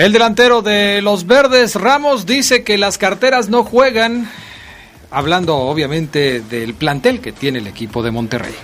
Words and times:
El 0.00 0.14
delantero 0.14 0.62
de 0.62 1.02
los 1.02 1.26
Verdes, 1.26 1.74
Ramos, 1.74 2.24
dice 2.24 2.64
que 2.64 2.78
las 2.78 2.96
carteras 2.96 3.50
no 3.50 3.64
juegan, 3.64 4.30
hablando 5.10 5.58
obviamente 5.58 6.40
del 6.40 6.72
plantel 6.72 7.20
que 7.20 7.32
tiene 7.32 7.58
el 7.58 7.66
equipo 7.66 8.02
de 8.02 8.10
Monterrey. 8.10 8.54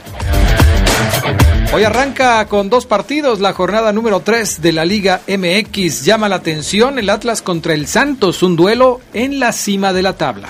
Hoy 1.74 1.84
arranca 1.84 2.46
con 2.46 2.70
dos 2.70 2.86
partidos 2.86 3.40
la 3.40 3.52
jornada 3.52 3.92
número 3.92 4.20
3 4.20 4.62
de 4.62 4.72
la 4.72 4.86
Liga 4.86 5.20
MX. 5.28 6.06
Llama 6.06 6.30
la 6.30 6.36
atención 6.36 6.98
el 6.98 7.10
Atlas 7.10 7.42
contra 7.42 7.74
el 7.74 7.86
Santos, 7.86 8.42
un 8.42 8.56
duelo 8.56 9.02
en 9.12 9.38
la 9.38 9.52
cima 9.52 9.92
de 9.92 10.00
la 10.00 10.14
tabla. 10.14 10.48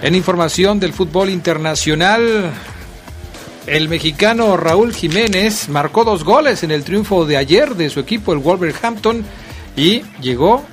En 0.00 0.14
información 0.14 0.80
del 0.80 0.94
fútbol 0.94 1.28
internacional, 1.28 2.54
el 3.68 3.88
mexicano 3.88 4.56
Raúl 4.56 4.94
Jiménez 4.94 5.68
marcó 5.68 6.04
dos 6.04 6.24
goles 6.24 6.62
en 6.62 6.70
el 6.70 6.84
triunfo 6.84 7.26
de 7.26 7.36
ayer 7.36 7.74
de 7.74 7.90
su 7.90 8.00
equipo, 8.00 8.32
el 8.32 8.38
Wolverhampton, 8.38 9.24
y 9.76 10.02
llegó 10.20 10.64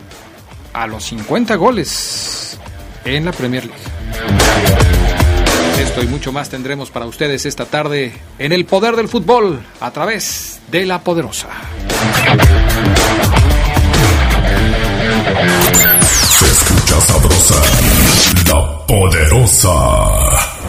a 0.74 0.88
los 0.88 1.04
50 1.06 1.56
goles 1.56 2.58
en 3.04 3.26
la 3.26 3.32
Premier 3.32 3.66
League. 3.66 3.82
Esto 5.80 6.04
y 6.04 6.08
mucho 6.08 6.32
más 6.32 6.50
tendremos 6.50 6.90
para 6.90 7.06
ustedes 7.06 7.46
esta 7.46 7.66
tarde 7.66 8.14
en 8.40 8.54
el 8.54 8.66
poder 8.66 8.96
del 8.96 9.10
fútbol 9.10 9.62
a 9.82 9.92
través 9.92 10.62
de 10.72 10.86
la 10.86 11.02
poderosa. 11.02 11.50
Se 16.40 16.46
escucha 16.46 17.02
sabrosa, 17.02 17.62
la 18.48 18.86
poderosa. 18.88 20.55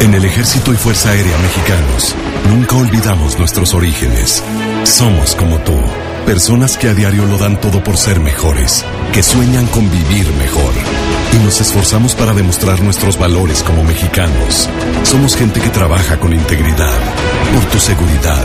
En 0.00 0.14
el 0.14 0.24
Ejército 0.24 0.72
y 0.72 0.76
Fuerza 0.76 1.10
Aérea 1.10 1.36
Mexicanos, 1.38 2.14
nunca 2.48 2.76
olvidamos 2.76 3.36
nuestros 3.36 3.74
orígenes. 3.74 4.44
Somos 4.84 5.34
como 5.34 5.58
tú, 5.58 5.74
personas 6.24 6.78
que 6.78 6.88
a 6.88 6.94
diario 6.94 7.26
lo 7.26 7.36
dan 7.36 7.60
todo 7.60 7.82
por 7.82 7.96
ser 7.96 8.20
mejores, 8.20 8.84
que 9.12 9.24
sueñan 9.24 9.66
con 9.66 9.90
vivir 9.90 10.32
mejor. 10.34 10.72
Y 11.32 11.44
nos 11.44 11.60
esforzamos 11.60 12.14
para 12.14 12.32
demostrar 12.32 12.80
nuestros 12.80 13.18
valores 13.18 13.64
como 13.64 13.82
mexicanos. 13.82 14.68
Somos 15.02 15.34
gente 15.34 15.60
que 15.60 15.68
trabaja 15.68 16.20
con 16.20 16.32
integridad, 16.32 17.00
por 17.52 17.64
tu 17.64 17.80
seguridad, 17.80 18.44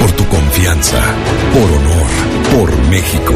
por 0.00 0.10
tu 0.12 0.23
confianza, 0.54 1.00
por 1.52 1.72
honor, 1.72 2.06
por 2.52 2.88
México. 2.88 3.34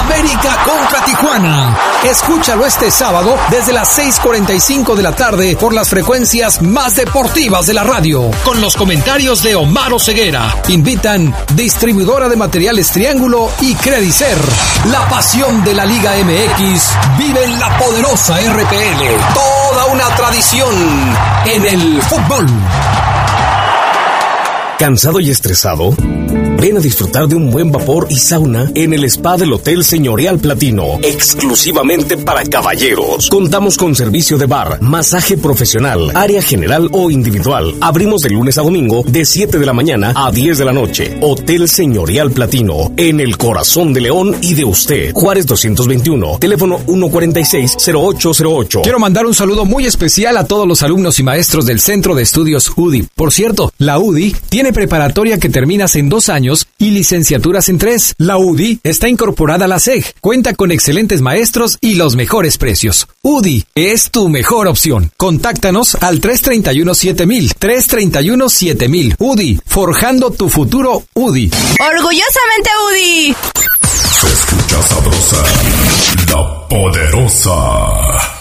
América 0.00 0.56
contra 0.64 1.04
Tijuana. 1.04 1.76
Escúchalo 2.04 2.64
este 2.64 2.92
sábado 2.92 3.36
desde 3.50 3.72
las 3.72 3.98
6:45 3.98 4.94
de 4.94 5.02
la 5.02 5.12
tarde 5.12 5.56
por 5.56 5.74
las 5.74 5.90
frecuencias 5.90 6.62
más 6.62 6.94
deportivas 6.94 7.66
de 7.66 7.74
la 7.74 7.82
radio, 7.82 8.30
con 8.44 8.60
los 8.60 8.76
comentarios 8.76 9.42
de 9.42 9.56
Omar 9.56 9.92
Ceguera. 9.98 10.54
Invitan 10.68 11.34
distribuidora 11.54 12.28
de 12.28 12.36
materiales 12.36 12.92
Triángulo 12.92 13.50
y 13.60 13.74
Credicer. 13.74 14.38
La 14.86 15.08
pasión 15.08 15.64
de 15.64 15.74
la 15.74 15.84
Liga 15.84 16.12
MX 16.16 16.96
vive 17.18 17.44
en 17.44 17.58
la 17.58 17.76
poderosa 17.76 18.36
RPL. 18.40 19.65
Toda 19.68 19.86
una 19.86 20.14
tradición 20.14 20.74
en 21.44 21.66
el 21.66 22.02
fútbol. 22.02 22.46
¿Cansado 24.78 25.18
y 25.18 25.30
estresado? 25.30 25.92
Ven 26.60 26.78
a 26.78 26.80
disfrutar 26.80 27.28
de 27.28 27.36
un 27.36 27.50
buen 27.50 27.70
vapor 27.70 28.06
y 28.08 28.16
sauna 28.16 28.70
en 28.74 28.94
el 28.94 29.04
spa 29.04 29.36
del 29.36 29.52
Hotel 29.52 29.84
Señorial 29.84 30.38
Platino, 30.38 30.98
exclusivamente 31.02 32.16
para 32.16 32.44
caballeros. 32.44 33.28
Contamos 33.28 33.76
con 33.76 33.94
servicio 33.94 34.38
de 34.38 34.46
bar, 34.46 34.80
masaje 34.80 35.36
profesional, 35.36 36.10
área 36.14 36.40
general 36.40 36.88
o 36.92 37.10
individual. 37.10 37.74
Abrimos 37.80 38.22
de 38.22 38.30
lunes 38.30 38.56
a 38.56 38.62
domingo 38.62 39.04
de 39.06 39.26
7 39.26 39.58
de 39.58 39.66
la 39.66 39.74
mañana 39.74 40.14
a 40.16 40.30
10 40.30 40.56
de 40.56 40.64
la 40.64 40.72
noche. 40.72 41.18
Hotel 41.20 41.68
Señorial 41.68 42.30
Platino, 42.30 42.90
en 42.96 43.20
el 43.20 43.36
corazón 43.36 43.92
de 43.92 44.00
León 44.00 44.34
y 44.40 44.54
de 44.54 44.64
usted. 44.64 45.12
Juárez 45.12 45.46
221, 45.46 46.38
teléfono 46.38 46.78
146-0808. 46.86 48.82
Quiero 48.82 48.98
mandar 48.98 49.26
un 49.26 49.34
saludo 49.34 49.66
muy 49.66 49.84
especial 49.84 50.38
a 50.38 50.46
todos 50.46 50.66
los 50.66 50.82
alumnos 50.82 51.18
y 51.20 51.22
maestros 51.22 51.66
del 51.66 51.80
Centro 51.80 52.14
de 52.14 52.22
Estudios 52.22 52.72
UDI. 52.74 53.06
Por 53.14 53.30
cierto, 53.30 53.70
la 53.76 53.98
UDI 53.98 54.34
tiene 54.48 54.72
preparatoria 54.72 55.38
que 55.38 55.50
terminas 55.50 55.96
en 55.96 56.08
dos 56.08 56.30
años 56.30 56.45
años 56.46 56.68
y 56.78 56.90
licenciaturas 56.90 57.68
en 57.68 57.78
3. 57.78 58.14
La 58.18 58.38
UDI 58.38 58.80
está 58.84 59.08
incorporada 59.08 59.64
a 59.64 59.68
la 59.68 59.80
SEG, 59.80 60.14
cuenta 60.20 60.54
con 60.54 60.70
excelentes 60.70 61.20
maestros 61.20 61.78
y 61.80 61.94
los 61.94 62.14
mejores 62.14 62.56
precios. 62.56 63.08
UDI 63.22 63.64
es 63.74 64.10
tu 64.10 64.28
mejor 64.28 64.68
opción. 64.68 65.10
Contáctanos 65.16 65.96
al 65.96 66.20
331 66.20 66.94
7000, 66.94 67.54
331 67.54 68.48
7000. 68.48 69.16
UDI, 69.18 69.60
forjando 69.66 70.30
tu 70.30 70.48
futuro 70.48 71.02
UDI. 71.14 71.50
Orgullosamente 71.80 72.70
UDI. 72.90 73.36
Se 74.20 74.28
escucha 74.28 74.82
sabrosa, 74.82 75.44
la 76.30 76.68
poderosa. 76.68 78.35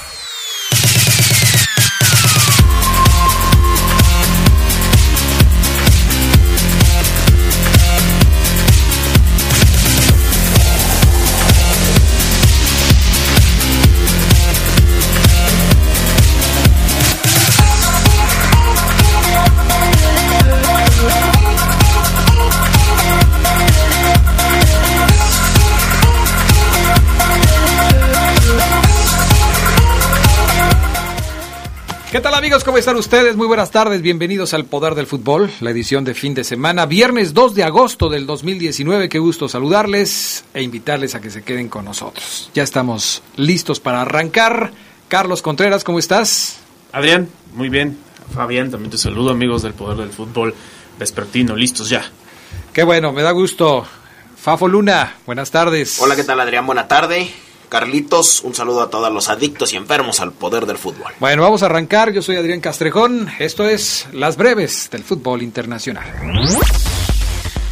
Amigos? 32.55 32.63
¿Cómo 32.63 32.77
están 32.77 32.95
ustedes? 32.95 33.35
Muy 33.35 33.47
buenas 33.47 33.71
tardes, 33.71 34.01
bienvenidos 34.01 34.53
al 34.53 34.63
Poder 34.63 34.95
del 34.95 35.07
Fútbol, 35.07 35.51
la 35.59 35.71
edición 35.71 36.05
de 36.05 36.13
fin 36.13 36.33
de 36.33 36.45
semana, 36.45 36.85
viernes 36.85 37.33
2 37.33 37.53
de 37.53 37.65
agosto 37.65 38.07
del 38.07 38.25
2019. 38.25 39.09
Qué 39.09 39.19
gusto 39.19 39.49
saludarles 39.49 40.45
e 40.53 40.61
invitarles 40.61 41.15
a 41.15 41.19
que 41.19 41.29
se 41.29 41.43
queden 41.43 41.67
con 41.67 41.83
nosotros. 41.83 42.49
Ya 42.53 42.63
estamos 42.63 43.23
listos 43.35 43.81
para 43.81 44.03
arrancar. 44.03 44.71
Carlos 45.09 45.41
Contreras, 45.41 45.83
¿cómo 45.83 45.99
estás? 45.99 46.59
Adrián, 46.93 47.27
muy 47.55 47.67
bien. 47.67 47.97
Fabián, 48.33 48.71
también 48.71 48.91
te 48.91 48.97
saludo 48.97 49.31
amigos 49.31 49.61
del 49.61 49.73
Poder 49.73 49.97
del 49.97 50.11
Fútbol 50.11 50.55
vespertino, 50.97 51.57
listos 51.57 51.89
ya. 51.89 52.09
Qué 52.71 52.83
bueno, 52.83 53.11
me 53.11 53.21
da 53.21 53.31
gusto. 53.31 53.85
Fafo 54.37 54.69
Luna, 54.69 55.17
buenas 55.25 55.51
tardes. 55.51 55.99
Hola, 55.99 56.15
¿qué 56.15 56.23
tal 56.23 56.39
Adrián? 56.39 56.65
Buena 56.65 56.87
tarde. 56.87 57.33
Carlitos, 57.75 58.41
un 58.45 58.55
saludo 58.55 58.83
a 58.83 58.89
todos 58.89 59.11
los 59.11 59.27
adictos 59.27 59.73
y 59.73 59.75
enfermos 59.75 60.21
al 60.21 60.31
poder 60.31 60.65
del 60.65 60.77
fútbol. 60.77 61.11
Bueno, 61.19 61.41
vamos 61.41 61.61
a 61.61 61.65
arrancar. 61.65 62.13
Yo 62.13 62.21
soy 62.21 62.37
Adrián 62.37 62.61
Castrejón. 62.61 63.29
Esto 63.37 63.67
es 63.67 64.07
Las 64.13 64.37
Breves 64.37 64.87
del 64.89 65.03
Fútbol 65.03 65.41
Internacional. 65.41 66.05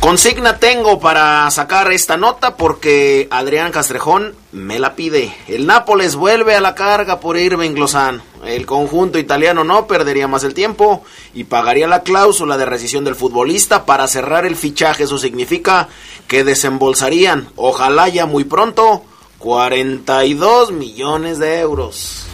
Consigna 0.01 0.59
tengo 0.59 0.99
para 0.99 1.49
sacar 1.51 1.89
esta 1.93 2.17
nota 2.17 2.57
porque 2.57 3.29
Adrián 3.31 3.71
Castrejón 3.71 4.35
me 4.51 4.77
la 4.77 4.93
pide. 4.97 5.33
El 5.47 5.65
Nápoles 5.67 6.17
vuelve 6.17 6.53
a 6.53 6.59
la 6.59 6.75
carga 6.75 7.21
por 7.21 7.37
Irving 7.37 7.75
Lozano. 7.75 8.21
El 8.45 8.65
conjunto 8.65 9.17
italiano 9.19 9.63
no 9.63 9.87
perdería 9.87 10.27
más 10.27 10.43
el 10.43 10.53
tiempo 10.53 11.05
y 11.33 11.45
pagaría 11.45 11.87
la 11.87 12.03
cláusula 12.03 12.57
de 12.57 12.65
rescisión 12.65 13.05
del 13.05 13.15
futbolista 13.15 13.85
para 13.85 14.09
cerrar 14.09 14.45
el 14.45 14.57
fichaje. 14.57 15.03
Eso 15.03 15.17
significa 15.17 15.87
que 16.27 16.43
desembolsarían, 16.43 17.47
ojalá 17.55 18.09
ya 18.09 18.25
muy 18.25 18.43
pronto, 18.43 19.05
42 19.43 20.71
millones 20.71 21.37
de 21.37 21.59
euros. 21.59 22.25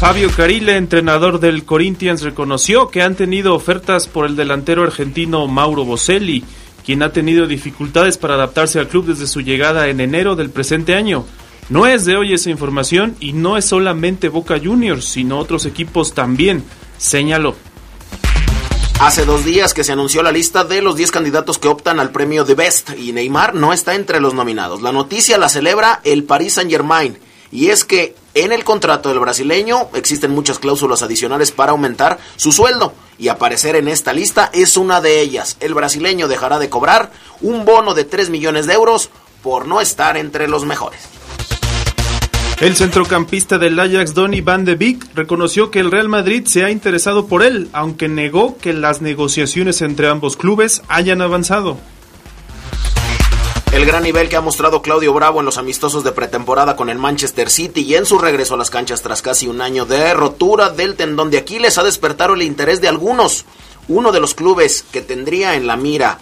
Fabio 0.00 0.28
Carile, 0.36 0.76
entrenador 0.76 1.38
del 1.38 1.64
Corinthians, 1.64 2.22
reconoció 2.22 2.88
que 2.88 3.00
han 3.00 3.14
tenido 3.14 3.54
ofertas 3.54 4.08
por 4.08 4.26
el 4.26 4.34
delantero 4.34 4.82
argentino 4.82 5.46
Mauro 5.46 5.84
Boselli, 5.84 6.42
quien 6.84 7.04
ha 7.04 7.12
tenido 7.12 7.46
dificultades 7.46 8.18
para 8.18 8.34
adaptarse 8.34 8.80
al 8.80 8.88
club 8.88 9.06
desde 9.06 9.28
su 9.28 9.40
llegada 9.40 9.86
en 9.86 10.00
enero 10.00 10.34
del 10.34 10.50
presente 10.50 10.96
año. 10.96 11.24
No 11.68 11.86
es 11.86 12.04
de 12.04 12.16
hoy 12.16 12.32
esa 12.32 12.50
información 12.50 13.14
y 13.20 13.32
no 13.32 13.56
es 13.56 13.66
solamente 13.66 14.28
Boca 14.28 14.58
Juniors, 14.58 15.04
sino 15.04 15.38
otros 15.38 15.64
equipos 15.64 16.12
también, 16.12 16.64
señaló. 16.96 17.54
Hace 19.00 19.24
dos 19.24 19.44
días 19.44 19.74
que 19.74 19.84
se 19.84 19.92
anunció 19.92 20.24
la 20.24 20.32
lista 20.32 20.64
de 20.64 20.82
los 20.82 20.96
10 20.96 21.12
candidatos 21.12 21.58
que 21.58 21.68
optan 21.68 22.00
al 22.00 22.10
premio 22.10 22.44
de 22.44 22.56
Best 22.56 22.90
y 22.98 23.12
Neymar 23.12 23.54
no 23.54 23.72
está 23.72 23.94
entre 23.94 24.18
los 24.18 24.34
nominados. 24.34 24.82
La 24.82 24.90
noticia 24.90 25.38
la 25.38 25.48
celebra 25.48 26.00
el 26.02 26.24
Paris 26.24 26.54
Saint 26.54 26.68
Germain 26.68 27.16
y 27.52 27.68
es 27.68 27.84
que 27.84 28.16
en 28.34 28.50
el 28.50 28.64
contrato 28.64 29.08
del 29.08 29.20
brasileño 29.20 29.88
existen 29.94 30.32
muchas 30.32 30.58
cláusulas 30.58 31.02
adicionales 31.02 31.52
para 31.52 31.70
aumentar 31.70 32.18
su 32.34 32.50
sueldo 32.50 32.92
y 33.18 33.28
aparecer 33.28 33.76
en 33.76 33.86
esta 33.86 34.12
lista 34.12 34.50
es 34.52 34.76
una 34.76 35.00
de 35.00 35.20
ellas. 35.20 35.58
El 35.60 35.74
brasileño 35.74 36.26
dejará 36.26 36.58
de 36.58 36.68
cobrar 36.68 37.12
un 37.40 37.64
bono 37.64 37.94
de 37.94 38.04
3 38.04 38.30
millones 38.30 38.66
de 38.66 38.74
euros 38.74 39.10
por 39.44 39.68
no 39.68 39.80
estar 39.80 40.16
entre 40.16 40.48
los 40.48 40.64
mejores. 40.64 41.17
El 42.60 42.74
centrocampista 42.74 43.56
del 43.56 43.78
Ajax, 43.78 44.14
Donny 44.14 44.40
van 44.40 44.64
de 44.64 44.74
Beek, 44.74 45.14
reconoció 45.14 45.70
que 45.70 45.78
el 45.78 45.92
Real 45.92 46.08
Madrid 46.08 46.44
se 46.46 46.64
ha 46.64 46.70
interesado 46.70 47.28
por 47.28 47.44
él, 47.44 47.68
aunque 47.72 48.08
negó 48.08 48.58
que 48.58 48.72
las 48.72 49.00
negociaciones 49.00 49.80
entre 49.80 50.08
ambos 50.08 50.36
clubes 50.36 50.82
hayan 50.88 51.22
avanzado. 51.22 51.78
El 53.70 53.86
gran 53.86 54.02
nivel 54.02 54.28
que 54.28 54.34
ha 54.34 54.40
mostrado 54.40 54.82
Claudio 54.82 55.12
Bravo 55.12 55.38
en 55.38 55.46
los 55.46 55.56
amistosos 55.56 56.02
de 56.02 56.10
pretemporada 56.10 56.74
con 56.74 56.88
el 56.88 56.98
Manchester 56.98 57.48
City 57.48 57.82
y 57.82 57.94
en 57.94 58.06
su 58.06 58.18
regreso 58.18 58.54
a 58.54 58.58
las 58.58 58.70
canchas 58.70 59.02
tras 59.02 59.22
casi 59.22 59.46
un 59.46 59.60
año 59.60 59.86
de 59.86 60.12
rotura 60.12 60.70
del 60.70 60.96
tendón 60.96 61.30
de 61.30 61.38
Aquiles 61.38 61.78
ha 61.78 61.84
despertado 61.84 62.34
el 62.34 62.42
interés 62.42 62.80
de 62.80 62.88
algunos. 62.88 63.44
Uno 63.86 64.10
de 64.10 64.18
los 64.18 64.34
clubes 64.34 64.84
que 64.90 65.00
tendría 65.00 65.54
en 65.54 65.68
la 65.68 65.76
mira 65.76 66.18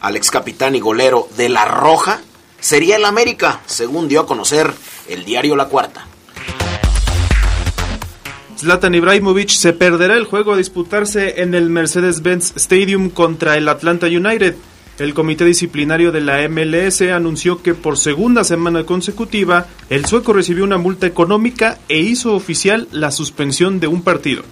al 0.00 0.14
ex 0.14 0.30
capitán 0.30 0.76
y 0.76 0.80
golero 0.80 1.26
de 1.36 1.48
La 1.48 1.64
Roja 1.64 2.20
sería 2.60 2.96
el 2.96 3.04
América, 3.04 3.60
según 3.66 4.08
dio 4.08 4.20
a 4.20 4.26
conocer 4.26 4.72
el 5.08 5.24
diario 5.24 5.56
La 5.56 5.66
Cuarta. 5.66 6.06
Zlatan 8.58 8.94
Ibrahimovic 8.94 9.48
se 9.48 9.72
perderá 9.72 10.16
el 10.16 10.24
juego 10.24 10.52
a 10.52 10.56
disputarse 10.56 11.40
en 11.42 11.54
el 11.54 11.70
Mercedes-Benz 11.70 12.52
Stadium 12.56 13.08
contra 13.08 13.56
el 13.56 13.68
Atlanta 13.68 14.06
United. 14.06 14.54
El 14.98 15.14
comité 15.14 15.46
disciplinario 15.46 16.12
de 16.12 16.20
la 16.20 16.46
MLS 16.46 17.00
anunció 17.00 17.62
que 17.62 17.72
por 17.72 17.96
segunda 17.96 18.44
semana 18.44 18.84
consecutiva 18.84 19.66
el 19.88 20.04
sueco 20.04 20.34
recibió 20.34 20.62
una 20.62 20.76
multa 20.76 21.06
económica 21.06 21.78
e 21.88 22.00
hizo 22.00 22.34
oficial 22.34 22.86
la 22.92 23.10
suspensión 23.10 23.80
de 23.80 23.86
un 23.86 24.02
partido. 24.02 24.42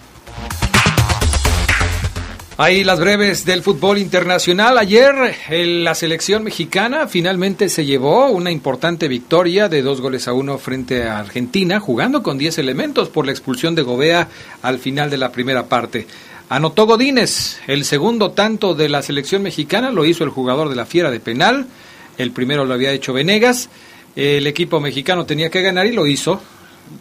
Ahí 2.61 2.83
las 2.83 2.99
breves 2.99 3.45
del 3.45 3.63
fútbol 3.63 3.99
internacional. 3.99 4.79
Ayer 4.79 5.15
la 5.49 5.95
selección 5.95 6.43
mexicana 6.43 7.07
finalmente 7.07 7.69
se 7.69 7.87
llevó 7.87 8.31
una 8.31 8.51
importante 8.51 9.07
victoria 9.07 9.69
de 9.69 9.81
dos 9.81 10.01
goles 10.01 10.27
a 10.27 10.33
uno 10.33 10.59
frente 10.59 11.05
a 11.05 11.21
Argentina, 11.21 11.79
jugando 11.79 12.21
con 12.21 12.37
10 12.37 12.59
elementos 12.59 13.11
por 13.11 13.27
la 13.27 13.31
expulsión 13.31 13.77
de 13.77 13.83
Gobea 13.83 14.27
al 14.61 14.81
final 14.81 15.09
de 15.09 15.19
la 15.19 15.31
primera 15.31 15.67
parte. 15.67 16.09
Anotó 16.49 16.87
Godínez, 16.87 17.61
el 17.69 17.85
segundo 17.85 18.33
tanto 18.33 18.75
de 18.75 18.89
la 18.89 19.03
selección 19.03 19.45
mexicana 19.45 19.93
lo 19.93 20.05
hizo 20.05 20.25
el 20.25 20.31
jugador 20.31 20.69
de 20.69 20.75
la 20.75 20.85
Fiera 20.85 21.13
de 21.13 21.21
penal, 21.21 21.69
el 22.17 22.33
primero 22.33 22.65
lo 22.65 22.75
había 22.75 22.91
hecho 22.91 23.13
Venegas, 23.13 23.71
el 24.17 24.49
equipo 24.49 24.81
mexicano 24.81 25.27
tenía 25.27 25.49
que 25.49 25.63
ganar 25.63 25.87
y 25.87 25.93
lo 25.93 26.09
hizo. 26.09 26.43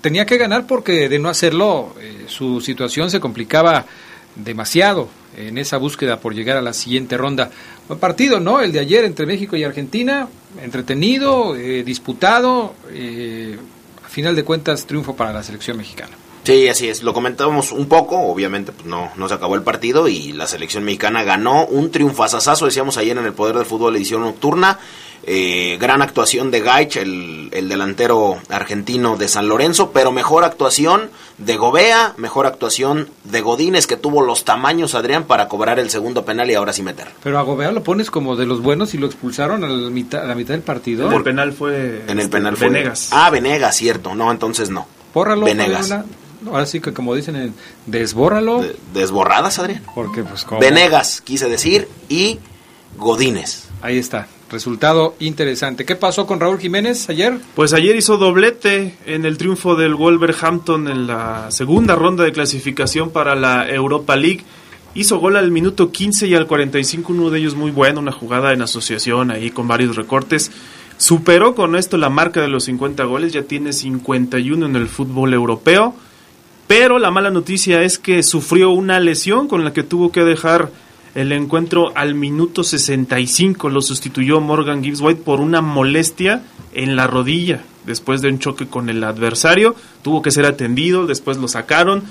Tenía 0.02 0.28
que 0.28 0.38
ganar 0.38 0.68
porque 0.68 1.10
de 1.10 1.18
no 1.18 1.30
hacerlo 1.30 1.96
eh, 2.00 2.26
su 2.28 2.62
situación 2.62 3.10
se 3.10 3.20
complicaba 3.20 3.88
demasiado 4.36 5.10
en 5.38 5.58
esa 5.58 5.78
búsqueda 5.78 6.20
por 6.20 6.34
llegar 6.34 6.58
a 6.58 6.62
la 6.62 6.74
siguiente 6.74 7.18
ronda. 7.18 7.50
Buen 7.88 8.00
partido, 8.00 8.40
¿no? 8.40 8.60
El 8.60 8.72
de 8.72 8.80
ayer 8.80 9.06
entre 9.06 9.26
México 9.26 9.56
y 9.56 9.64
Argentina, 9.64 10.28
entretenido, 10.62 11.56
eh, 11.56 11.84
disputado, 11.84 12.74
eh, 12.92 13.58
a 14.04 14.10
final 14.10 14.36
de 14.36 14.44
cuentas 14.44 14.86
triunfo 14.86 15.16
para 15.16 15.32
la 15.32 15.44
selección 15.44 15.78
mexicana. 15.78 16.12
Sí, 16.44 16.68
así 16.70 16.88
es. 16.88 17.04
Lo 17.04 17.14
comentábamos 17.14 17.74
un 17.74 17.88
poco, 17.88 18.20
obviamente 18.20 18.72
pues 18.72 18.88
no, 18.88 19.12
no 19.18 19.28
se 19.28 19.34
acabó 19.34 19.56
el 19.56 19.64
partido 19.64 20.08
y 20.08 20.32
la 20.32 20.48
selección 20.48 20.86
mexicana 20.86 21.24
ganó 21.24 21.66
un 21.66 21.92
triunfazazazo, 21.92 22.66
decíamos 22.66 22.98
ayer 22.98 23.18
en 23.18 23.26
el 23.26 23.34
Poder 23.34 23.58
del 23.58 23.66
Fútbol 23.66 23.98
edición 23.98 24.22
nocturna. 24.22 24.80
Eh, 25.30 25.78
gran 25.78 26.02
actuación 26.02 26.52
de 26.52 26.62
Gaich, 26.62 26.96
el, 26.96 27.50
el, 27.52 27.68
delantero 27.68 28.38
argentino 28.48 29.18
de 29.18 29.28
San 29.28 29.50
Lorenzo, 29.50 29.92
pero 29.92 30.14
mejor 30.14 30.46
actuación 30.46 31.10
de 31.38 31.58
Gobea, 31.58 32.14
mejor 32.16 32.46
actuación 32.46 33.10
de 33.26 33.42
Godínez, 33.42 33.88
que 33.88 33.98
tuvo 33.98 34.22
los 34.22 34.46
tamaños, 34.46 34.96
Adrián, 34.96 35.26
para 35.26 35.50
cobrar 35.50 35.80
el 35.80 35.90
segundo 35.90 36.24
penal 36.24 36.50
y 36.50 36.54
ahora 36.54 36.72
sí 36.72 36.82
meter. 36.82 37.10
Pero 37.22 37.40
a 37.40 37.42
Gobea 37.42 37.74
lo 37.74 37.84
pones 37.84 38.10
como 38.10 38.38
de 38.38 38.46
los 38.46 38.62
buenos 38.62 38.94
y 38.94 38.98
lo 38.98 39.06
expulsaron 39.06 39.66
a 39.66 39.68
la 39.68 39.90
mitad, 39.90 40.24
a 40.24 40.28
la 40.28 40.34
mitad 40.34 40.54
del 40.54 40.64
partido. 40.64 41.12
El 41.12 41.24
penal 41.24 41.52
fue. 41.52 42.04
En 42.08 42.22
el 42.22 42.30
penal 42.30 42.56
fue. 42.56 42.70
Venegas. 42.70 43.10
Ah, 43.12 43.30
Venegas, 43.30 43.76
cierto. 43.76 44.16
No, 44.16 44.32
entonces 44.32 44.70
no. 44.70 44.88
Bórralo. 45.14 45.46
Venegas. 45.46 45.94
Ahora 46.46 46.66
sí 46.66 46.80
que 46.80 46.94
como 46.94 47.14
dicen, 47.14 47.54
desbórralo. 47.86 48.62
De, 48.62 48.78
desborradas, 48.94 49.60
Adrián. 49.60 49.84
Porque 49.94 50.24
pues 50.24 50.46
como... 50.46 50.62
Venegas, 50.62 51.20
quise 51.20 51.50
decir, 51.50 51.90
y 52.08 52.40
Godínez. 52.98 53.66
Ahí 53.82 53.98
está. 53.98 54.28
Resultado 54.50 55.16
interesante. 55.20 55.86
¿Qué 55.86 55.96
pasó 55.96 56.26
con 56.26 56.40
Raúl 56.40 56.60
Jiménez 56.60 57.10
ayer? 57.10 57.38
Pues 57.56 57.74
ayer 57.74 57.96
hizo 57.96 58.18
doblete 58.18 58.96
en 59.06 59.26
el 59.26 59.38
triunfo 59.38 59.76
del 59.76 59.96
Wolverhampton 59.96 60.88
en 60.88 61.08
la 61.08 61.52
segunda 61.52 61.96
ronda 61.96 62.24
de 62.24 62.32
clasificación 62.32 63.10
para 63.10 63.36
la 63.36 63.70
Europa 63.70 64.16
League 64.16 64.46
hizo 64.98 65.20
gol 65.20 65.38
al 65.38 65.52
minuto 65.52 65.92
15 65.92 66.28
y 66.28 66.34
al 66.34 66.48
45, 66.48 67.14
uno 67.14 67.30
de 67.30 67.40
ellos 67.40 67.56
muy 67.56 67.70
bueno, 67.70 68.00
una 68.00 68.12
jugada 68.12 68.52
en 68.52 68.64
asociación 68.64 69.30
ahí 69.30 69.52
con 69.52 69.68
varios 69.68 69.96
recortes. 69.96 70.52
Superó 70.98 71.54
con 71.54 71.76
esto 71.76 71.98
la 71.98 72.10
marca 72.10 72.42
de 72.42 72.48
los 72.48 72.64
50 72.64 73.04
goles, 73.04 73.32
ya 73.32 73.44
tiene 73.44 73.74
51 73.74 74.66
en 74.66 74.76
el 74.76 74.88
fútbol 74.88 75.34
europeo. 75.34 75.94
Pero 76.66 76.98
la 76.98 77.12
mala 77.12 77.30
noticia 77.30 77.84
es 77.84 78.00
que 78.00 78.24
sufrió 78.24 78.72
una 78.72 79.00
lesión 79.00 79.48
con 79.48 79.64
la 79.64 79.72
que 79.72 79.84
tuvo 79.84 80.12
que 80.12 80.24
dejar 80.24 80.72
el 81.16 81.32
encuentro 81.32 81.92
al 81.96 82.16
minuto 82.16 82.64
65. 82.64 83.70
Lo 83.70 83.82
sustituyó 83.82 84.42
Morgan 84.42 84.84
Gibbs 84.84 85.02
White 85.02 85.22
por 85.24 85.40
una 85.40 85.62
molestia 85.62 86.44
en 86.74 86.96
la 86.96 87.08
rodilla 87.08 87.64
después 87.88 88.22
de 88.22 88.30
un 88.30 88.38
choque 88.38 88.68
con 88.68 88.90
el 88.90 89.04
adversario. 89.04 89.76
Tuvo 90.04 90.22
que 90.22 90.30
ser 90.30 90.46
atendido, 90.46 91.08
después 91.08 91.38
lo 91.38 91.48
sacaron. 91.48 92.04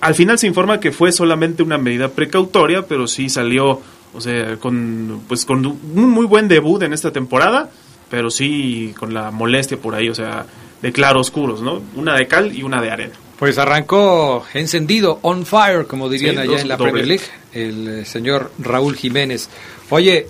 Al 0.00 0.14
final 0.14 0.38
se 0.38 0.46
informa 0.46 0.78
que 0.78 0.92
fue 0.92 1.10
solamente 1.10 1.62
una 1.62 1.78
medida 1.78 2.08
precautoria, 2.08 2.86
pero 2.86 3.08
sí 3.08 3.28
salió, 3.28 3.80
o 4.14 4.20
sea, 4.20 4.56
con, 4.58 5.22
pues 5.26 5.44
con 5.44 5.66
un 5.66 6.10
muy 6.10 6.26
buen 6.26 6.46
debut 6.46 6.82
en 6.82 6.92
esta 6.92 7.10
temporada, 7.10 7.70
pero 8.10 8.30
sí 8.30 8.94
con 8.98 9.12
la 9.12 9.30
molestia 9.30 9.76
por 9.76 9.94
ahí, 9.94 10.08
o 10.08 10.14
sea, 10.14 10.46
de 10.80 10.92
claros 10.92 11.28
oscuros, 11.28 11.62
¿no? 11.62 11.82
Una 11.96 12.14
de 12.14 12.26
cal 12.26 12.56
y 12.56 12.62
una 12.62 12.80
de 12.80 12.90
arena. 12.90 13.14
Pues 13.42 13.58
arrancó 13.58 14.44
encendido, 14.54 15.18
on 15.22 15.44
fire, 15.44 15.88
como 15.88 16.08
dirían 16.08 16.38
allá 16.38 16.60
en 16.60 16.68
la 16.68 16.76
Premier 16.76 17.08
League, 17.08 17.24
el 17.52 17.88
eh, 17.88 18.04
señor 18.04 18.52
Raúl 18.60 18.94
Jiménez. 18.94 19.48
Oye, 19.90 20.28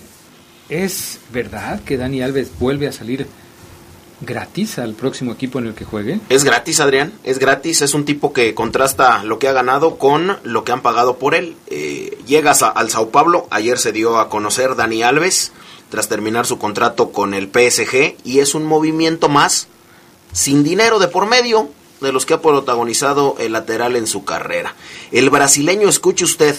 ¿es 0.71 1.19
verdad 1.31 1.83
que 1.85 1.99
Dani 1.99 2.23
Alves 2.23 2.53
vuelve 2.59 2.89
a 2.89 2.93
salir 2.93 3.27
gratis 4.23 4.79
al 4.79 4.95
próximo 4.95 5.33
equipo 5.33 5.59
en 5.59 5.67
el 5.67 5.75
que 5.75 5.85
juegue? 5.85 6.21
Es 6.31 6.43
gratis, 6.43 6.81
Adrián, 6.81 7.13
es 7.23 7.39
gratis, 7.39 7.83
es 7.83 7.93
un 7.93 8.07
tipo 8.07 8.33
que 8.33 8.55
contrasta 8.55 9.23
lo 9.25 9.39
que 9.39 9.47
ha 9.47 9.53
ganado 9.53 9.99
con 9.99 10.39
lo 10.43 10.65
que 10.65 10.73
han 10.73 10.81
pagado 10.81 11.19
por 11.19 11.35
él. 11.35 11.55
Eh, 11.67 12.17
llegas 12.27 12.63
al 12.63 12.89
Sao 12.89 13.11
Paulo, 13.11 13.47
ayer 13.51 13.77
se 13.79 13.93
dio 13.93 14.19
a 14.19 14.31
conocer 14.31 14.75
Dani 14.75 15.03
Alves 15.03 15.53
tras 15.91 16.09
terminar 16.09 16.47
su 16.47 16.57
contrato 16.57 17.13
con 17.13 17.35
el 17.35 17.51
PSG 17.51 18.17
y 18.25 18.39
es 18.39 18.55
un 18.55 18.65
movimiento 18.65 19.29
más 19.29 19.69
sin 20.33 20.65
dinero 20.65 20.99
de 20.99 21.09
por 21.09 21.27
medio 21.27 21.69
de 22.03 22.13
los 22.13 22.27
que 22.27 22.35
ha 22.35 22.43
protagonizado 22.43 23.37
el 23.39 23.53
lateral 23.53 23.97
en 23.97 24.07
su 24.07 24.25
carrera. 24.25 24.75
El 25.11 25.31
brasileño, 25.31 25.89
escuche 25.89 26.25
usted, 26.25 26.57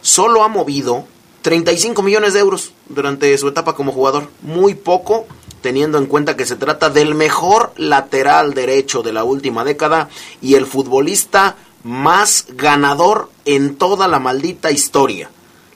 solo 0.00 0.42
ha 0.42 0.48
movido 0.48 1.04
35 1.42 2.02
millones 2.02 2.34
de 2.34 2.40
euros 2.40 2.72
durante 2.88 3.36
su 3.38 3.48
etapa 3.48 3.74
como 3.74 3.92
jugador. 3.92 4.28
Muy 4.42 4.74
poco 4.74 5.26
teniendo 5.60 5.98
en 5.98 6.06
cuenta 6.06 6.36
que 6.36 6.46
se 6.46 6.56
trata 6.56 6.90
del 6.90 7.14
mejor 7.14 7.72
lateral 7.76 8.54
derecho 8.54 9.02
de 9.02 9.12
la 9.12 9.24
última 9.24 9.64
década 9.64 10.08
y 10.40 10.54
el 10.54 10.66
futbolista 10.66 11.56
más 11.82 12.46
ganador 12.50 13.30
en 13.44 13.76
toda 13.76 14.08
la 14.08 14.18
maldita 14.18 14.70
historia. 14.70 15.30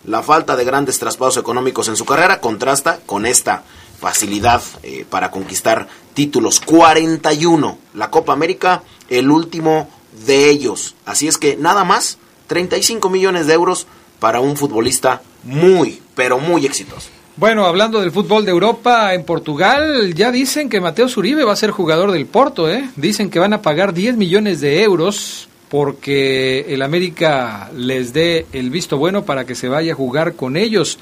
La 0.05 0.23
falta 0.23 0.57
de 0.57 0.65
grandes 0.65 0.99
traspasos 0.99 1.39
económicos 1.39 1.89
en 1.89 1.97
su 1.97 2.05
carrera 2.05 2.41
contrasta 2.41 3.01
con 3.05 3.27
esta 3.27 3.65
facilidad 4.01 4.63
eh, 4.83 5.05
para 5.09 5.31
conquistar 5.31 5.87
títulos. 6.15 6.61
41. 6.61 7.79
La 7.95 8.11
Copa 8.11 8.33
América, 8.33 8.83
el 9.09 9.31
último 9.31 9.89
de 10.27 10.49
ellos. 10.51 10.97
Así 11.05 11.29
es 11.29 11.39
que 11.39 11.57
nada 11.57 11.85
más, 11.85 12.19
35 12.47 13.11
millones 13.11 13.47
de 13.47 13.55
euros 13.55 13.87
para 14.19 14.41
un 14.41 14.57
futbolista 14.57 15.23
muy, 15.45 16.03
pero 16.15 16.39
muy 16.39 16.67
exitoso. 16.67 17.09
Bueno, 17.37 17.65
hablando 17.65 18.01
del 18.01 18.11
fútbol 18.11 18.45
de 18.45 18.51
Europa, 18.51 19.15
en 19.15 19.25
Portugal 19.25 20.15
ya 20.15 20.31
dicen 20.31 20.69
que 20.69 20.81
Mateo 20.81 21.09
Zuribe 21.09 21.45
va 21.45 21.53
a 21.53 21.57
ser 21.57 21.71
jugador 21.71 22.11
del 22.11 22.27
Porto, 22.27 22.69
¿eh? 22.69 22.91
Dicen 22.97 23.31
que 23.31 23.39
van 23.39 23.53
a 23.53 23.63
pagar 23.63 23.95
10 23.95 24.17
millones 24.17 24.61
de 24.61 24.83
euros 24.83 25.49
porque 25.71 26.67
el 26.69 26.83
América 26.83 27.71
les 27.75 28.13
dé 28.13 28.47
el 28.53 28.71
visto 28.71 28.99
bueno 28.99 29.25
para 29.25 29.47
que 29.47 29.55
se 29.55 29.69
vaya 29.69 29.93
a 29.93 29.97
jugar 29.97 30.35
con 30.35 30.57
ellos. 30.57 30.99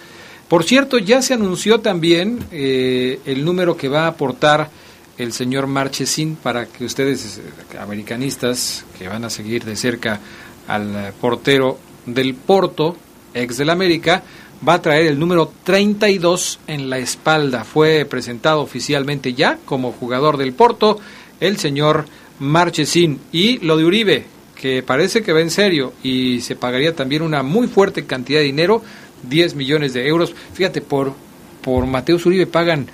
Por 0.49 0.65
cierto, 0.65 0.99
ya 0.99 1.21
se 1.21 1.35
anunció 1.35 1.81
también 1.81 2.39
eh, 2.51 3.21
el 3.27 3.45
número 3.45 3.77
que 3.77 3.89
va 3.89 4.05
a 4.05 4.09
aportar 4.09 4.71
el 5.19 5.33
señor 5.33 5.67
Marchesín 5.67 6.37
para 6.37 6.67
que 6.67 6.85
ustedes, 6.85 7.39
eh, 7.39 7.79
americanistas, 7.79 8.85
que 8.99 9.09
van 9.09 9.25
a 9.25 9.31
seguir 9.31 9.65
de 9.65 9.77
cerca 9.77 10.21
al 10.67 11.13
portero 11.21 11.79
del 12.07 12.35
Porto, 12.35 12.97
ex 13.35 13.59
del 13.59 13.71
América, 13.71 14.23
va 14.67 14.75
a 14.75 14.83
traer 14.83 15.07
el 15.07 15.19
número 15.19 15.53
32 15.65 16.61
en 16.67 16.91
la 16.91 16.99
espalda. 16.99 17.65
Fue 17.65 18.07
presentado 18.09 18.61
oficialmente 18.61 19.35
ya 19.35 19.59
como 19.65 19.93
jugador 19.93 20.37
del 20.37 20.53
Porto 20.53 20.99
el 21.41 21.59
señor 21.59 22.07
Marchesín. 22.39 23.21
Y 23.33 23.59
lo 23.59 23.77
de 23.77 23.85
Uribe, 23.85 24.27
que 24.61 24.83
parece 24.83 25.23
que 25.23 25.33
va 25.33 25.41
en 25.41 25.51
serio 25.51 25.93
y 26.03 26.41
se 26.41 26.57
pagaría 26.57 26.95
también 26.95 27.23
una 27.23 27.43
muy 27.43 27.69
fuerte 27.69 28.07
cantidad 28.07 28.41
de 28.41 28.47
dinero, 28.47 28.83
10 29.23 29.55
millones 29.55 29.93
de 29.93 30.07
euros. 30.07 30.35
Fíjate, 30.53 30.81
por, 30.81 31.15
por 31.63 31.87
Mateus 31.87 32.27
Uribe 32.27 32.47
pagan 32.47 32.89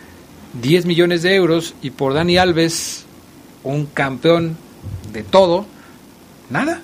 10 0.60 0.86
millones 0.86 1.22
de 1.22 1.34
euros 1.34 1.74
y 1.82 1.90
por 1.90 2.14
Dani 2.14 2.38
Alves, 2.38 3.04
un 3.62 3.86
campeón 3.86 4.56
de 5.12 5.22
todo, 5.22 5.66
nada 6.50 6.80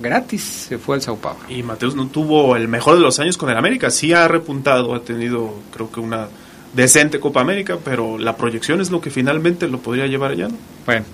gratis 0.00 0.42
se 0.68 0.78
fue 0.78 0.96
al 0.96 1.02
Sao 1.02 1.16
Paulo. 1.16 1.40
Y 1.48 1.62
Mateus 1.62 1.94
no 1.94 2.06
tuvo 2.08 2.56
el 2.56 2.68
mejor 2.68 2.94
de 2.96 3.00
los 3.00 3.18
años 3.18 3.36
con 3.36 3.50
el 3.50 3.56
América, 3.56 3.90
sí 3.90 4.12
ha 4.12 4.28
repuntado, 4.28 4.94
ha 4.94 5.00
tenido 5.00 5.54
creo 5.72 5.90
que 5.90 6.00
una 6.00 6.28
decente 6.72 7.20
Copa 7.20 7.40
América, 7.40 7.78
pero 7.82 8.18
la 8.18 8.36
proyección 8.36 8.80
es 8.80 8.90
lo 8.90 9.00
que 9.00 9.10
finalmente 9.10 9.68
lo 9.68 9.78
podría 9.78 10.06
llevar 10.06 10.32
allá. 10.32 10.48
¿no? 10.48 10.56
Bueno, 10.86 11.04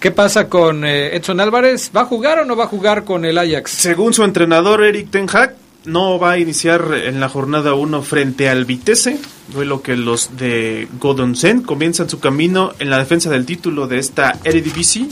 ¿qué 0.00 0.10
pasa 0.10 0.48
con 0.48 0.84
eh, 0.84 1.16
Edson 1.16 1.40
Álvarez? 1.40 1.90
¿Va 1.96 2.02
a 2.02 2.04
jugar 2.04 2.40
o 2.40 2.44
no 2.44 2.56
va 2.56 2.64
a 2.64 2.68
jugar 2.68 3.04
con 3.04 3.24
el 3.24 3.38
Ajax? 3.38 3.70
Según 3.70 4.12
su 4.12 4.24
entrenador 4.24 4.84
Eric 4.84 5.10
Ten 5.10 5.26
Hag, 5.32 5.56
no 5.88 6.18
va 6.18 6.32
a 6.32 6.38
iniciar 6.38 6.94
en 7.04 7.18
la 7.20 7.28
jornada 7.28 7.74
1 7.74 8.02
frente 8.02 8.48
al 8.48 8.64
Vitesse, 8.64 9.18
lo 9.56 9.82
que 9.82 9.96
los 9.96 10.36
de 10.36 10.88
Godonsen 11.00 11.62
comienzan 11.62 12.08
su 12.08 12.20
camino 12.20 12.72
en 12.78 12.90
la 12.90 12.98
defensa 12.98 13.30
del 13.30 13.46
título 13.46 13.88
de 13.88 13.98
esta 13.98 14.38
Eredivisie 14.44 15.08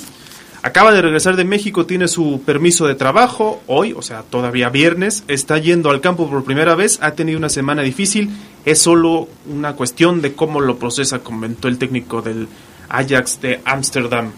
Acaba 0.66 0.90
de 0.90 1.00
regresar 1.00 1.36
de 1.36 1.44
México, 1.44 1.86
tiene 1.86 2.08
su 2.08 2.42
permiso 2.44 2.88
de 2.88 2.96
trabajo 2.96 3.62
hoy, 3.68 3.94
o 3.96 4.02
sea, 4.02 4.24
todavía 4.24 4.68
viernes. 4.68 5.22
Está 5.28 5.58
yendo 5.58 5.90
al 5.90 6.00
campo 6.00 6.28
por 6.28 6.42
primera 6.42 6.74
vez, 6.74 6.98
ha 7.02 7.12
tenido 7.12 7.38
una 7.38 7.48
semana 7.48 7.82
difícil. 7.82 8.30
Es 8.64 8.80
solo 8.80 9.28
una 9.48 9.74
cuestión 9.74 10.22
de 10.22 10.32
cómo 10.32 10.60
lo 10.60 10.76
procesa, 10.76 11.20
comentó 11.20 11.68
el 11.68 11.78
técnico 11.78 12.20
del 12.20 12.48
Ajax 12.88 13.40
de 13.40 13.60
Ámsterdam. 13.64 14.32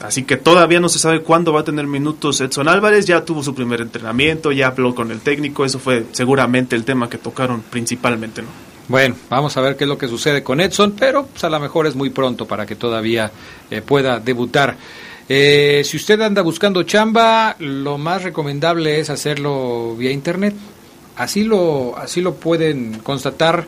Así 0.00 0.22
que 0.22 0.36
todavía 0.36 0.78
no 0.78 0.88
se 0.88 0.98
sabe 0.98 1.22
cuándo 1.22 1.52
va 1.52 1.60
a 1.60 1.64
tener 1.64 1.86
minutos 1.86 2.40
Edson 2.40 2.68
Álvarez. 2.68 3.06
Ya 3.06 3.24
tuvo 3.24 3.42
su 3.42 3.54
primer 3.54 3.80
entrenamiento, 3.80 4.52
ya 4.52 4.68
habló 4.68 4.94
con 4.94 5.10
el 5.10 5.20
técnico. 5.20 5.64
Eso 5.64 5.78
fue 5.78 6.06
seguramente 6.12 6.76
el 6.76 6.84
tema 6.84 7.10
que 7.10 7.18
tocaron 7.18 7.62
principalmente, 7.62 8.42
¿no? 8.42 8.48
Bueno, 8.88 9.16
vamos 9.28 9.54
a 9.56 9.60
ver 9.60 9.76
qué 9.76 9.84
es 9.84 9.88
lo 9.88 9.98
que 9.98 10.08
sucede 10.08 10.42
con 10.42 10.60
Edson, 10.60 10.92
pero 10.98 11.26
pues, 11.26 11.44
a 11.44 11.50
lo 11.50 11.60
mejor 11.60 11.86
es 11.86 11.94
muy 11.94 12.08
pronto 12.08 12.46
para 12.46 12.64
que 12.64 12.74
todavía 12.74 13.30
eh, 13.70 13.82
pueda 13.82 14.18
debutar. 14.18 14.76
Eh, 15.28 15.82
si 15.84 15.98
usted 15.98 16.18
anda 16.22 16.40
buscando 16.40 16.82
chamba, 16.84 17.54
lo 17.58 17.98
más 17.98 18.22
recomendable 18.22 18.98
es 18.98 19.10
hacerlo 19.10 19.94
vía 19.96 20.10
internet. 20.10 20.54
Así 21.16 21.44
lo, 21.44 21.98
así 21.98 22.22
lo 22.22 22.36
pueden 22.36 23.00
constatar 23.00 23.66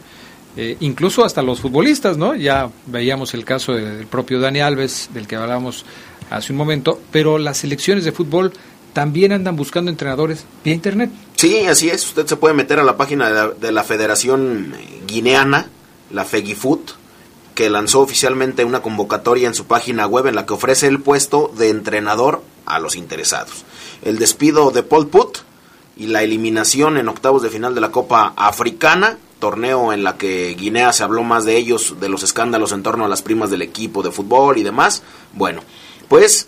eh, 0.57 0.77
incluso 0.81 1.25
hasta 1.25 1.43
los 1.43 1.61
futbolistas, 1.61 2.17
¿no? 2.17 2.35
Ya 2.35 2.71
veíamos 2.87 3.35
el 3.35 3.45
caso 3.45 3.73
del 3.73 4.07
propio 4.07 4.41
Dani 4.41 4.61
Alves, 4.61 5.11
del 5.15 5.27
que 5.27 5.37
hablábamos 5.37 5.85
hace 6.31 6.53
un 6.53 6.59
momento, 6.59 7.01
pero 7.11 7.39
las 7.39 7.59
selecciones 7.59 8.05
de 8.05 8.13
fútbol 8.13 8.53
también 8.93 9.33
andan 9.33 9.57
buscando 9.57 9.91
entrenadores 9.91 10.45
vía 10.65 10.75
internet. 10.75 11.11
Sí, 11.37 11.67
así 11.67 11.89
es. 11.89 12.05
Usted 12.05 12.27
se 12.27 12.37
puede 12.37 12.55
meter 12.55 12.79
a 12.79 12.85
la 12.85 12.97
página 12.97 13.29
de 13.29 13.35
la, 13.35 13.49
de 13.49 13.73
la 13.73 13.85
Federación 13.85 14.75
Guineana, 15.07 15.69
la 16.11 16.25
FEGIFUT, 16.25 16.91
que 17.55 17.71
lanzó 17.71 18.01
oficialmente 18.01 18.65
una 18.65 18.83
convocatoria 18.83 19.47
en 19.47 19.55
su 19.55 19.67
página 19.67 20.07
web 20.07 20.27
en 20.27 20.35
la 20.35 20.47
que 20.47 20.55
ofrece 20.55 20.87
el 20.87 21.01
puesto 21.01 21.53
de 21.57 21.69
entrenador 21.69 22.43
a 22.67 22.79
los 22.79 22.97
interesados. 22.97 23.65
El 24.03 24.19
despido 24.19 24.71
de 24.71 24.83
Paul 24.83 25.09
Put 25.09 25.39
y 25.97 26.07
la 26.07 26.23
eliminación 26.23 26.97
en 26.97 27.09
octavos 27.09 27.43
de 27.43 27.51
final 27.51 27.75
de 27.75 27.83
la 27.83 27.91
Copa 27.91 28.33
Africana, 28.37 29.19
torneo 29.41 29.93
en 29.93 30.05
la 30.05 30.17
que 30.17 30.55
Guinea 30.55 30.93
se 30.93 31.03
habló 31.03 31.25
más 31.25 31.45
de 31.45 31.57
ellos, 31.57 31.97
de 31.99 32.09
los 32.09 32.23
escándalos 32.23 32.71
en 32.73 32.85
torno 32.85 33.05
a 33.05 33.09
las 33.09 33.23
primas 33.23 33.51
del 33.51 33.63
equipo 33.63 34.05
de 34.05 34.13
fútbol 34.13 34.59
y 34.59 34.63
demás. 34.63 35.03
Bueno, 35.33 35.63
pues 36.09 36.47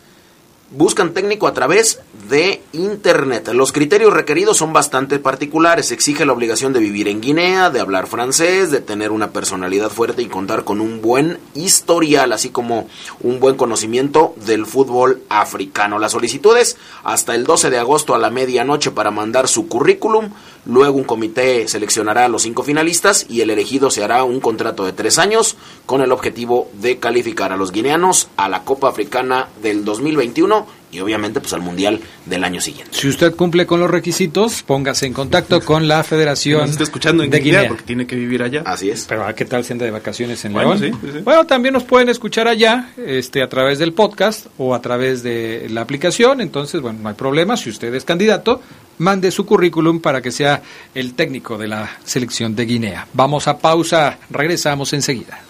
buscan 0.75 1.13
técnico 1.13 1.47
a 1.47 1.53
través 1.53 2.01
de 2.29 2.63
Internet. 2.73 3.49
Los 3.53 3.73
criterios 3.73 4.13
requeridos 4.13 4.57
son 4.57 4.73
bastante 4.73 5.19
particulares. 5.19 5.93
Exige 5.93 6.25
la 6.25 6.33
obligación 6.33 6.73
de 6.73 6.81
vivir 6.81 7.09
en 7.09 7.21
Guinea, 7.21 7.71
de 7.71 7.81
hablar 7.81 8.07
francés, 8.07 8.71
de 8.71 8.81
tener 8.81 9.11
una 9.13 9.33
personalidad 9.33 9.91
fuerte 9.91 10.23
y 10.23 10.27
contar 10.27 10.65
con 10.65 10.81
un 10.81 11.03
buen 11.03 11.39
historial, 11.55 12.33
así 12.33 12.49
como 12.49 12.89
un 13.21 13.39
buen 13.39 13.57
conocimiento 13.57 14.35
del 14.47 14.67
fútbol 14.67 15.23
africano. 15.29 15.99
Las 15.99 16.13
solicitudes 16.13 16.77
hasta 17.05 17.35
el 17.35 17.45
12 17.45 17.71
de 17.71 17.79
agosto 17.79 18.15
a 18.15 18.19
la 18.19 18.31
medianoche 18.31 18.91
para 18.91 19.11
mandar 19.11 19.49
su 19.49 19.69
currículum. 19.69 20.31
Luego 20.65 20.97
un 20.97 21.05
comité 21.05 21.67
seleccionará 21.67 22.27
a 22.27 22.29
los 22.29 22.43
cinco 22.43 22.63
finalistas 22.63 23.27
y 23.29 23.41
el 23.41 23.51
elegido 23.51 23.91
se 23.91 24.05
hará 24.05 24.23
un 24.23 24.39
contrato 24.39 24.85
de 24.85 24.93
tres 24.93 25.19
años 25.19 25.57
con 25.87 26.03
el 26.03 26.13
objetivo 26.13 26.69
de 26.75 26.99
calificar 26.99 27.53
a 27.53 27.57
los 27.57 27.73
guineanos 27.73 28.29
a 28.37 28.49
la 28.49 28.63
Copa 28.63 28.89
Africana 28.89 29.49
del 29.61 29.85
2021 29.85 30.67
y 30.93 31.01
obviamente 31.01 31.41
pues 31.41 31.53
al 31.55 31.63
Mundial 31.63 32.01
del 32.27 32.45
año 32.45 32.61
siguiente. 32.61 32.93
Si 32.97 33.09
usted 33.09 33.35
cumple 33.35 33.67
con 33.67 33.81
los 33.81 33.91
requisitos, 33.91 34.63
póngase 34.63 35.07
en 35.07 35.15
contacto 35.15 35.61
con 35.63 35.89
la 35.89 36.05
Federación 36.05 36.61
Nos 36.61 36.71
está 36.73 36.85
escuchando 36.85 37.25
en 37.25 37.31
de 37.31 37.39
Guinea, 37.41 37.61
Guinea. 37.63 37.69
porque 37.71 37.85
tiene 37.85 38.07
que 38.07 38.15
vivir 38.15 38.43
allá. 38.43 38.63
Así 38.67 38.91
es. 38.91 39.07
Pero 39.09 39.25
¿a 39.27 39.35
qué 39.35 39.45
tal 39.47 39.65
se 39.65 39.73
anda 39.73 39.85
de 39.87 39.91
vacaciones 39.91 40.45
en 40.45 40.53
Bueno, 40.53 40.75
León? 40.75 40.93
sí, 41.03 41.07
sí, 41.07 41.13
sí. 41.15 41.19
Bueno, 41.25 41.47
también 41.47 41.73
nos 41.73 41.85
pueden 41.85 42.09
escuchar 42.11 42.47
allá, 42.47 42.91
este, 43.07 43.43
a 43.43 43.49
través 43.49 43.79
del 43.79 43.93
podcast 43.95 44.47
o 44.59 44.75
a 44.75 44.83
través 44.83 45.23
de 45.23 45.67
la 45.71 45.81
aplicación. 45.81 46.41
Entonces, 46.43 46.81
bueno, 46.83 46.99
no 47.03 47.09
hay 47.09 47.15
problema. 47.15 47.57
Si 47.57 47.71
usted 47.71 47.93
es 47.95 48.05
candidato, 48.05 48.61
mande 48.99 49.31
su 49.31 49.47
currículum 49.47 50.01
para 50.01 50.21
que 50.21 50.31
sea 50.31 50.63
el 50.95 51.15
técnico 51.15 51.57
de 51.57 51.69
la 51.69 51.91
selección 52.05 52.55
de 52.55 52.67
Guinea. 52.67 53.07
Vamos 53.15 53.49
a 53.49 53.57
pausa, 53.59 54.19
regresamos 54.31 54.93
enseguida. 54.93 55.41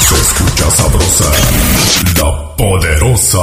Se 0.00 0.14
escucha 0.16 0.70
sabrosa, 0.70 1.32
poderosa. 2.56 3.40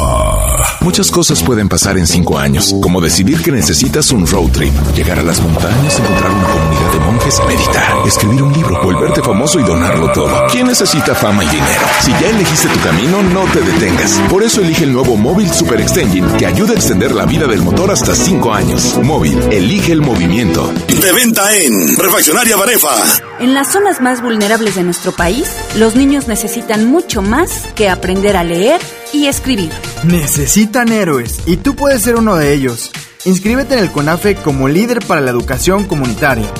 Muchas 0.82 1.12
cosas 1.12 1.44
pueden 1.44 1.70
pasar 1.70 1.98
en 1.98 2.08
cinco 2.08 2.38
años, 2.38 2.75
como 2.82 3.01
decidir 3.01 3.41
que 3.41 3.51
necesitas 3.51 4.12
un 4.12 4.25
road 4.25 4.50
trip, 4.51 4.74
llegar 4.96 5.20
a 5.20 5.24
las 5.24 5.41
montañas, 5.41 6.00
encontrar 6.00 6.32
una 6.32 6.48
comunidad 6.48 6.91
de 6.94 7.00
monjes, 7.00 7.41
meditar, 7.48 8.08
escribir 8.08 8.44
un 8.44 8.53
libro, 8.53 8.82
volverte 8.84 9.22
famoso 9.22 9.60
y 9.60 9.63
donarlo 9.63 10.12
todo. 10.12 10.48
¿Quién 10.51 10.68
necesita 10.68 11.13
fama 11.13 11.44
y 11.44 11.48
dinero? 11.48 11.82
Si 12.01 12.12
ya 12.12 12.30
elegiste 12.30 12.68
tu 12.70 12.80
camino, 12.80 13.22
no 13.24 13.44
te 13.51 13.62
detengas. 13.62 14.20
Por 14.30 14.44
eso 14.44 14.62
elige 14.62 14.86
el 14.86 14.94
nuevo 14.94 15.15
Móvil 15.15 15.51
Super 15.51 15.82
Extension 15.82 16.38
que 16.38 16.46
ayuda 16.46 16.72
a 16.72 16.75
extender 16.75 17.13
la 17.13 17.25
vida 17.25 17.48
del 17.48 17.62
motor 17.62 17.91
hasta 17.91 18.15
cinco 18.15 18.53
años. 18.53 18.98
Móvil, 19.03 19.38
elige 19.51 19.91
el 19.91 20.01
movimiento. 20.01 20.72
De 20.88 21.12
venta 21.12 21.56
en 21.56 21.98
Refaccionaria 21.98 22.56
Barefa. 22.56 22.96
En 23.39 23.53
las 23.53 23.72
zonas 23.72 24.01
más 24.01 24.22
vulnerables 24.22 24.75
de 24.75 24.84
nuestro 24.84 25.12
país, 25.12 25.48
los 25.75 25.96
niños 25.96 26.27
necesitan 26.27 26.86
mucho 26.86 27.22
más 27.22 27.68
que 27.75 27.89
aprender 27.89 28.38
a 28.38 28.44
leer 28.44 28.80
y 29.13 29.27
escribir. 29.27 29.72
Necesitan 30.03 30.91
héroes 30.91 31.41
y 31.46 31.58
tú 31.58 31.75
puedes 31.75 32.01
ser 32.01 32.15
uno 32.15 32.36
de 32.36 32.53
ellos. 32.53 32.91
Inscríbete 33.25 33.75
en 33.75 33.80
el 33.80 33.91
CONAFE 33.91 34.36
como 34.36 34.68
líder 34.68 35.00
para 35.06 35.22
la 35.22 35.32
educación 35.32 35.86
comunitaria. 35.86 36.51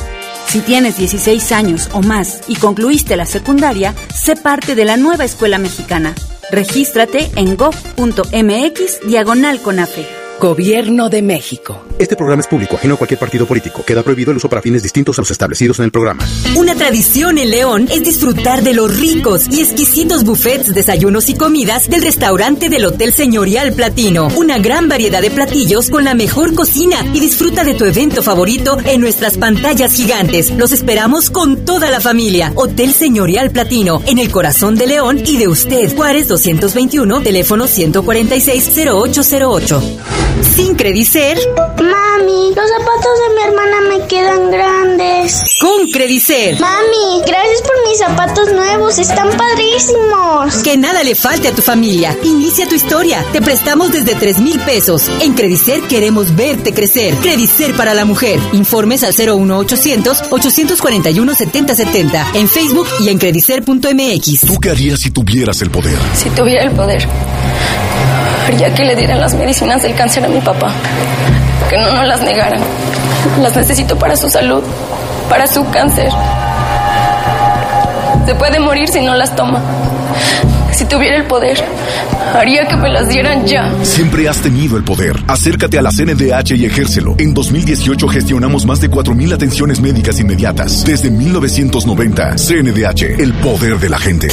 Si 0.48 0.60
tienes 0.60 0.98
16 0.98 1.52
años 1.54 1.90
o 1.94 2.02
más 2.02 2.42
y 2.48 2.56
concluiste 2.56 3.16
la 3.16 3.26
secundaria, 3.26 3.96
sé 4.14 4.36
parte 4.36 4.76
de 4.76 4.86
la 4.86 4.98
nueva 4.98 5.24
escuela 5.24 5.58
mexicana. 5.58 6.14
Regístrate 6.52 7.32
en 7.36 7.56
gov.mx 7.56 9.08
diagonal 9.08 9.62
CONAFE. 9.62 10.31
Gobierno 10.42 11.08
de 11.08 11.22
México. 11.22 11.86
Este 12.00 12.16
programa 12.16 12.42
es 12.42 12.48
público, 12.48 12.76
ajeno 12.76 12.96
a 12.96 12.98
cualquier 12.98 13.20
partido 13.20 13.46
político. 13.46 13.84
Queda 13.86 14.02
prohibido 14.02 14.32
el 14.32 14.38
uso 14.38 14.50
para 14.50 14.60
fines 14.60 14.82
distintos 14.82 15.20
a 15.20 15.22
los 15.22 15.30
establecidos 15.30 15.78
en 15.78 15.86
el 15.86 15.92
programa. 15.92 16.26
Una 16.56 16.74
tradición 16.74 17.38
en 17.38 17.52
León 17.52 17.88
es 17.92 18.04
disfrutar 18.04 18.64
de 18.64 18.74
los 18.74 19.00
ricos 19.00 19.46
y 19.52 19.62
exquisitos 19.62 20.24
buffets, 20.24 20.74
desayunos 20.74 21.30
y 21.30 21.36
comidas 21.36 21.92
del 21.92 22.02
restaurante 22.02 22.70
del 22.70 22.86
Hotel 22.86 23.14
Señorial 23.14 23.74
Platino. 23.74 24.30
Una 24.36 24.58
gran 24.58 24.90
variedad 24.90 25.22
de 25.22 25.30
platillos 25.30 25.92
con 25.92 26.06
la 26.06 26.16
mejor 26.16 26.56
cocina 26.56 27.06
y 27.14 27.20
disfruta 27.20 27.64
de 27.64 27.76
tu 27.76 27.86
evento 27.86 28.24
favorito 28.24 28.80
en 28.84 29.00
nuestras 29.00 29.38
pantallas 29.38 29.94
gigantes. 29.94 30.50
Los 30.50 30.72
esperamos 30.72 31.30
con 31.30 31.66
toda 31.66 31.92
la 31.92 32.02
familia. 32.02 32.52
Hotel 32.56 32.94
Señorial 32.94 33.52
Platino, 33.52 34.02
en 34.08 34.18
el 34.18 34.32
corazón 34.32 34.74
de 34.74 34.88
León 34.88 35.22
y 35.24 35.38
de 35.38 35.48
usted. 35.48 35.96
Juárez 35.96 36.28
221, 36.28 37.22
teléfono 37.22 37.68
146-0808. 37.68 39.82
Sin 39.82 40.31
Credicer. 40.82 41.38
Mami, 41.78 42.56
los 42.56 42.70
zapatos 42.70 43.14
de 43.20 43.36
mi 43.36 43.42
hermana 43.44 43.82
me 43.88 44.08
quedan 44.08 44.50
grandes. 44.50 45.44
Con 45.60 45.92
Credicer. 45.92 46.60
Mami, 46.60 47.22
gracias 47.28 47.62
por 47.62 47.88
mis 47.88 48.00
zapatos 48.00 48.52
nuevos, 48.52 48.98
están 48.98 49.30
padrísimos. 49.38 50.56
Que 50.64 50.78
nada 50.78 51.04
le 51.04 51.14
falte 51.14 51.50
a 51.50 51.52
tu 51.52 51.62
familia. 51.62 52.18
Inicia 52.24 52.68
tu 52.68 52.74
historia. 52.74 53.24
Te 53.32 53.44
prestamos 53.44 53.92
desde 53.92 54.16
3 54.16 54.40
mil 54.40 54.60
pesos. 54.62 55.04
En 55.20 55.34
Credicer 55.34 55.82
queremos 55.82 56.36
verte 56.36 56.74
crecer. 56.74 57.14
Credicer 57.18 57.76
para 57.76 57.94
la 57.94 58.06
mujer. 58.06 58.40
Informes 58.54 59.04
al 59.04 59.14
01800 59.14 60.24
841 60.32 61.36
7070. 61.36 62.32
En 62.34 62.48
Facebook 62.48 62.88
y 63.02 63.10
en 63.10 63.20
credicer.mx. 63.20 64.42
¿Tú 64.48 64.60
qué 64.60 64.72
harías 64.72 65.00
si 65.00 65.12
tuvieras 65.12 65.62
el 65.62 65.70
poder? 65.70 65.98
Si 66.16 66.28
tuviera 66.32 66.64
el 66.64 66.72
poder, 66.72 67.08
haría 68.52 68.74
que 68.74 68.84
le 68.84 68.96
dieran 68.96 69.22
las 69.22 69.34
medicinas 69.34 69.82
del 69.82 69.96
cáncer 69.96 70.26
a 70.26 70.28
mi 70.28 70.42
papá. 70.42 70.72
Que 71.70 71.78
no 71.78 71.90
nos 71.92 72.06
las 72.06 72.22
negaran. 72.22 72.62
Las 73.42 73.56
necesito 73.56 73.98
para 73.98 74.16
su 74.16 74.30
salud, 74.30 74.64
para 75.30 75.48
su 75.48 75.68
cáncer. 75.70 76.10
Se 78.26 78.36
puede 78.36 78.60
morir 78.60 78.90
si 78.90 79.00
no 79.02 79.16
las 79.16 79.34
toma. 79.36 79.62
Si 80.72 80.86
tuviera 80.86 81.16
el 81.16 81.26
poder, 81.26 81.64
haría 82.34 82.68
que 82.68 82.76
me 82.76 82.90
las 82.90 83.10
dieran 83.10 83.46
ya. 83.46 83.74
Siempre 83.84 84.28
has 84.28 84.42
tenido 84.42 84.78
el 84.78 84.84
poder. 84.84 85.16
Acércate 85.28 85.78
a 85.78 85.82
la 85.82 85.92
CNDH 85.92 86.56
y 86.56 86.66
ejércelo. 86.66 87.16
En 87.18 87.34
2018 87.34 88.08
gestionamos 88.08 88.66
más 88.66 88.82
de 88.82 88.90
4.000 88.90 89.34
atenciones 89.34 89.82
médicas 89.82 90.20
inmediatas. 90.20 90.84
Desde 90.86 91.10
1990, 91.10 92.36
CNDH, 92.38 93.20
el 93.20 93.34
poder 93.36 93.80
de 93.80 93.90
la 93.90 94.00
gente. 94.00 94.28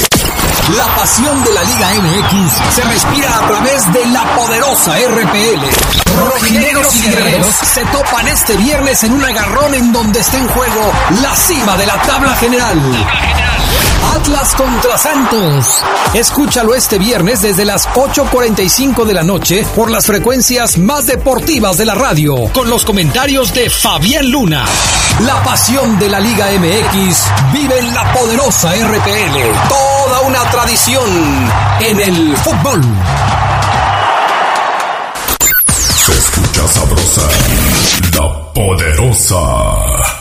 La 0.77 0.85
pasión 0.95 1.43
de 1.43 1.53
la 1.53 1.63
Liga 1.63 1.89
MX 1.95 2.75
se 2.75 2.83
respira 2.83 3.37
a 3.37 3.47
través 3.47 3.93
de 3.93 4.05
la 4.07 4.23
poderosa 4.35 4.95
RPL. 4.97 6.29
Rojinegros 6.29 6.95
y 6.95 7.01
guerreros 7.01 7.47
se 7.47 7.81
topan 7.85 8.27
este 8.27 8.55
viernes 8.57 9.03
en 9.03 9.13
un 9.13 9.23
agarrón 9.23 9.73
en 9.73 9.91
donde 9.91 10.19
está 10.19 10.37
en 10.37 10.47
juego 10.47 10.91
la 11.21 11.35
cima 11.35 11.75
de 11.77 11.85
la 11.87 12.01
tabla 12.03 12.35
general. 12.35 12.79
Atlas 14.15 14.55
contra 14.55 14.97
Santos. 14.97 15.83
Escúchalo 16.13 16.75
este 16.75 16.97
viernes 16.97 17.41
desde 17.41 17.65
las 17.65 17.87
8.45 17.95 19.05
de 19.05 19.13
la 19.13 19.23
noche 19.23 19.65
por 19.75 19.89
las 19.89 20.05
frecuencias 20.05 20.77
más 20.77 21.07
deportivas 21.07 21.77
de 21.77 21.85
la 21.85 21.95
radio, 21.95 22.49
con 22.53 22.69
los 22.69 22.85
comentarios 22.85 23.53
de 23.53 23.69
Fabián 23.69 24.29
Luna. 24.29 24.65
La 25.25 25.43
pasión 25.43 25.97
de 25.99 26.09
la 26.09 26.19
Liga 26.19 26.47
MX 26.51 27.25
vive 27.53 27.79
en 27.79 27.93
la 27.93 28.13
poderosa 28.13 28.73
RPL. 28.73 29.69
Toda 29.69 30.21
una 30.21 30.41
tradición 30.51 31.09
en 31.81 31.99
el 31.99 32.37
fútbol. 32.37 32.81
Se 35.95 36.11
escucha 36.11 36.67
sabrosa, 36.67 37.21
la 38.13 38.53
poderosa. 38.53 40.18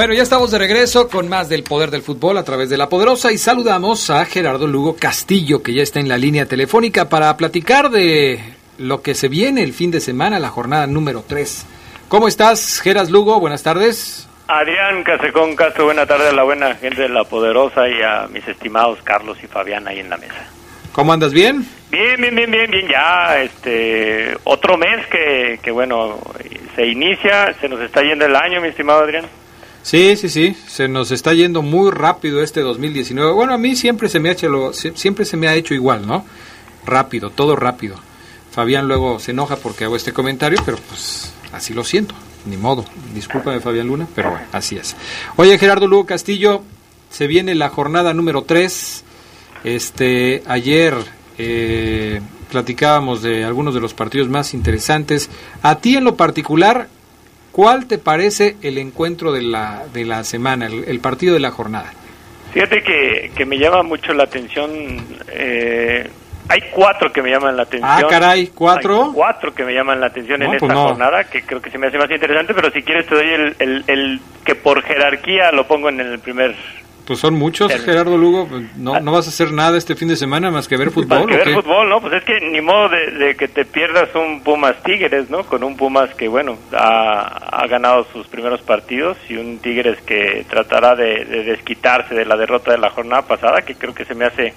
Bueno, 0.00 0.14
ya 0.14 0.22
estamos 0.22 0.50
de 0.50 0.58
regreso 0.58 1.10
con 1.10 1.28
más 1.28 1.50
del 1.50 1.62
poder 1.62 1.90
del 1.90 2.00
fútbol 2.00 2.38
a 2.38 2.42
través 2.42 2.70
de 2.70 2.78
la 2.78 2.88
poderosa 2.88 3.32
y 3.32 3.36
saludamos 3.36 4.08
a 4.08 4.24
Gerardo 4.24 4.66
Lugo 4.66 4.96
Castillo 4.96 5.62
que 5.62 5.74
ya 5.74 5.82
está 5.82 6.00
en 6.00 6.08
la 6.08 6.16
línea 6.16 6.46
telefónica 6.46 7.10
para 7.10 7.36
platicar 7.36 7.90
de 7.90 8.40
lo 8.78 9.02
que 9.02 9.14
se 9.14 9.28
viene 9.28 9.62
el 9.62 9.74
fin 9.74 9.90
de 9.90 10.00
semana, 10.00 10.40
la 10.40 10.48
jornada 10.48 10.86
número 10.86 11.22
3. 11.28 11.66
¿Cómo 12.08 12.28
estás, 12.28 12.80
Geras 12.80 13.10
Lugo? 13.10 13.38
Buenas 13.40 13.62
tardes. 13.62 14.26
Adrián 14.48 15.04
Casecón 15.04 15.54
Castro, 15.54 15.84
buena 15.84 16.06
tarde 16.06 16.28
a 16.28 16.32
la 16.32 16.44
buena 16.44 16.74
gente 16.76 17.02
de 17.02 17.10
La 17.10 17.24
Poderosa 17.24 17.86
y 17.86 18.00
a 18.00 18.26
mis 18.26 18.48
estimados 18.48 19.00
Carlos 19.04 19.36
y 19.44 19.48
Fabián 19.48 19.86
ahí 19.86 19.98
en 19.98 20.08
la 20.08 20.16
mesa. 20.16 20.48
¿Cómo 20.92 21.12
andas? 21.12 21.34
¿Bien? 21.34 21.62
Bien, 21.90 22.18
bien, 22.18 22.34
bien, 22.34 22.50
bien, 22.50 22.70
bien, 22.70 22.88
ya, 22.88 23.38
este, 23.42 24.34
otro 24.44 24.78
mes 24.78 25.06
que, 25.08 25.60
que 25.62 25.70
bueno, 25.70 26.18
se 26.74 26.86
inicia, 26.86 27.54
se 27.60 27.68
nos 27.68 27.82
está 27.82 28.00
yendo 28.00 28.24
el 28.24 28.34
año, 28.34 28.62
mi 28.62 28.68
estimado 28.68 29.00
Adrián. 29.00 29.26
Sí, 29.82 30.16
sí, 30.16 30.28
sí, 30.28 30.56
se 30.68 30.88
nos 30.88 31.10
está 31.10 31.32
yendo 31.32 31.62
muy 31.62 31.90
rápido 31.90 32.42
este 32.42 32.60
2019. 32.60 33.32
Bueno, 33.32 33.54
a 33.54 33.58
mí 33.58 33.76
siempre 33.76 34.08
se 34.08 34.20
me 34.20 34.28
ha 34.28 34.32
hecho, 34.32 34.72
siempre 34.72 35.24
se 35.24 35.36
me 35.36 35.48
ha 35.48 35.54
hecho 35.54 35.74
igual, 35.74 36.06
¿no? 36.06 36.24
Rápido, 36.84 37.30
todo 37.30 37.56
rápido. 37.56 37.96
Fabián 38.50 38.88
luego 38.88 39.18
se 39.20 39.30
enoja 39.30 39.56
porque 39.56 39.84
hago 39.84 39.96
este 39.96 40.12
comentario, 40.12 40.60
pero 40.64 40.76
pues 40.88 41.32
así 41.52 41.72
lo 41.72 41.84
siento, 41.84 42.14
ni 42.46 42.56
modo. 42.56 42.84
Discúlpame 43.14 43.60
Fabián 43.60 43.86
Luna, 43.86 44.06
pero 44.14 44.30
bueno, 44.30 44.46
así 44.52 44.76
es. 44.76 44.96
Oye, 45.36 45.56
Gerardo 45.58 45.86
Lugo 45.86 46.06
Castillo, 46.06 46.62
se 47.10 47.26
viene 47.26 47.54
la 47.54 47.68
jornada 47.70 48.12
número 48.12 48.42
3. 48.42 49.04
Este, 49.64 50.42
ayer 50.46 50.94
eh, 51.38 52.20
platicábamos 52.50 53.22
de 53.22 53.44
algunos 53.44 53.74
de 53.74 53.80
los 53.80 53.94
partidos 53.94 54.28
más 54.28 54.52
interesantes. 54.52 55.30
A 55.62 55.76
ti 55.76 55.96
en 55.96 56.04
lo 56.04 56.16
particular, 56.16 56.88
¿Cuál 57.60 57.84
te 57.84 57.98
parece 57.98 58.56
el 58.62 58.78
encuentro 58.78 59.32
de 59.32 59.42
la, 59.42 59.82
de 59.92 60.06
la 60.06 60.24
semana, 60.24 60.64
el, 60.64 60.84
el 60.84 60.98
partido 61.00 61.34
de 61.34 61.40
la 61.40 61.50
jornada? 61.50 61.92
Fíjate 62.54 62.82
que, 62.82 63.32
que, 63.36 63.44
me 63.44 63.58
llama 63.58 63.82
mucho 63.82 64.14
la 64.14 64.22
atención 64.22 64.70
eh, 65.28 66.08
hay 66.48 66.62
cuatro 66.72 67.12
que 67.12 67.20
me 67.20 67.30
llaman 67.30 67.58
la 67.58 67.64
atención. 67.64 67.90
Ah, 67.92 68.00
caray, 68.08 68.46
¿cuatro? 68.46 69.04
Hay 69.04 69.10
cuatro 69.12 69.54
que 69.54 69.62
me 69.64 69.74
llaman 69.74 70.00
la 70.00 70.06
atención 70.06 70.42
en 70.42 70.54
esta 70.54 70.66
pues 70.66 70.72
no. 70.72 70.88
jornada, 70.88 71.24
que 71.24 71.42
creo 71.42 71.60
que 71.60 71.70
se 71.70 71.76
me 71.76 71.88
hace 71.88 71.98
más 71.98 72.10
interesante, 72.10 72.54
pero 72.54 72.70
si 72.70 72.82
quieres 72.82 73.06
te 73.06 73.14
doy 73.14 73.28
el, 73.28 73.56
el, 73.58 73.84
el 73.88 74.20
que 74.42 74.54
por 74.54 74.82
jerarquía 74.82 75.52
lo 75.52 75.66
pongo 75.66 75.90
en 75.90 76.00
el 76.00 76.18
primer... 76.18 76.56
Pues 77.10 77.18
son 77.18 77.34
muchos. 77.34 77.72
Gerardo 77.82 78.16
Lugo. 78.16 78.48
No, 78.76 79.00
no 79.00 79.10
vas 79.10 79.26
a 79.26 79.30
hacer 79.30 79.50
nada 79.52 79.76
este 79.76 79.96
fin 79.96 80.06
de 80.06 80.14
semana 80.14 80.52
más 80.52 80.68
que 80.68 80.76
ver 80.76 80.86
Más 80.86 80.94
fútbol. 80.94 81.26
que 81.26 81.34
¿o 81.34 81.38
ver 81.38 81.42
qué? 81.48 81.54
fútbol, 81.54 81.88
¿no? 81.88 82.00
Pues 82.00 82.12
es 82.12 82.22
que 82.22 82.40
ni 82.40 82.60
modo 82.60 82.88
de, 82.88 83.10
de 83.10 83.34
que 83.34 83.48
te 83.48 83.64
pierdas 83.64 84.14
un 84.14 84.44
Pumas 84.44 84.80
Tigres, 84.84 85.28
¿no? 85.28 85.42
Con 85.42 85.64
un 85.64 85.76
Pumas 85.76 86.14
que, 86.14 86.28
bueno, 86.28 86.56
ha, 86.72 87.62
ha 87.62 87.66
ganado 87.66 88.06
sus 88.12 88.28
primeros 88.28 88.60
partidos 88.62 89.16
y 89.28 89.34
un 89.34 89.58
Tigres 89.58 90.00
que 90.02 90.46
tratará 90.48 90.94
de, 90.94 91.24
de 91.24 91.42
desquitarse 91.42 92.14
de 92.14 92.24
la 92.24 92.36
derrota 92.36 92.70
de 92.70 92.78
la 92.78 92.90
jornada 92.90 93.22
pasada, 93.22 93.62
que 93.62 93.74
creo 93.74 93.92
que 93.92 94.04
se 94.04 94.14
me 94.14 94.26
hace 94.26 94.54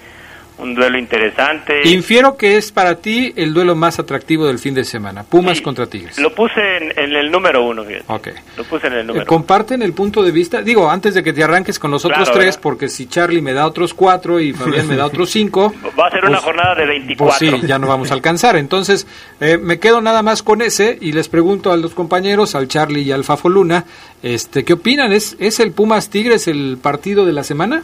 un 0.56 0.74
duelo 0.74 0.98
interesante. 0.98 1.80
Infiero 1.88 2.36
que 2.36 2.56
es 2.56 2.70
para 2.70 2.96
ti 2.96 3.32
el 3.36 3.52
duelo 3.52 3.74
más 3.74 3.98
atractivo 3.98 4.46
del 4.46 4.58
fin 4.58 4.72
de 4.74 4.84
semana. 4.84 5.24
Pumas 5.24 5.60
contra 5.60 5.86
Tigres. 5.86 6.18
Lo 6.18 6.32
puse 6.34 6.60
en, 6.76 6.96
en 6.98 7.12
el 7.16 7.30
número 7.30 7.64
uno, 7.64 7.82
fíjate. 7.84 8.04
Ok. 8.06 8.28
Lo 8.56 8.64
puse 8.64 8.86
en 8.86 8.92
el 8.92 8.98
Eh, 9.00 9.04
número 9.04 9.26
¿Comparten 9.26 9.82
el 9.82 9.92
punto 9.92 10.22
de 10.22 10.30
vista? 10.30 10.62
Digo, 10.62 10.88
antes 10.88 11.14
de 11.14 11.22
que 11.24 11.32
te 11.32 11.42
arranques 11.42 11.78
con 11.78 11.90
los 11.90 12.04
otros 12.04 12.18
Claro, 12.28 12.34
tres, 12.34 12.46
¿verdad? 12.54 12.60
porque 12.62 12.88
si 12.88 13.06
Charlie 13.06 13.42
me 13.42 13.52
da 13.52 13.66
otros 13.66 13.94
cuatro 13.94 14.38
y 14.38 14.52
Fabián 14.52 14.86
me 14.86 14.96
da 14.96 15.06
otros 15.06 15.30
cinco, 15.30 15.74
Va 15.98 16.06
a 16.06 16.10
ser 16.10 16.20
una 16.24 16.34
pues- 16.34 16.44
jornada 16.44 16.74
de 16.76 16.86
24. 16.86 17.48
pues 17.50 17.60
sí, 17.60 17.66
ya 17.66 17.78
no 17.78 17.88
vamos 17.88 18.10
a 18.10 18.14
alcanzar. 18.14 18.56
Entonces, 18.56 19.06
eh, 19.40 19.58
me 19.58 19.78
quedo 19.80 20.00
nada 20.00 20.22
más 20.22 20.42
con 20.42 20.62
ese 20.62 20.96
y 21.00 21.12
les 21.12 21.28
pregunto 21.28 21.72
a 21.72 21.76
los 21.76 21.94
compañeros, 21.94 22.54
al 22.54 22.68
Charlie 22.68 23.02
y 23.02 23.10
al 23.12 23.24
Fafo 23.24 23.48
Luna, 23.48 23.84
este, 24.22 24.64
¿qué 24.64 24.74
opinan? 24.74 25.12
¿Es, 25.12 25.36
¿Es 25.40 25.58
el 25.60 25.72
Pumas 25.72 26.10
Tigres 26.10 26.46
el 26.48 26.78
partido 26.80 27.26
de 27.26 27.32
la 27.32 27.42
semana? 27.44 27.82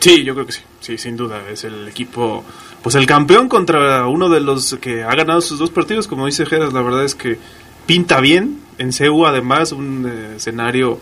Sí, 0.00 0.24
yo 0.24 0.34
creo 0.34 0.46
que 0.46 0.52
sí. 0.52 0.62
Sí, 0.80 0.98
sin 0.98 1.16
duda. 1.16 1.48
Es 1.48 1.64
el 1.64 1.86
equipo, 1.86 2.44
pues 2.82 2.94
el 2.96 3.06
campeón 3.06 3.48
contra 3.48 4.06
uno 4.08 4.28
de 4.28 4.40
los 4.40 4.76
que 4.80 5.04
ha 5.04 5.14
ganado 5.14 5.40
sus 5.40 5.58
dos 5.58 5.70
partidos. 5.70 6.08
Como 6.08 6.26
dice 6.26 6.44
Geras, 6.44 6.72
la 6.72 6.82
verdad 6.82 7.04
es 7.04 7.14
que 7.14 7.38
pinta 7.86 8.20
bien. 8.20 8.60
En 8.78 8.92
CEU, 8.92 9.26
además, 9.26 9.72
un 9.72 10.06
eh, 10.08 10.36
escenario 10.36 10.98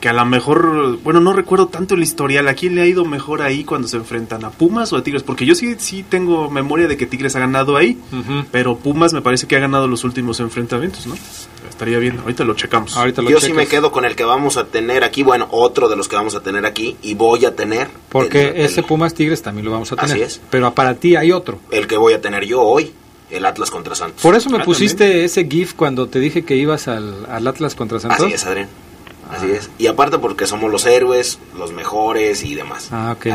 que 0.00 0.08
a 0.08 0.12
lo 0.14 0.24
mejor, 0.24 0.98
bueno, 1.02 1.20
no 1.20 1.32
recuerdo 1.34 1.68
tanto 1.68 1.94
el 1.94 2.02
historial. 2.02 2.48
¿A 2.48 2.54
quién 2.54 2.74
le 2.74 2.80
ha 2.82 2.86
ido 2.86 3.04
mejor 3.04 3.42
ahí 3.42 3.64
cuando 3.64 3.86
se 3.86 3.98
enfrentan? 3.98 4.44
¿A 4.44 4.50
Pumas 4.50 4.92
o 4.92 4.96
a 4.96 5.02
Tigres? 5.02 5.22
Porque 5.22 5.44
yo 5.44 5.54
sí, 5.54 5.76
sí 5.78 6.02
tengo 6.08 6.50
memoria 6.50 6.88
de 6.88 6.96
que 6.96 7.04
Tigres 7.06 7.36
ha 7.36 7.40
ganado 7.40 7.76
ahí, 7.76 7.98
pero 8.50 8.76
Pumas 8.76 9.12
me 9.12 9.20
parece 9.20 9.46
que 9.46 9.56
ha 9.56 9.60
ganado 9.60 9.86
los 9.88 10.02
últimos 10.04 10.40
enfrentamientos, 10.40 11.06
¿no? 11.06 11.14
Estaría 11.68 11.98
bien, 11.98 12.18
ahorita 12.20 12.44
lo 12.44 12.54
checamos. 12.54 12.96
Yo 13.28 13.40
sí 13.40 13.52
me 13.52 13.66
quedo 13.66 13.90
con 13.92 14.04
el 14.04 14.16
que 14.16 14.24
vamos 14.24 14.56
a 14.56 14.64
tener 14.66 15.04
aquí, 15.04 15.22
bueno, 15.22 15.48
otro 15.50 15.88
de 15.88 15.96
los 15.96 16.08
que 16.08 16.16
vamos 16.16 16.34
a 16.34 16.40
tener 16.40 16.64
aquí, 16.66 16.96
y 17.02 17.14
voy 17.14 17.44
a 17.44 17.54
tener 17.54 17.88
Porque 18.08 18.52
ese 18.64 18.82
Pumas 18.82 19.12
Tigres 19.14 19.42
también 19.42 19.66
lo 19.66 19.70
vamos 19.72 19.92
a 19.92 19.96
tener. 19.96 20.12
Así 20.12 20.22
es. 20.22 20.40
Pero 20.50 20.72
para 20.74 20.94
ti 20.94 21.16
hay 21.16 21.30
otro. 21.32 21.58
el 21.70 21.86
que 21.86 21.96
voy 21.98 22.14
a 22.14 22.20
tener 22.20 22.44
yo 22.46 22.62
hoy, 22.62 22.92
el 23.30 23.44
Atlas 23.44 23.70
contra 23.70 23.94
Santos. 23.94 24.22
Por 24.22 24.34
eso 24.34 24.48
me 24.50 24.58
Ah, 24.58 24.64
pusiste 24.64 25.24
ese 25.24 25.46
GIF 25.46 25.74
cuando 25.74 26.08
te 26.08 26.18
dije 26.20 26.42
que 26.42 26.56
ibas 26.56 26.88
al, 26.88 27.26
al 27.30 27.46
Atlas 27.46 27.74
contra 27.74 28.00
Santos. 28.00 28.24
Así 28.26 28.32
es, 28.34 28.46
Adrián. 28.46 28.68
Así 29.32 29.50
es. 29.50 29.70
Y 29.78 29.86
aparte 29.86 30.18
porque 30.18 30.46
somos 30.46 30.70
los 30.70 30.86
héroes, 30.86 31.38
los 31.58 31.72
mejores 31.72 32.42
y 32.44 32.54
demás. 32.54 32.88
Ah, 32.90 33.14
ok. 33.16 33.26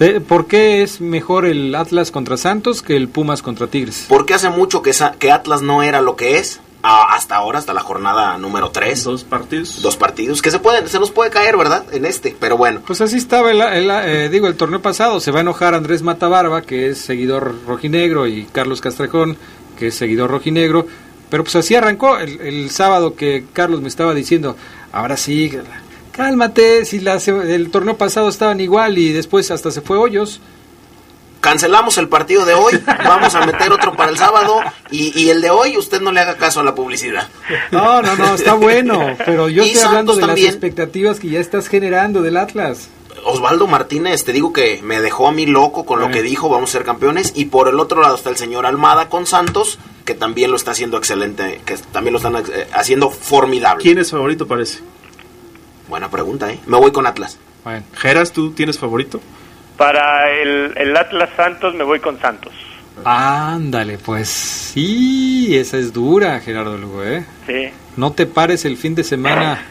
Eh, 0.00 0.20
¿Por 0.20 0.46
qué 0.48 0.82
es 0.82 1.00
mejor 1.00 1.46
el 1.46 1.72
Atlas 1.74 2.10
contra 2.10 2.36
Santos 2.36 2.82
que 2.82 2.96
el 2.96 3.08
Pumas 3.08 3.42
contra 3.42 3.68
Tigres? 3.68 4.06
Porque 4.08 4.34
hace 4.34 4.50
mucho 4.50 4.82
que, 4.82 4.92
Sa- 4.92 5.12
que 5.18 5.30
Atlas 5.30 5.62
no 5.62 5.82
era 5.84 6.00
lo 6.02 6.16
que 6.16 6.38
es. 6.38 6.60
hasta 6.82 7.36
ahora, 7.36 7.60
hasta 7.60 7.72
la 7.72 7.80
jornada 7.80 8.36
número 8.36 8.70
3. 8.70 9.04
Dos 9.04 9.22
partidos. 9.24 9.80
Dos 9.82 9.96
partidos. 9.96 10.42
Que 10.42 10.50
se 10.50 10.58
pueden, 10.58 10.88
se 10.88 10.98
nos 10.98 11.12
puede 11.12 11.30
caer, 11.30 11.56
¿verdad? 11.56 11.84
En 11.92 12.04
este. 12.06 12.36
Pero 12.40 12.56
bueno. 12.56 12.80
Pues 12.84 13.00
así 13.00 13.16
estaba 13.16 13.52
el, 13.52 13.60
el, 13.62 13.88
eh, 13.90 14.28
digo 14.30 14.48
el 14.48 14.56
torneo 14.56 14.82
pasado. 14.82 15.20
Se 15.20 15.30
va 15.30 15.38
a 15.38 15.42
enojar 15.42 15.74
Andrés 15.74 16.02
Matabarba, 16.02 16.62
que 16.62 16.88
es 16.88 16.98
seguidor 16.98 17.54
rojinegro, 17.66 18.26
y 18.26 18.44
Carlos 18.46 18.80
Castrejón, 18.80 19.36
que 19.78 19.86
es 19.88 19.94
seguidor 19.94 20.28
rojinegro. 20.30 20.86
Pero 21.30 21.44
pues 21.44 21.54
así 21.56 21.74
arrancó 21.76 22.18
el, 22.18 22.40
el 22.40 22.70
sábado 22.70 23.14
que 23.14 23.44
Carlos 23.52 23.80
me 23.80 23.88
estaba 23.88 24.12
diciendo, 24.12 24.56
ahora 24.94 25.16
sí, 25.16 25.52
cálmate, 26.12 26.84
si 26.84 27.00
la, 27.00 27.16
el 27.16 27.70
torneo 27.70 27.96
pasado 27.96 28.28
estaban 28.28 28.60
igual 28.60 28.96
y 28.96 29.12
después 29.12 29.50
hasta 29.50 29.70
se 29.70 29.80
fue 29.80 29.98
hoyos. 29.98 30.40
Cancelamos 31.40 31.98
el 31.98 32.08
partido 32.08 32.46
de 32.46 32.54
hoy. 32.54 32.82
Vamos 33.04 33.34
a 33.34 33.44
meter 33.44 33.70
otro 33.70 33.94
para 33.94 34.10
el 34.10 34.16
sábado. 34.16 34.62
Y, 34.90 35.12
y 35.20 35.28
el 35.28 35.42
de 35.42 35.50
hoy, 35.50 35.76
usted 35.76 36.00
no 36.00 36.10
le 36.10 36.20
haga 36.20 36.36
caso 36.38 36.60
a 36.60 36.64
la 36.64 36.74
publicidad. 36.74 37.28
No, 37.70 38.00
no, 38.00 38.16
no, 38.16 38.34
está 38.34 38.54
bueno, 38.54 39.14
pero 39.26 39.50
yo 39.50 39.62
estoy 39.62 39.82
hablando 39.82 40.14
de 40.14 40.22
también. 40.22 40.46
las 40.46 40.54
expectativas 40.54 41.20
que 41.20 41.28
ya 41.28 41.40
estás 41.40 41.68
generando 41.68 42.22
del 42.22 42.38
Atlas. 42.38 42.88
Osvaldo 43.24 43.66
Martínez, 43.66 44.24
te 44.24 44.32
digo 44.32 44.52
que 44.52 44.80
me 44.82 45.00
dejó 45.00 45.28
a 45.28 45.32
mí 45.32 45.46
loco 45.46 45.84
con 45.84 46.00
lo 46.00 46.10
que 46.10 46.22
dijo, 46.22 46.48
vamos 46.48 46.70
a 46.70 46.72
ser 46.74 46.84
campeones. 46.84 47.32
Y 47.34 47.46
por 47.46 47.68
el 47.68 47.80
otro 47.80 48.00
lado 48.00 48.14
está 48.14 48.30
el 48.30 48.36
señor 48.36 48.66
Almada 48.66 49.08
con 49.08 49.26
Santos, 49.26 49.78
que 50.04 50.14
también 50.14 50.50
lo 50.50 50.56
está 50.56 50.72
haciendo 50.72 50.98
excelente, 50.98 51.60
que 51.64 51.76
también 51.92 52.12
lo 52.12 52.18
están 52.18 52.36
eh, 52.36 52.66
haciendo 52.72 53.10
formidable. 53.10 53.82
¿Quién 53.82 53.98
es 53.98 54.10
favorito, 54.10 54.46
parece? 54.46 54.80
Buena 55.88 56.10
pregunta, 56.10 56.50
¿eh? 56.50 56.60
Me 56.66 56.76
voy 56.76 56.92
con 56.92 57.06
Atlas. 57.06 57.38
Geras, 57.94 58.32
¿tú 58.32 58.52
tienes 58.52 58.78
favorito? 58.78 59.20
Para 59.76 60.30
el, 60.30 60.72
el 60.76 60.96
Atlas 60.96 61.30
Santos 61.36 61.74
me 61.74 61.82
voy 61.82 62.00
con 62.00 62.20
Santos. 62.20 62.52
Ándale, 63.04 63.98
pues 63.98 64.28
sí, 64.28 65.56
esa 65.56 65.78
es 65.78 65.92
dura, 65.92 66.38
Gerardo 66.40 66.78
Lugo, 66.78 67.02
¿eh? 67.02 67.24
Sí. 67.46 67.70
No 67.96 68.12
te 68.12 68.26
pares 68.26 68.64
el 68.64 68.76
fin 68.76 68.94
de 68.94 69.02
semana 69.02 69.66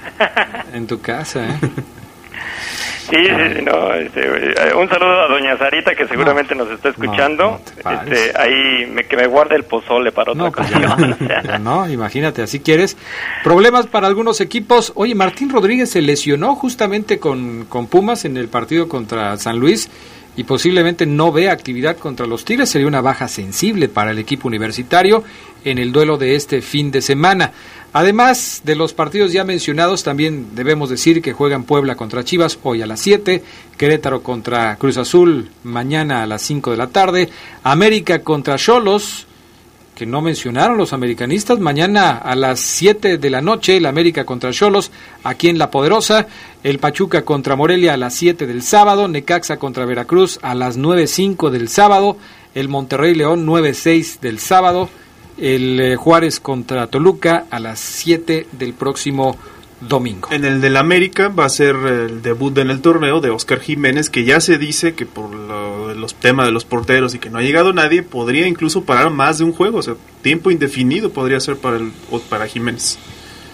en 0.73 0.87
tu 0.87 0.99
casa, 0.99 1.45
¿eh? 1.47 1.59
Sí, 3.09 3.17
no, 3.63 3.93
este, 3.93 4.21
eh, 4.21 4.73
un 4.75 4.87
saludo 4.87 5.21
a 5.21 5.27
doña 5.27 5.57
Sarita 5.57 5.93
que 5.93 6.07
seguramente 6.07 6.55
nos 6.55 6.69
está 6.71 6.89
escuchando. 6.89 7.59
este, 7.77 8.31
ahí 8.37 8.85
me, 8.87 9.03
que 9.03 9.17
me 9.17 9.27
guarde 9.27 9.55
el 9.55 9.63
pozole 9.63 10.11
para 10.11 10.31
otra 10.31 10.51
pues 10.51 10.71
ocasión. 10.71 11.17
ya 11.19 11.41
no, 11.41 11.43
ya 11.43 11.59
no, 11.59 11.89
imagínate, 11.89 12.41
así 12.41 12.59
quieres. 12.61 12.97
Problemas 13.43 13.87
para 13.87 14.07
algunos 14.07 14.39
equipos. 14.41 14.93
Oye, 14.95 15.15
Martín 15.15 15.49
Rodríguez 15.49 15.89
se 15.89 16.01
lesionó 16.01 16.55
justamente 16.55 17.19
con, 17.19 17.65
con 17.65 17.87
Pumas 17.87 18.25
en 18.25 18.37
el 18.37 18.47
partido 18.47 18.87
contra 18.87 19.35
San 19.37 19.59
Luis 19.59 19.89
y 20.35 20.43
posiblemente 20.43 21.05
no 21.05 21.31
vea 21.31 21.51
actividad 21.51 21.97
contra 21.97 22.25
los 22.25 22.45
Tigres. 22.45 22.69
Sería 22.69 22.87
una 22.87 23.01
baja 23.01 23.27
sensible 23.27 23.89
para 23.89 24.11
el 24.11 24.19
equipo 24.19 24.47
universitario 24.47 25.23
en 25.63 25.77
el 25.77 25.91
duelo 25.91 26.17
de 26.17 26.35
este 26.35 26.61
fin 26.61 26.91
de 26.91 27.01
semana. 27.01 27.51
Además 27.93 28.61
de 28.65 28.75
los 28.75 28.93
partidos 28.93 29.31
ya 29.31 29.43
mencionados, 29.43 30.03
también 30.03 30.55
debemos 30.55 30.89
decir 30.89 31.21
que 31.21 31.33
juegan 31.33 31.63
Puebla 31.63 31.95
contra 31.95 32.23
Chivas 32.23 32.57
hoy 32.63 32.81
a 32.81 32.87
las 32.87 32.99
7, 33.01 33.43
Querétaro 33.77 34.23
contra 34.23 34.75
Cruz 34.77 34.97
Azul 34.97 35.51
mañana 35.63 36.23
a 36.23 36.27
las 36.27 36.41
5 36.41 36.71
de 36.71 36.77
la 36.77 36.87
tarde, 36.87 37.29
América 37.63 38.19
contra 38.23 38.57
Cholos, 38.57 39.27
que 39.95 40.05
no 40.05 40.21
mencionaron 40.21 40.77
los 40.77 40.93
americanistas. 40.93 41.59
Mañana 41.59 42.17
a 42.17 42.35
las 42.35 42.59
7 42.59 43.17
de 43.17 43.29
la 43.29 43.41
noche, 43.41 43.77
el 43.77 43.85
América 43.85 44.25
contra 44.25 44.51
Cholos, 44.51 44.91
aquí 45.23 45.49
en 45.49 45.57
La 45.57 45.69
Poderosa. 45.71 46.27
El 46.63 46.79
Pachuca 46.79 47.23
contra 47.23 47.55
Morelia 47.55 47.93
a 47.93 47.97
las 47.97 48.13
7 48.15 48.47
del 48.47 48.63
sábado. 48.63 49.07
Necaxa 49.07 49.57
contra 49.57 49.85
Veracruz 49.85 50.39
a 50.41 50.55
las 50.55 50.77
9.05 50.77 51.49
del 51.49 51.67
sábado. 51.67 52.17
El 52.55 52.69
Monterrey 52.69 53.15
León 53.15 53.45
9.06 53.45 54.19
del 54.19 54.39
sábado. 54.39 54.89
El 55.37 55.79
eh, 55.79 55.95
Juárez 55.95 56.39
contra 56.39 56.87
Toluca 56.87 57.45
a 57.49 57.59
las 57.59 57.79
7 57.79 58.47
del 58.51 58.73
próximo 58.73 59.37
domingo. 59.81 60.29
En 60.31 60.45
el 60.45 60.61
del 60.61 60.77
América 60.77 61.27
va 61.29 61.45
a 61.45 61.49
ser 61.49 61.75
el 61.75 62.21
debut 62.21 62.57
en 62.57 62.69
el 62.69 62.81
torneo 62.81 63.19
de 63.21 63.29
Oscar 63.29 63.59
Jiménez, 63.59 64.09
que 64.09 64.23
ya 64.23 64.39
se 64.39 64.57
dice 64.57 64.93
que 64.95 65.05
por 65.05 65.33
lo 65.33 65.87
de 65.89 65.95
los 65.95 66.15
temas 66.15 66.45
de 66.45 66.51
los 66.51 66.65
porteros 66.65 67.13
y 67.15 67.19
que 67.19 67.29
no 67.29 67.37
ha 67.39 67.41
llegado 67.41 67.73
nadie, 67.73 68.03
podría 68.03 68.47
incluso 68.47 68.83
parar 68.83 69.09
más 69.09 69.37
de 69.39 69.43
un 69.45 69.53
juego, 69.53 69.79
o 69.79 69.83
sea, 69.83 69.95
tiempo 70.21 70.51
indefinido 70.51 71.09
podría 71.11 71.39
ser 71.39 71.57
para, 71.57 71.77
el, 71.77 71.91
para 72.29 72.47
Jiménez. 72.47 72.97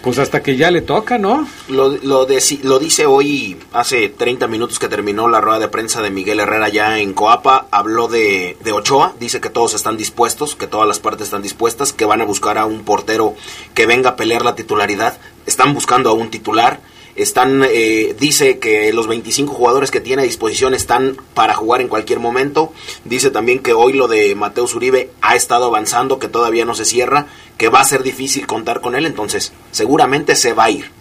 Pues 0.01 0.17
hasta 0.17 0.41
que 0.41 0.55
ya 0.55 0.71
le 0.71 0.79
toca, 0.79 1.17
¿no? 1.17 1.45
Lo, 1.67 1.89
lo, 1.89 2.25
deci- 2.25 2.61
lo 2.63 2.79
dice 2.79 3.05
hoy, 3.05 3.57
hace 3.73 4.07
30 4.07 4.47
minutos 4.47 4.79
que 4.79 4.87
terminó 4.87 5.27
la 5.27 5.41
rueda 5.41 5.59
de 5.59 5.67
prensa 5.67 6.01
de 6.01 6.09
Miguel 6.09 6.39
Herrera 6.39 6.69
ya 6.69 6.99
en 6.99 7.11
Coapa, 7.11 7.67
habló 7.69 8.07
de, 8.07 8.57
de 8.63 8.71
Ochoa, 8.71 9.13
dice 9.19 9.41
que 9.41 9.49
todos 9.49 9.73
están 9.73 9.97
dispuestos, 9.97 10.55
que 10.55 10.67
todas 10.67 10.87
las 10.87 10.99
partes 10.99 11.25
están 11.25 11.41
dispuestas, 11.41 11.91
que 11.91 12.05
van 12.05 12.21
a 12.21 12.23
buscar 12.23 12.57
a 12.57 12.65
un 12.65 12.85
portero 12.85 13.35
que 13.73 13.85
venga 13.87 14.11
a 14.11 14.15
pelear 14.15 14.45
la 14.45 14.55
titularidad, 14.55 15.19
están 15.49 15.73
buscando 15.73 16.09
a 16.09 16.13
un 16.13 16.29
titular, 16.29 16.79
están, 17.15 17.65
eh, 17.67 18.15
dice 18.17 18.59
que 18.59 18.93
los 18.93 19.07
25 19.07 19.53
jugadores 19.53 19.91
que 19.91 19.99
tiene 19.99 20.21
a 20.21 20.25
disposición 20.25 20.73
están 20.73 21.17
para 21.33 21.53
jugar 21.53 21.81
en 21.81 21.89
cualquier 21.89 22.19
momento, 22.19 22.71
dice 23.03 23.29
también 23.29 23.59
que 23.59 23.73
hoy 23.73 23.93
lo 23.93 24.07
de 24.07 24.33
Mateus 24.35 24.73
Uribe 24.75 25.09
ha 25.21 25.35
estado 25.35 25.65
avanzando, 25.65 26.19
que 26.19 26.29
todavía 26.29 26.65
no 26.65 26.75
se 26.75 26.85
cierra, 26.85 27.27
que 27.57 27.67
va 27.67 27.81
a 27.81 27.85
ser 27.85 28.03
difícil 28.03 28.47
contar 28.47 28.79
con 28.79 28.95
él, 28.95 29.05
entonces 29.05 29.51
seguramente 29.71 30.35
se 30.35 30.53
va 30.53 30.65
a 30.65 30.71
ir. 30.71 30.91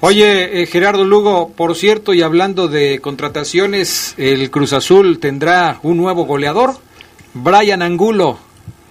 Oye, 0.00 0.62
eh, 0.62 0.66
Gerardo 0.66 1.04
Lugo, 1.04 1.50
por 1.50 1.74
cierto, 1.76 2.12
y 2.12 2.22
hablando 2.22 2.68
de 2.68 3.00
contrataciones, 3.00 4.14
el 4.18 4.50
Cruz 4.50 4.72
Azul 4.72 5.18
tendrá 5.18 5.78
un 5.82 5.96
nuevo 5.96 6.24
goleador, 6.24 6.76
Brian 7.34 7.82
Angulo, 7.82 8.38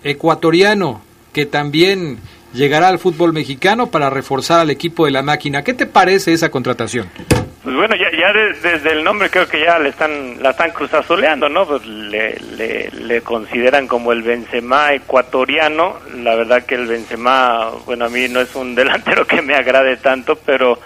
ecuatoriano, 0.04 1.02
que 1.34 1.46
también 1.46 2.20
llegará 2.54 2.88
al 2.88 3.00
fútbol 3.00 3.34
mexicano 3.34 3.88
para 3.88 4.10
reforzar 4.10 4.60
al 4.60 4.70
equipo 4.70 5.06
de 5.06 5.12
la 5.12 5.22
máquina. 5.22 5.64
¿Qué 5.64 5.74
te 5.74 5.86
parece 5.86 6.34
esa 6.34 6.50
contratación? 6.50 7.10
Pues 7.64 7.76
bueno, 7.76 7.96
ya, 7.96 8.10
ya 8.18 8.34
desde 8.34 8.92
el 8.94 9.04
nombre 9.04 9.30
creo 9.30 9.48
que 9.48 9.60
ya 9.60 9.78
le 9.80 9.90
están, 9.90 10.42
la 10.42 10.52
están 10.52 10.72
cruzazoleando, 10.72 11.50
¿no? 11.50 11.68
Pues 11.68 11.86
le, 11.86 12.38
le, 12.58 12.90
le, 12.92 13.22
consideran 13.22 13.86
como 13.86 14.14
el 14.14 14.24
Benzema 14.24 14.94
ecuatoriano. 14.94 15.98
La 16.16 16.36
verdad 16.36 16.66
que 16.66 16.76
el 16.76 16.88
Benzema, 16.88 17.70
bueno, 17.86 18.06
a 18.06 18.10
mí 18.10 18.28
no 18.30 18.40
es 18.40 18.56
un 18.56 18.76
delantero 18.76 19.28
que 19.28 19.42
me 19.42 19.56
agrade 19.56 19.98
tanto, 19.98 20.38
pero 20.38 20.80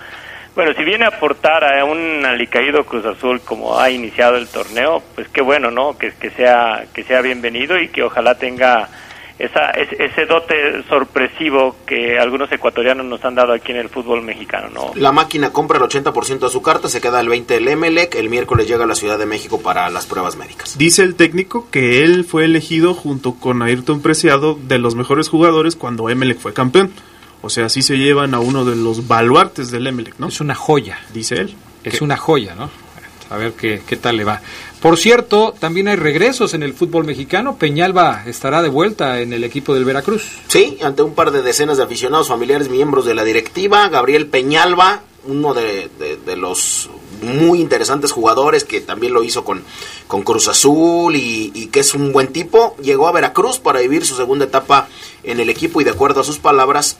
bueno, 0.56 0.73
si 0.73 0.84
viene 0.84 1.06
a 1.06 1.10
aportar 1.10 1.63
a 1.63 1.86
un 1.86 2.26
alicaído 2.26 2.86
Cruz 2.86 3.06
Azul 3.06 3.41
como 3.41 3.80
ha 3.80 3.89
iniciado 3.89 4.38
el 4.38 4.47
torneo, 4.47 5.02
pues 5.15 5.28
qué 5.30 5.41
bueno, 5.41 5.71
¿no? 5.71 5.97
Que, 5.97 6.12
que 6.13 6.32
sea 6.32 6.86
que 6.93 7.04
sea 7.04 7.21
bienvenido 7.21 7.80
y 7.80 7.89
que 7.89 8.04
ojalá 8.04 8.36
tenga 8.36 8.89
esa, 9.45 9.71
ese 9.71 10.25
dote 10.25 10.84
sorpresivo 10.88 11.75
que 11.86 12.17
algunos 12.17 12.51
ecuatorianos 12.51 13.06
nos 13.06 13.23
han 13.25 13.36
dado 13.36 13.51
aquí 13.53 13.71
en 13.71 13.77
el 13.79 13.89
fútbol 13.89 14.21
mexicano. 14.21 14.69
¿no? 14.73 14.91
La 14.95 15.12
máquina 15.12 15.51
compra 15.51 15.77
el 15.77 15.84
80% 15.84 16.39
de 16.39 16.49
su 16.49 16.62
carta, 16.62 16.88
se 16.88 17.01
queda 17.01 17.19
el 17.19 17.27
20% 17.27 17.51
el 17.51 17.67
Emelec, 17.67 18.15
el 18.15 18.29
miércoles 18.29 18.67
llega 18.67 18.86
a 18.86 18.88
la 18.88 18.95
Ciudad 18.95 19.19
de 19.19 19.25
México 19.25 19.62
para 19.62 19.89
las 19.89 20.06
pruebas 20.06 20.38
médicas. 20.38 20.77
Dice 20.77 21.03
el 21.03 21.15
técnico 21.15 21.67
que 21.69 22.03
él 22.03 22.23
fue 22.23 22.45
elegido 22.45 22.93
junto 22.93 23.36
con 23.36 23.62
Ayrton 23.62 24.01
Preciado 24.01 24.58
de 24.62 24.79
los 24.79 24.95
mejores 24.95 25.27
jugadores 25.27 25.75
cuando 25.75 26.10
Emelec 26.10 26.39
fue 26.39 26.53
campeón. 26.53 26.91
O 27.41 27.49
sea, 27.49 27.65
así 27.65 27.82
se 27.82 27.97
llevan 27.97 28.34
a 28.34 28.39
uno 28.39 28.63
de 28.63 28.77
los 28.77 29.08
baluartes 29.08 29.69
del 29.71 29.88
Emelec, 29.88 30.15
¿no? 30.19 30.29
Es 30.29 30.39
una 30.39 30.56
joya. 30.56 30.99
Dice 31.13 31.36
él. 31.36 31.56
Es 31.84 32.01
una 32.01 32.15
joya, 32.15 32.56
¿no? 32.56 32.69
A 33.29 33.38
ver 33.38 33.53
qué, 33.53 33.82
qué 33.86 33.97
tal 33.97 34.15
le 34.15 34.23
va. 34.23 34.41
Por 34.84 34.98
cierto, 34.98 35.56
también 35.58 35.88
hay 35.88 35.96
regresos 35.96 36.54
en 36.54 36.62
el 36.62 36.74
fútbol 36.74 37.06
mexicano. 37.06 37.56
Peñalba 37.56 38.26
estará 38.26 38.62
de 38.62 38.67
vuelta 38.67 39.22
en 39.22 39.32
el 39.32 39.46
equipo 39.46 39.74
del 39.74 39.86
Veracruz. 39.86 40.24
Sí, 40.50 40.78
ante 40.82 41.02
un 41.02 41.13
par 41.13 41.32
de 41.32 41.41
decenas 41.41 41.78
de 41.78 41.84
aficionados, 41.84 42.28
familiares, 42.28 42.67
miembros 42.67 43.06
de 43.06 43.15
la 43.15 43.24
directiva. 43.24 43.88
Gabriel 43.88 44.28
Peñalba, 44.28 45.04
uno 45.26 45.54
de, 45.54 45.89
de, 46.26 46.36
los 46.36 46.89
muy 47.22 47.62
interesantes 47.62 48.12
jugadores 48.12 48.65
que 48.65 48.82
también 48.82 49.13
lo 49.13 49.24
hizo 49.24 49.46
con, 49.46 49.63
con 50.08 50.24
Cruz 50.24 50.50
Azul 50.50 51.15
y, 51.15 51.54
y, 51.56 51.67
que 51.67 51.80
es 51.80 51.93
un 51.93 52.12
buen 52.12 52.34
tipo, 52.34 52.76
llegó 52.82 53.08
a 53.08 53.13
Veracruz 53.13 53.60
para 53.60 53.80
vivir 53.80 54.06
su 54.06 54.17
segunda 54.17 54.43
etapa 54.43 54.89
en 55.24 55.39
el 55.39 55.50
equipo 55.50 55.80
y 55.80 55.86
de 55.86 55.91
acuerdo 55.91 56.19
a 56.19 56.26
sus 56.26 56.39
palabras 56.39 56.98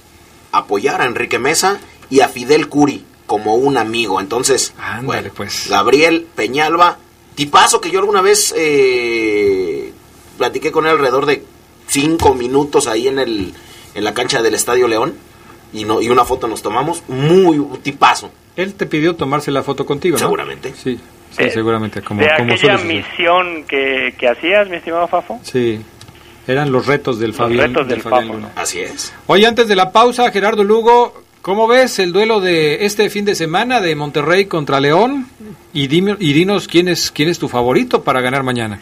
apoyar 0.54 1.02
a 1.02 1.06
Enrique 1.06 1.38
Mesa 1.38 1.82
y 2.10 2.22
a 2.22 2.30
Fidel 2.30 2.70
Curi 2.70 3.04
como 3.26 3.56
un 3.56 3.78
amigo. 3.78 4.22
Entonces, 4.22 4.74
bueno, 5.02 5.32
pues. 5.36 5.68
Gabriel 5.70 6.28
Peñalba, 6.34 7.00
tipazo 7.36 7.82
que 7.82 7.92
yo 7.92 8.00
alguna 8.00 8.22
vez 8.22 8.54
eh, 8.58 9.92
platiqué 10.38 10.72
con 10.72 10.86
él 10.86 10.92
alrededor 10.92 11.26
de 11.26 11.44
cinco 11.88 12.34
minutos 12.34 12.88
ahí 12.88 13.08
en, 13.08 13.20
el, 13.20 13.54
en 13.96 14.04
la 14.04 14.14
cancha 14.14 14.42
del 14.42 14.56
Estadio 14.56 14.88
León 14.88 15.14
y, 15.74 15.86
no, 15.86 16.02
y 16.02 16.10
una 16.10 16.26
foto 16.26 16.48
nos 16.48 16.62
tomamos. 16.62 17.04
Muy 17.08 17.60
tipazo. 17.82 18.32
Él 18.56 18.76
te 18.76 18.86
pidió 18.86 19.16
tomarse 19.16 19.52
la 19.52 19.64
foto 19.64 19.86
contigo, 19.86 20.16
¿no? 20.16 20.20
Seguramente. 20.20 20.74
Sí. 20.76 21.00
Sí, 21.36 21.50
seguramente. 21.50 22.04
Como, 22.04 22.22
de 22.22 22.32
aquella 22.32 22.78
misión 22.78 23.64
que, 23.64 24.14
que 24.20 24.28
hacías, 24.28 24.70
mi 24.70 24.76
estimado 24.76 25.08
Fafo. 25.08 25.40
Sí. 25.42 25.82
Eran 26.48 26.72
los 26.72 26.86
retos 26.86 27.20
del 27.20 27.34
Fabián. 27.34 27.70
Retos 27.74 27.88
del, 27.88 28.02
Fabián 28.02 28.52
Así 28.56 28.80
es. 28.80 29.14
Oye, 29.28 29.48
antes 29.48 29.68
de 29.68 29.76
la 29.76 29.92
pausa, 29.92 30.30
Gerardo 30.32 30.64
Lugo, 30.64 31.23
¿cómo 31.44 31.68
ves 31.68 32.00
el 32.00 32.12
duelo 32.12 32.42
de 32.42 32.86
este 32.86 33.12
fin 33.12 33.26
de 33.26 33.36
semana 33.36 33.82
de 33.82 33.96
Monterrey 33.96 34.46
contra 34.46 34.80
León? 34.80 35.28
Y, 35.74 35.88
dime, 35.88 36.16
y 36.20 36.34
dinos 36.34 36.68
quién 36.68 36.88
es, 36.88 37.12
quién 37.12 37.30
es 37.30 37.38
tu 37.38 37.48
favorito 37.48 38.04
para 38.04 38.22
ganar 38.22 38.42
mañana. 38.42 38.80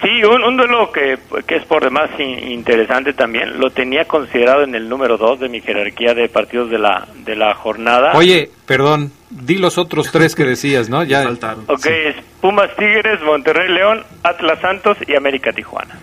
Sí, 0.00 0.22
un, 0.24 0.56
duelo 0.56 0.92
que, 0.92 1.18
que, 1.46 1.56
es 1.56 1.64
por 1.64 1.82
demás 1.82 2.10
interesante 2.18 3.14
también. 3.14 3.58
Lo 3.58 3.70
tenía 3.70 4.04
considerado 4.04 4.62
en 4.62 4.74
el 4.74 4.88
número 4.88 5.16
2 5.16 5.40
de 5.40 5.48
mi 5.48 5.60
jerarquía 5.60 6.14
de 6.14 6.28
partidos 6.28 6.70
de 6.70 6.78
la, 6.78 7.08
de 7.24 7.36
la 7.36 7.54
jornada. 7.54 8.12
Oye, 8.14 8.50
perdón, 8.66 9.12
di 9.30 9.56
los 9.56 9.78
otros 9.78 10.10
tres 10.12 10.34
que 10.34 10.44
decías, 10.44 10.90
¿no? 10.90 11.04
Ya 11.04 11.22
faltaron. 11.22 11.64
Ok, 11.68 11.86
es 11.86 12.16
Pumas 12.40 12.70
Tigres, 12.76 13.22
Monterrey 13.22 13.72
León, 13.72 14.04
Atlas 14.22 14.60
Santos 14.60 14.98
y 15.06 15.16
América 15.16 15.52
Tijuana. 15.52 15.98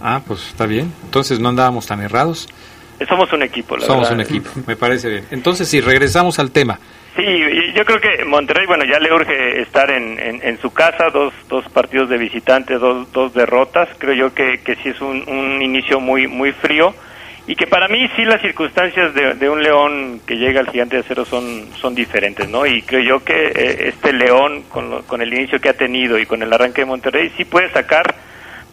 Ah, 0.00 0.22
pues 0.26 0.48
está 0.48 0.66
bien. 0.66 0.92
Entonces 1.04 1.40
no 1.40 1.50
andábamos 1.50 1.86
tan 1.86 2.00
errados. 2.00 2.48
Somos 3.08 3.32
un 3.32 3.42
equipo, 3.42 3.76
la 3.76 3.86
Somos 3.86 4.08
verdad. 4.10 4.14
un 4.14 4.20
equipo, 4.20 4.50
me 4.66 4.76
parece 4.76 5.08
bien. 5.08 5.24
Entonces, 5.30 5.68
si 5.68 5.80
regresamos 5.80 6.38
al 6.38 6.50
tema. 6.50 6.78
Sí, 7.16 7.22
yo 7.74 7.84
creo 7.84 8.00
que 8.00 8.24
Monterrey, 8.24 8.66
bueno, 8.66 8.84
ya 8.84 8.98
le 9.00 9.12
urge 9.12 9.60
estar 9.62 9.90
en, 9.90 10.18
en, 10.18 10.58
su 10.60 10.72
casa, 10.72 11.10
dos, 11.12 11.34
dos 11.48 11.68
partidos 11.70 12.08
de 12.08 12.18
visitante, 12.18 12.74
dos, 12.74 13.10
dos 13.12 13.34
derrotas. 13.34 13.88
Creo 13.98 14.14
yo 14.14 14.34
que, 14.34 14.60
que 14.64 14.76
sí 14.76 14.90
es 14.90 15.00
un, 15.00 15.28
un 15.28 15.60
inicio 15.60 15.98
muy, 15.98 16.28
muy 16.28 16.52
frío 16.52 16.94
y 17.46 17.56
que 17.56 17.66
para 17.66 17.88
mí 17.88 18.08
sí 18.14 18.24
las 18.24 18.40
circunstancias 18.40 19.12
de, 19.12 19.34
de, 19.34 19.50
un 19.50 19.60
León 19.60 20.20
que 20.24 20.36
llega 20.36 20.60
al 20.60 20.70
Gigante 20.70 20.96
de 20.96 21.02
Acero 21.02 21.24
son, 21.24 21.68
son 21.80 21.96
diferentes, 21.96 22.48
¿no? 22.48 22.64
Y 22.64 22.82
creo 22.82 23.00
yo 23.00 23.24
que 23.24 23.46
eh, 23.48 23.88
este 23.88 24.12
León, 24.12 24.62
con, 24.68 24.88
lo, 24.88 25.02
con 25.02 25.20
el 25.20 25.34
inicio 25.34 25.60
que 25.60 25.70
ha 25.70 25.74
tenido 25.74 26.16
y 26.16 26.26
con 26.26 26.42
el 26.42 26.52
arranque 26.52 26.82
de 26.82 26.86
Monterrey, 26.86 27.32
sí 27.36 27.44
puede 27.44 27.70
sacar 27.70 28.14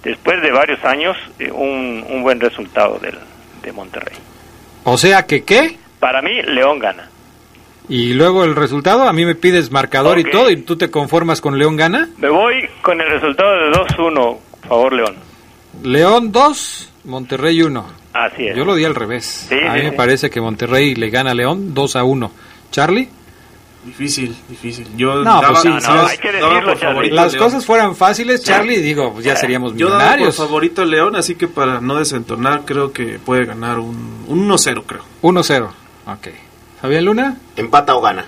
después 0.04 0.42
de 0.44 0.52
varios 0.52 0.84
años 0.86 1.18
eh, 1.40 1.52
un, 1.52 2.06
un, 2.08 2.22
buen 2.22 2.40
resultado 2.40 3.00
del, 3.00 3.18
de 3.62 3.72
Monterrey. 3.72 4.18
O 4.84 4.98
sea 4.98 5.26
que 5.26 5.44
qué? 5.44 5.78
Para 6.00 6.22
mí 6.22 6.42
León 6.44 6.80
gana. 6.80 7.10
Y 7.90 8.14
luego 8.14 8.44
el 8.44 8.56
resultado, 8.56 9.08
a 9.08 9.14
mí 9.14 9.26
me 9.26 9.36
pides 9.36 9.72
marcador 9.72 10.18
okay. 10.18 10.26
y 10.28 10.32
todo, 10.32 10.50
y 10.52 10.58
tú 10.58 10.76
te 10.76 10.92
conformas 10.92 11.40
con 11.40 11.58
León 11.58 11.78
gana. 11.78 12.10
Me 12.18 12.30
voy 12.30 12.68
con 12.82 13.00
el 13.00 13.10
resultado 13.10 13.52
de 13.52 13.72
2-1, 13.72 14.38
favor 14.68 14.94
León. 14.94 15.16
León 15.84 16.32
2, 16.32 16.94
Monterrey 17.06 17.62
1. 17.62 17.86
Así 18.14 18.48
es. 18.48 18.58
Yo 18.58 18.66
lo 18.66 18.76
di 18.76 18.84
al 18.84 18.96
revés. 18.96 19.48
Sí, 19.48 19.56
a 19.56 19.74
mí 19.74 19.80
sí, 19.80 19.86
me 19.86 19.92
sí. 19.92 19.96
parece 19.96 20.30
que 20.30 20.42
Monterrey 20.42 20.96
le 20.96 21.10
gana 21.10 21.32
a 21.32 21.34
León 21.34 21.74
2 21.74 21.96
a 21.96 22.04
1. 22.04 22.32
¿Charlie? 22.72 23.10
Difícil, 23.88 24.36
difícil. 24.50 24.86
Yo 24.98 25.16
no, 25.16 25.24
daba, 25.24 25.48
pues 25.48 25.62
sí, 25.62 25.70
no, 25.70 25.80
si 25.82 25.88
no, 25.88 25.96
las, 25.96 26.12
hay 26.12 26.18
que 26.18 26.32
decirlo, 26.34 26.76
Charlie. 26.76 27.10
las 27.12 27.34
León. 27.34 27.46
cosas 27.46 27.66
fueran 27.66 27.96
fáciles, 27.96 28.44
Charlie, 28.44 28.78
digo, 28.82 29.14
pues 29.14 29.24
ya 29.26 29.36
seríamos 29.38 29.76
Yo 29.76 29.88
daba 29.88 30.00
por 30.00 30.04
millonarios. 30.08 30.36
favorito 30.36 30.84
León, 30.86 31.16
así 31.16 31.36
que 31.36 31.48
para 31.48 31.80
no 31.80 31.96
desentornar, 31.96 32.64
creo 32.66 32.92
que 32.92 33.18
puede 33.18 33.46
ganar 33.46 33.80
un, 33.80 34.26
un 34.28 34.48
1-0, 34.50 34.84
creo. 34.86 35.02
1-0. 35.22 35.68
Ok. 36.08 36.28
¿Fabián 36.82 37.06
Luna? 37.06 37.38
Empata 37.56 37.96
o 37.96 38.02
gana. 38.02 38.26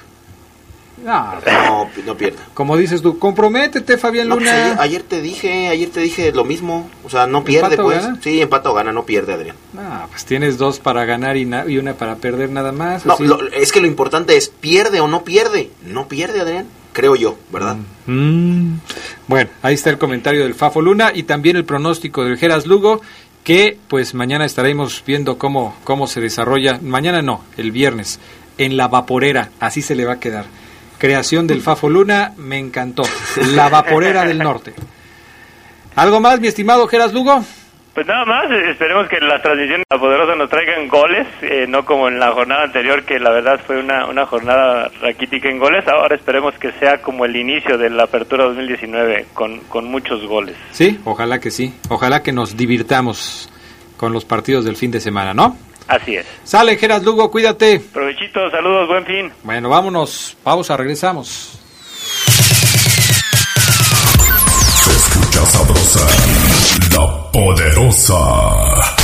No, 1.04 1.34
No, 1.46 1.90
no 2.06 2.16
pierde. 2.18 2.38
como 2.54 2.76
dices 2.78 3.02
tú, 3.02 3.18
comprométete, 3.20 3.98
Fabián 3.98 4.28
No, 4.28 4.36
pues 4.36 4.48
Luna. 4.48 4.78
ayer, 4.80 5.04
te 5.04 5.22
dije, 5.22 5.68
ayer 5.70 5.90
te 5.90 6.02
dije 6.02 6.32
lo 6.32 6.44
mismo. 6.46 6.90
O 7.04 7.10
sea, 7.10 7.26
no 7.28 7.44
pierde, 7.44 7.76
¿Empata 7.76 7.82
o 7.82 7.86
pues. 7.86 8.02
gana? 8.06 8.20
Sí, 8.22 8.42
empata 8.42 8.70
o 8.70 8.74
gana, 8.74 8.92
no 8.92 9.06
pierde, 9.06 9.34
Adrián. 9.34 9.56
No, 9.74 10.08
pues 10.10 10.26
tienes 10.26 10.58
dos 10.58 10.80
para 10.80 11.06
ganar 11.06 11.38
y, 11.38 11.50
y 11.68 11.78
una 11.78 11.94
para 11.94 12.16
perder 12.18 12.50
nada 12.50 12.72
más. 12.72 13.06
No, 13.06 13.16
lo- 13.20 13.48
es 13.52 13.72
que 13.72 13.80
lo 13.82 13.88
importante 13.88 14.36
es, 14.38 14.50
¿pierde 14.50 15.00
o 15.00 15.08
no 15.08 15.24
pierde? 15.24 15.70
No 15.86 16.08
pierde, 16.08 16.42
Adrián. 16.42 16.66
Creo 16.92 17.16
yo, 17.16 17.38
¿verdad? 17.52 17.78
Mm. 18.08 18.78
Bueno, 19.28 19.50
ahí 19.62 19.76
está 19.76 19.90
el 19.92 19.98
comentario 20.00 20.44
del 20.44 20.56
Fafo 20.56 20.82
Luna 20.82 21.12
y 21.14 21.24
también 21.24 21.56
el 21.56 21.64
pronóstico 21.64 22.24
del 22.26 22.38
Geras 22.38 22.66
Lugo, 22.66 23.02
que 23.44 23.78
pues 23.88 24.14
mañana 24.16 24.46
estaremos 24.46 25.04
viendo 25.06 25.38
cómo, 25.38 25.76
cómo 25.84 26.08
se 26.08 26.20
desarrolla, 26.20 26.80
mañana 26.82 27.22
no, 27.22 27.44
el 27.58 27.72
viernes, 27.72 28.20
en 28.58 28.76
la 28.76 28.88
vaporera, 28.88 29.52
así 29.60 29.82
se 29.82 29.96
le 29.96 30.06
va 30.06 30.14
a 30.14 30.20
quedar. 30.20 30.46
Creación 31.00 31.48
del 31.48 31.62
Fafo 31.62 31.90
Luna, 31.90 32.34
me 32.38 32.60
encantó. 32.60 33.04
La 33.56 33.70
vaporera 33.70 34.26
del 34.26 34.38
norte. 34.38 34.74
¿Algo 35.96 36.20
más, 36.20 36.40
mi 36.40 36.48
estimado 36.48 36.88
Geras 36.88 37.14
Lugo? 37.14 37.44
Pues 37.94 38.06
nada 38.06 38.24
más, 38.26 38.52
esperemos 38.70 39.08
que 39.10 39.20
las 39.20 39.42
transmisiones 39.42 39.86
de 39.90 39.96
la 39.96 40.00
Poderosa 40.00 40.36
nos 40.36 40.50
traigan 40.50 40.88
goles, 40.88 41.28
eh, 41.42 41.66
no 41.68 41.84
como 41.84 42.08
en 42.08 42.20
la 42.20 42.32
jornada 42.32 42.64
anterior, 42.64 43.04
que 43.04 43.20
la 43.20 43.32
verdad 43.32 43.60
fue 43.66 43.80
una, 43.80 44.06
una 44.08 44.26
jornada 44.26 44.90
raquítica 45.02 45.50
en 45.50 45.58
goles. 45.58 45.88
Ahora 45.88 46.16
esperemos 46.16 46.54
que 46.60 46.72
sea 46.74 47.02
como 47.02 47.26
el 47.26 47.36
inicio 47.36 47.78
de 47.78 47.90
la 47.90 48.04
apertura 48.04 48.46
2019, 48.46 49.28
con, 49.34 49.60
con 49.62 49.86
muchos 49.86 50.26
goles. 50.28 50.56
Sí, 50.72 51.00
ojalá 51.06 51.40
que 51.40 51.50
sí. 51.50 51.74
Ojalá 51.90 52.24
que 52.24 52.32
nos 52.32 52.56
divirtamos 52.56 53.50
con 53.98 54.14
los 54.14 54.24
partidos 54.24 54.66
del 54.66 54.76
fin 54.76 54.92
de 54.92 55.00
semana, 55.00 55.34
¿no? 55.34 55.58
Así 55.89 56.15
es. 56.15 56.25
Sale, 56.43 56.78
Geras 56.78 57.04
Lugo, 57.04 57.30
cuídate. 57.32 57.80
Provechito, 57.80 58.49
saludos, 58.52 58.88
buen 58.88 59.06
fin. 59.06 59.32
Bueno, 59.43 59.69
vámonos. 59.69 60.38
Pausa, 60.43 60.78
regresamos. 60.78 61.60
Se 64.84 64.91
escucha 64.91 65.45
sabrosa, 65.47 66.08
la 66.95 67.32
poderosa. 67.32 68.99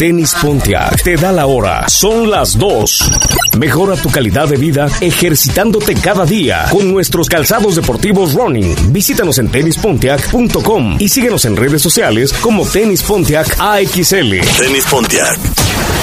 Tenis 0.00 0.34
Pontiac 0.40 1.02
te 1.02 1.14
da 1.14 1.30
la 1.30 1.44
hora. 1.44 1.86
Son 1.86 2.30
las 2.30 2.56
2. 2.56 3.10
Mejora 3.58 3.96
tu 3.96 4.10
calidad 4.10 4.48
de 4.48 4.56
vida 4.56 4.88
ejercitándote 4.98 5.94
cada 5.94 6.24
día 6.24 6.64
con 6.70 6.90
nuestros 6.90 7.28
calzados 7.28 7.76
deportivos 7.76 8.32
running. 8.32 8.94
Visítanos 8.94 9.36
en 9.36 9.50
tenispontiac.com 9.50 10.96
y 10.98 11.06
síguenos 11.10 11.44
en 11.44 11.54
redes 11.54 11.82
sociales 11.82 12.32
como 12.32 12.64
Tenis 12.64 13.02
Pontiac 13.02 13.54
AXL. 13.60 14.40
Tenis 14.58 14.86
Pontiac. 14.90 15.38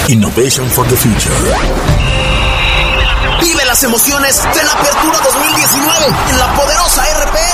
Innovation 0.06 0.68
for 0.68 0.86
the 0.86 0.94
future. 0.94 1.34
Vive 3.40 3.64
las 3.64 3.82
emociones 3.82 4.36
de 4.54 4.62
la 4.62 4.72
Apertura 4.74 5.18
2019 5.24 6.06
en 6.30 6.38
la 6.38 6.54
poderosa 6.54 7.02
RPL. 7.24 7.47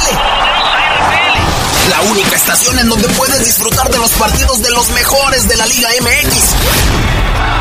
La 1.90 2.00
única 2.02 2.36
estación 2.36 2.78
en 2.78 2.88
donde 2.88 3.08
puedes 3.08 3.44
disfrutar 3.44 3.90
de 3.90 3.98
los 3.98 4.10
partidos 4.12 4.62
de 4.62 4.70
los 4.70 4.90
mejores 4.90 5.48
de 5.48 5.56
la 5.56 5.66
Liga 5.66 5.88
MX. 6.00 6.34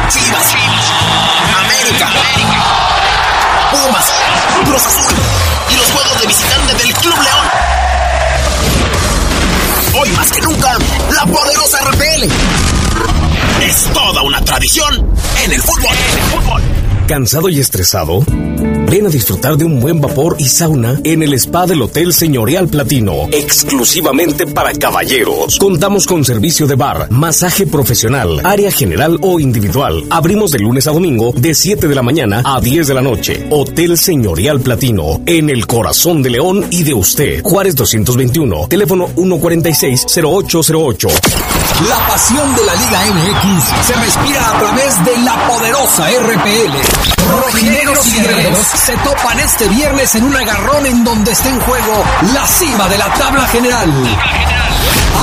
Chivas, 0.09 0.53
América, 1.57 2.07
América. 2.07 2.63
Pumas, 3.71 4.05
Cruz 4.65 4.85
Azul 4.85 5.13
y 5.69 5.75
los 5.75 5.91
juegos 5.91 6.21
de 6.21 6.27
visitante 6.27 6.73
del 6.75 6.93
Club 6.93 7.21
León. 7.21 7.47
Hoy 10.01 10.09
más 10.11 10.31
que 10.31 10.41
nunca, 10.41 10.77
la 11.11 11.25
poderosa 11.25 11.79
RPL. 11.91 12.23
Es 13.63 13.83
toda 13.93 14.21
una 14.21 14.43
tradición 14.43 15.09
en 15.43 15.51
el 15.51 15.61
fútbol. 15.61 15.95
¿Cansado 17.13 17.47
y 17.47 17.59
estresado? 17.59 18.25
Ven 18.89 19.05
a 19.05 19.09
disfrutar 19.09 19.55
de 19.57 19.65
un 19.65 19.79
buen 19.79 20.01
vapor 20.01 20.35
y 20.39 20.49
sauna 20.49 20.99
en 21.03 21.21
el 21.23 21.33
spa 21.33 21.65
del 21.67 21.81
Hotel 21.81 22.11
Señorial 22.11 22.67
Platino, 22.67 23.27
exclusivamente 23.31 24.45
para 24.47 24.73
caballeros. 24.73 25.57
Contamos 25.57 26.05
con 26.07 26.25
servicio 26.25 26.65
de 26.67 26.75
bar, 26.75 27.09
masaje 27.11 27.65
profesional, 27.67 28.41
área 28.43 28.71
general 28.71 29.19
o 29.21 29.39
individual. 29.39 30.03
Abrimos 30.09 30.51
de 30.51 30.59
lunes 30.59 30.87
a 30.87 30.91
domingo 30.91 31.33
de 31.35 31.53
7 31.53 31.87
de 31.87 31.95
la 31.95 32.01
mañana 32.01 32.41
a 32.45 32.59
10 32.59 32.87
de 32.87 32.93
la 32.93 33.01
noche. 33.01 33.47
Hotel 33.51 33.97
Señorial 33.97 34.61
Platino, 34.61 35.21
en 35.25 35.49
el 35.49 35.65
corazón 35.67 36.21
de 36.23 36.31
León 36.31 36.65
y 36.71 36.83
de 36.83 36.93
usted. 36.93 37.41
Juárez 37.43 37.75
221, 37.75 38.67
teléfono 38.67 39.07
146-0808. 39.15 41.09
La 41.89 41.97
pasión 42.07 42.55
de 42.55 42.63
la 42.63 42.75
Liga 42.75 43.05
MX 43.07 43.87
se 43.87 43.93
respira 43.95 44.55
a 44.55 44.59
través 44.59 45.05
de 45.05 45.17
la 45.23 45.47
poderosa 45.47 46.07
RPL. 46.09 47.02
Rojinegros 47.27 48.07
y 48.07 48.21
guerreros 48.21 48.67
se 48.67 48.95
topan 48.97 49.39
este 49.39 49.67
viernes 49.69 50.15
en 50.15 50.23
un 50.23 50.35
agarrón 50.35 50.85
en 50.85 51.03
donde 51.03 51.31
está 51.31 51.49
en 51.49 51.59
juego 51.59 52.03
la 52.33 52.45
cima 52.47 52.87
de 52.89 52.97
la 52.97 53.13
tabla 53.13 53.47
general. 53.47 53.89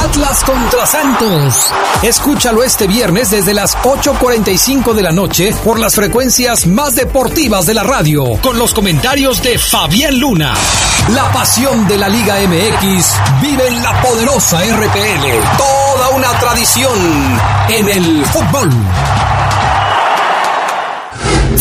Atlas 0.03 0.43
contra 0.45 0.87
Santos. 0.87 1.73
Escúchalo 2.03 2.65
este 2.65 2.87
viernes 2.87 3.31
desde 3.31 3.53
las 3.53 3.77
8.45 3.79 4.95
de 4.95 5.03
la 5.03 5.13
noche 5.13 5.55
por 5.65 5.79
las 5.79 5.95
frecuencias 5.95 6.67
más 6.67 6.95
deportivas 6.95 7.67
de 7.67 7.75
la 7.75 7.83
radio, 7.83 8.25
con 8.43 8.59
los 8.59 8.73
comentarios 8.73 9.43
de 9.43 9.59
Fabián 9.59 10.19
Luna. 10.19 10.55
La 11.15 11.31
pasión 11.33 11.87
de 11.87 11.99
la 11.99 12.09
Liga 12.09 12.37
MX 12.41 13.15
vive 13.43 13.69
en 13.69 13.83
la 13.83 14.01
poderosa 14.01 14.61
RPL. 14.63 15.59
Toda 15.59 16.09
una 16.17 16.39
tradición 16.39 16.99
en 17.69 17.89
el 17.89 18.25
fútbol. 18.27 18.71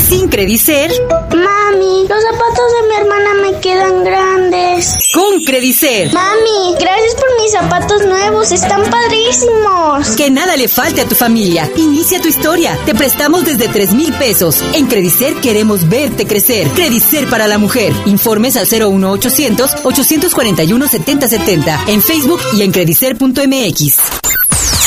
Sin 0.10 0.28
Credicer. 0.28 0.92
Mami, 1.30 2.08
los 2.08 2.24
zapatos 2.24 2.66
de 2.74 2.88
mi 2.88 2.96
hermana 2.96 3.34
me 3.44 3.60
quedan 3.60 4.04
grandes. 4.04 4.96
Con 5.14 5.44
Credicer. 5.46 6.12
Mami, 6.12 6.76
gracias 6.80 7.14
por 7.14 7.40
mis 7.40 7.52
zapatos 7.52 8.06
nuevos, 8.08 8.52
están 8.52 8.82
padrísimos. 8.90 10.16
Que 10.18 10.32
nada 10.32 10.58
le 10.58 10.68
falte 10.68 11.02
a 11.02 11.06
tu 11.06 11.14
familia. 11.14 11.70
Inicia 11.76 12.20
tu 12.20 12.28
historia. 12.28 12.76
Te 12.88 12.96
prestamos 12.96 13.46
desde 13.46 13.68
3 13.68 13.94
mil 13.94 14.12
pesos. 14.14 14.64
En 14.74 14.88
Credicer 14.88 15.36
queremos 15.36 15.88
verte 15.88 16.26
crecer. 16.26 16.68
Credicer 16.70 17.30
para 17.30 17.48
la 17.48 17.60
mujer. 17.60 17.94
Informes 18.08 18.58
al 18.58 18.66
01800 18.66 19.76
841 19.84 20.88
7070 20.88 21.84
en 21.88 22.02
Facebook 22.02 22.42
y 22.54 22.64
en 22.64 22.72
credicer.mx. 22.72 23.78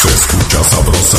Se 0.03 0.09
escucha 0.09 0.65
sabrosa, 0.65 1.19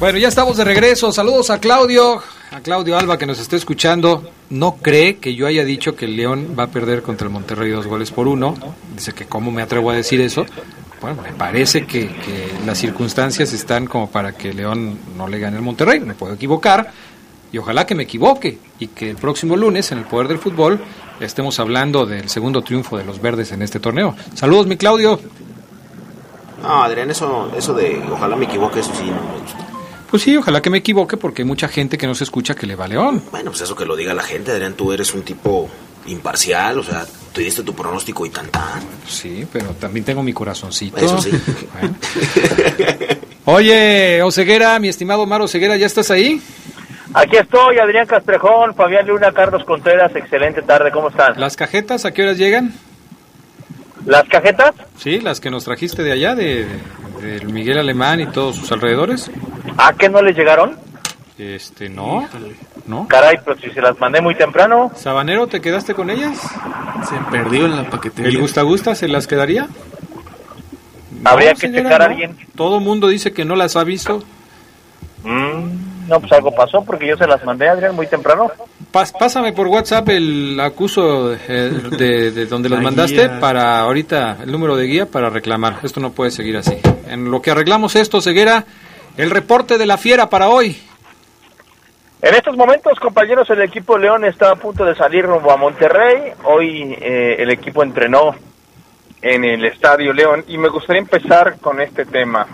Bueno, 0.00 0.16
ya 0.16 0.28
estamos 0.28 0.56
de 0.56 0.64
regreso. 0.64 1.12
Saludos 1.12 1.50
a 1.50 1.58
Claudio, 1.58 2.22
a 2.52 2.60
Claudio 2.60 2.96
Alba 2.96 3.18
que 3.18 3.26
nos 3.26 3.38
está 3.38 3.56
escuchando. 3.56 4.30
No 4.48 4.76
cree 4.76 5.18
que 5.18 5.34
yo 5.34 5.46
haya 5.46 5.62
dicho 5.62 5.94
que 5.94 6.06
el 6.06 6.16
León 6.16 6.56
va 6.58 6.62
a 6.62 6.66
perder 6.68 7.02
contra 7.02 7.26
el 7.26 7.32
Monterrey 7.34 7.70
dos 7.70 7.86
goles 7.86 8.10
por 8.10 8.26
uno. 8.26 8.54
Dice 8.94 9.12
que 9.12 9.26
cómo 9.26 9.50
me 9.50 9.60
atrevo 9.60 9.90
a 9.90 9.94
decir 9.94 10.22
eso. 10.22 10.46
Bueno, 11.02 11.20
me 11.20 11.34
parece 11.34 11.84
que, 11.84 12.08
las 12.64 12.78
circunstancias 12.78 13.52
están 13.52 13.86
como 13.86 14.10
para 14.10 14.32
que 14.32 14.54
León 14.54 14.98
no 15.18 15.28
le 15.28 15.38
gane 15.38 15.58
al 15.58 15.62
Monterrey. 15.62 16.00
Me 16.00 16.14
puedo 16.14 16.32
equivocar 16.32 16.90
y 17.52 17.58
ojalá 17.58 17.84
que 17.84 17.94
me 17.94 18.04
equivoque 18.04 18.58
y 18.78 18.86
que 18.86 19.10
el 19.10 19.16
próximo 19.16 19.54
lunes 19.54 19.92
en 19.92 19.98
el 19.98 20.04
Poder 20.06 20.28
del 20.28 20.38
Fútbol 20.38 20.80
estemos 21.20 21.60
hablando 21.60 22.06
del 22.06 22.30
segundo 22.30 22.62
triunfo 22.62 22.96
de 22.96 23.04
los 23.04 23.20
verdes 23.20 23.52
en 23.52 23.60
este 23.60 23.80
torneo. 23.80 24.16
Saludos, 24.34 24.66
mi 24.66 24.78
Claudio. 24.78 25.20
No, 26.62 26.84
Adrián, 26.84 27.10
eso, 27.10 27.52
eso 27.54 27.74
de 27.74 28.02
ojalá 28.10 28.34
me 28.34 28.46
equivoque, 28.46 28.80
eso 28.80 28.92
sí 28.94 29.04
no 29.04 29.20
me 29.20 29.42
gusta. 29.42 29.69
Pues 30.10 30.22
sí, 30.24 30.36
ojalá 30.36 30.60
que 30.60 30.70
me 30.70 30.78
equivoque 30.78 31.16
porque 31.16 31.42
hay 31.42 31.46
mucha 31.46 31.68
gente 31.68 31.96
que 31.96 32.06
no 32.06 32.14
se 32.14 32.24
escucha 32.24 32.54
que 32.54 32.66
le 32.66 32.74
va 32.74 32.86
a 32.86 32.88
León. 32.88 33.22
Bueno, 33.30 33.50
pues 33.50 33.62
eso 33.62 33.76
que 33.76 33.84
lo 33.84 33.94
diga 33.94 34.12
la 34.12 34.22
gente, 34.22 34.50
Adrián, 34.50 34.74
tú 34.74 34.92
eres 34.92 35.14
un 35.14 35.22
tipo 35.22 35.68
imparcial, 36.06 36.78
o 36.78 36.82
sea, 36.82 37.06
tú 37.32 37.40
diste 37.40 37.62
tu 37.62 37.74
pronóstico 37.74 38.26
y 38.26 38.30
tan 38.30 38.48
tan. 38.48 38.82
Sí, 39.06 39.46
pero 39.52 39.66
también 39.78 40.04
tengo 40.04 40.22
mi 40.22 40.32
corazoncito. 40.32 40.96
Eso 40.96 41.20
sí. 41.20 41.30
Bueno. 41.72 41.94
Oye, 43.44 44.22
Oseguera, 44.22 44.78
mi 44.78 44.88
estimado 44.88 45.24
Mar 45.26 45.42
Oseguera, 45.42 45.76
¿ya 45.76 45.86
estás 45.86 46.10
ahí? 46.10 46.42
Aquí 47.14 47.36
estoy, 47.36 47.78
Adrián 47.78 48.06
Castrejón, 48.06 48.74
Fabián 48.74 49.06
Luna, 49.06 49.32
Carlos 49.32 49.64
Contreras, 49.64 50.14
excelente 50.14 50.62
tarde, 50.62 50.90
¿cómo 50.92 51.08
están? 51.08 51.38
¿Las 51.40 51.56
cajetas 51.56 52.04
a 52.04 52.12
qué 52.12 52.22
horas 52.22 52.38
llegan? 52.38 52.72
¿Las 54.06 54.24
cajetas? 54.28 54.72
Sí, 54.98 55.20
las 55.20 55.40
que 55.40 55.50
nos 55.50 55.64
trajiste 55.64 56.02
de 56.02 56.12
allá, 56.12 56.34
de, 56.34 56.66
de 57.20 57.44
Miguel 57.46 57.78
Alemán 57.78 58.20
y 58.20 58.26
todos 58.26 58.56
sus 58.56 58.70
alrededores. 58.72 59.30
¿A 59.78 59.92
qué 59.94 60.08
no 60.08 60.22
les 60.22 60.36
llegaron? 60.36 60.76
Este, 61.38 61.88
no, 61.88 62.28
no. 62.86 63.08
Caray, 63.08 63.38
pero 63.44 63.58
si 63.58 63.70
se 63.70 63.80
las 63.80 63.98
mandé 63.98 64.20
muy 64.20 64.34
temprano. 64.34 64.90
¿Sabanero, 64.94 65.46
te 65.46 65.60
quedaste 65.60 65.94
con 65.94 66.10
ellas? 66.10 66.38
Se 67.08 67.16
perdió 67.30 67.64
en 67.66 67.76
la 67.76 67.88
paquetería. 67.88 68.30
¿El 68.30 68.38
Gusta 68.40 68.60
Gusta 68.62 68.94
se 68.94 69.08
las 69.08 69.26
quedaría? 69.26 69.66
Habría 71.24 71.50
No, 71.52 71.54
que 71.58 71.60
señora, 71.66 71.82
checar 71.84 72.02
a 72.02 72.04
no. 72.06 72.10
alguien. 72.12 72.36
Todo 72.54 72.80
mundo 72.80 73.08
dice 73.08 73.32
que 73.32 73.44
no 73.44 73.56
las 73.56 73.76
ha 73.76 73.84
visto. 73.84 74.22
Mm, 75.24 76.08
no, 76.08 76.20
pues 76.20 76.32
algo 76.32 76.54
pasó 76.54 76.82
porque 76.84 77.06
yo 77.06 77.16
se 77.16 77.26
las 77.26 77.42
mandé, 77.44 77.68
Adrián, 77.68 77.94
muy 77.94 78.06
temprano. 78.06 78.50
Pas- 78.92 79.12
pásame 79.18 79.52
por 79.52 79.66
WhatsApp 79.68 80.08
el 80.10 80.58
acuso 80.60 81.32
eh, 81.34 81.38
de, 81.96 82.30
de 82.32 82.46
donde 82.46 82.68
las 82.68 82.78
La 82.80 82.84
mandaste 82.90 83.28
guía. 83.28 83.40
para 83.40 83.80
ahorita 83.80 84.38
el 84.42 84.50
número 84.52 84.76
de 84.76 84.86
guía 84.86 85.06
para 85.06 85.30
reclamar. 85.30 85.78
Esto 85.82 86.00
no 86.00 86.12
puede 86.12 86.30
seguir 86.30 86.56
así. 86.56 86.76
En 87.08 87.30
lo 87.30 87.40
que 87.40 87.50
arreglamos 87.50 87.96
esto, 87.96 88.20
Ceguera, 88.20 88.64
el 89.20 89.30
reporte 89.30 89.76
de 89.76 89.84
la 89.84 89.98
fiera 89.98 90.30
para 90.30 90.48
hoy. 90.48 90.80
En 92.22 92.34
estos 92.34 92.56
momentos, 92.56 92.98
compañeros, 92.98 93.48
el 93.50 93.60
equipo 93.60 93.98
León 93.98 94.24
está 94.24 94.50
a 94.50 94.56
punto 94.56 94.84
de 94.84 94.94
salir 94.94 95.26
rumbo 95.26 95.52
a 95.52 95.58
Monterrey. 95.58 96.32
Hoy 96.44 96.96
eh, 96.98 97.36
el 97.38 97.50
equipo 97.50 97.82
entrenó 97.82 98.34
en 99.20 99.44
el 99.44 99.64
Estadio 99.66 100.14
León 100.14 100.44
y 100.48 100.56
me 100.56 100.70
gustaría 100.70 101.02
empezar 101.02 101.58
con 101.60 101.82
este 101.82 102.06
tema. 102.06 102.46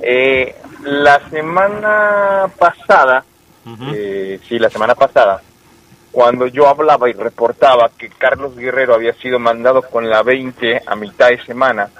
Eh, 0.00 0.56
la 0.82 1.20
semana 1.30 2.46
pasada, 2.58 3.24
eh, 3.92 4.40
sí, 4.48 4.58
la 4.58 4.70
semana 4.70 4.96
pasada, 4.96 5.40
cuando 6.10 6.48
yo 6.48 6.66
hablaba 6.66 7.08
y 7.08 7.12
reportaba 7.12 7.90
que 7.96 8.08
Carlos 8.08 8.56
Guerrero 8.56 8.94
había 8.94 9.12
sido 9.14 9.38
mandado 9.38 9.82
con 9.82 10.10
la 10.10 10.24
20 10.24 10.82
a 10.84 10.96
mitad 10.96 11.28
de 11.28 11.44
semana, 11.44 11.90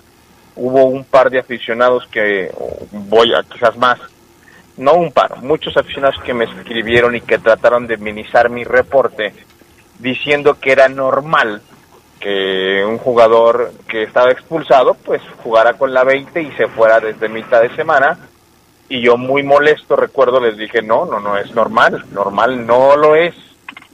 hubo 0.58 0.84
un 0.84 1.04
par 1.04 1.30
de 1.30 1.38
aficionados 1.38 2.06
que, 2.10 2.52
voy 2.90 3.32
a 3.34 3.42
quizás 3.42 3.76
más, 3.76 3.98
no 4.76 4.94
un 4.94 5.12
par, 5.12 5.42
muchos 5.42 5.76
aficionados 5.76 6.20
que 6.22 6.34
me 6.34 6.44
escribieron 6.44 7.16
y 7.16 7.20
que 7.20 7.38
trataron 7.38 7.86
de 7.86 7.96
minimizar 7.96 8.50
mi 8.50 8.64
reporte 8.64 9.32
diciendo 9.98 10.58
que 10.60 10.72
era 10.72 10.88
normal 10.88 11.62
que 12.20 12.84
un 12.84 12.98
jugador 12.98 13.72
que 13.88 14.02
estaba 14.02 14.30
expulsado 14.30 14.94
pues 14.94 15.22
jugara 15.42 15.74
con 15.74 15.92
la 15.94 16.04
20 16.04 16.42
y 16.42 16.52
se 16.52 16.68
fuera 16.68 17.00
desde 17.00 17.28
mitad 17.28 17.62
de 17.62 17.74
semana. 17.76 18.18
Y 18.88 19.02
yo 19.02 19.16
muy 19.16 19.42
molesto 19.42 19.96
recuerdo 19.96 20.40
les 20.40 20.56
dije 20.56 20.82
no, 20.82 21.04
no, 21.04 21.20
no 21.20 21.36
es 21.36 21.54
normal, 21.54 22.04
normal 22.10 22.66
no 22.66 22.96
lo 22.96 23.14
es, 23.14 23.34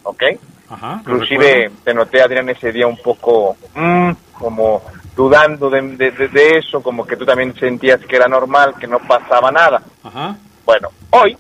¿ok? 0.05 0.23
Ajá, 0.71 1.01
Inclusive 1.01 1.71
te 1.83 1.93
noté 1.93 2.23
Adrián 2.23 2.49
ese 2.49 2.73
día 2.73 2.87
un 2.87 2.97
poco 2.97 3.57
mm, 3.75 4.13
como 4.39 4.83
dudando 5.17 5.71
de, 5.71 5.81
de- 5.97 6.11
de- 6.29 6.59
eso, 6.59 6.83
como 6.83 7.07
que 7.07 7.17
tú 7.17 7.25
también 7.25 7.55
sentías 7.57 8.01
que 8.01 8.17
era 8.17 8.27
normal, 8.29 8.75
que 8.79 8.87
no 8.87 8.99
pasaba 8.99 9.51
nada. 9.53 9.83
Ajá. 10.03 10.37
Bueno, 10.65 10.89
hoy 11.11 11.37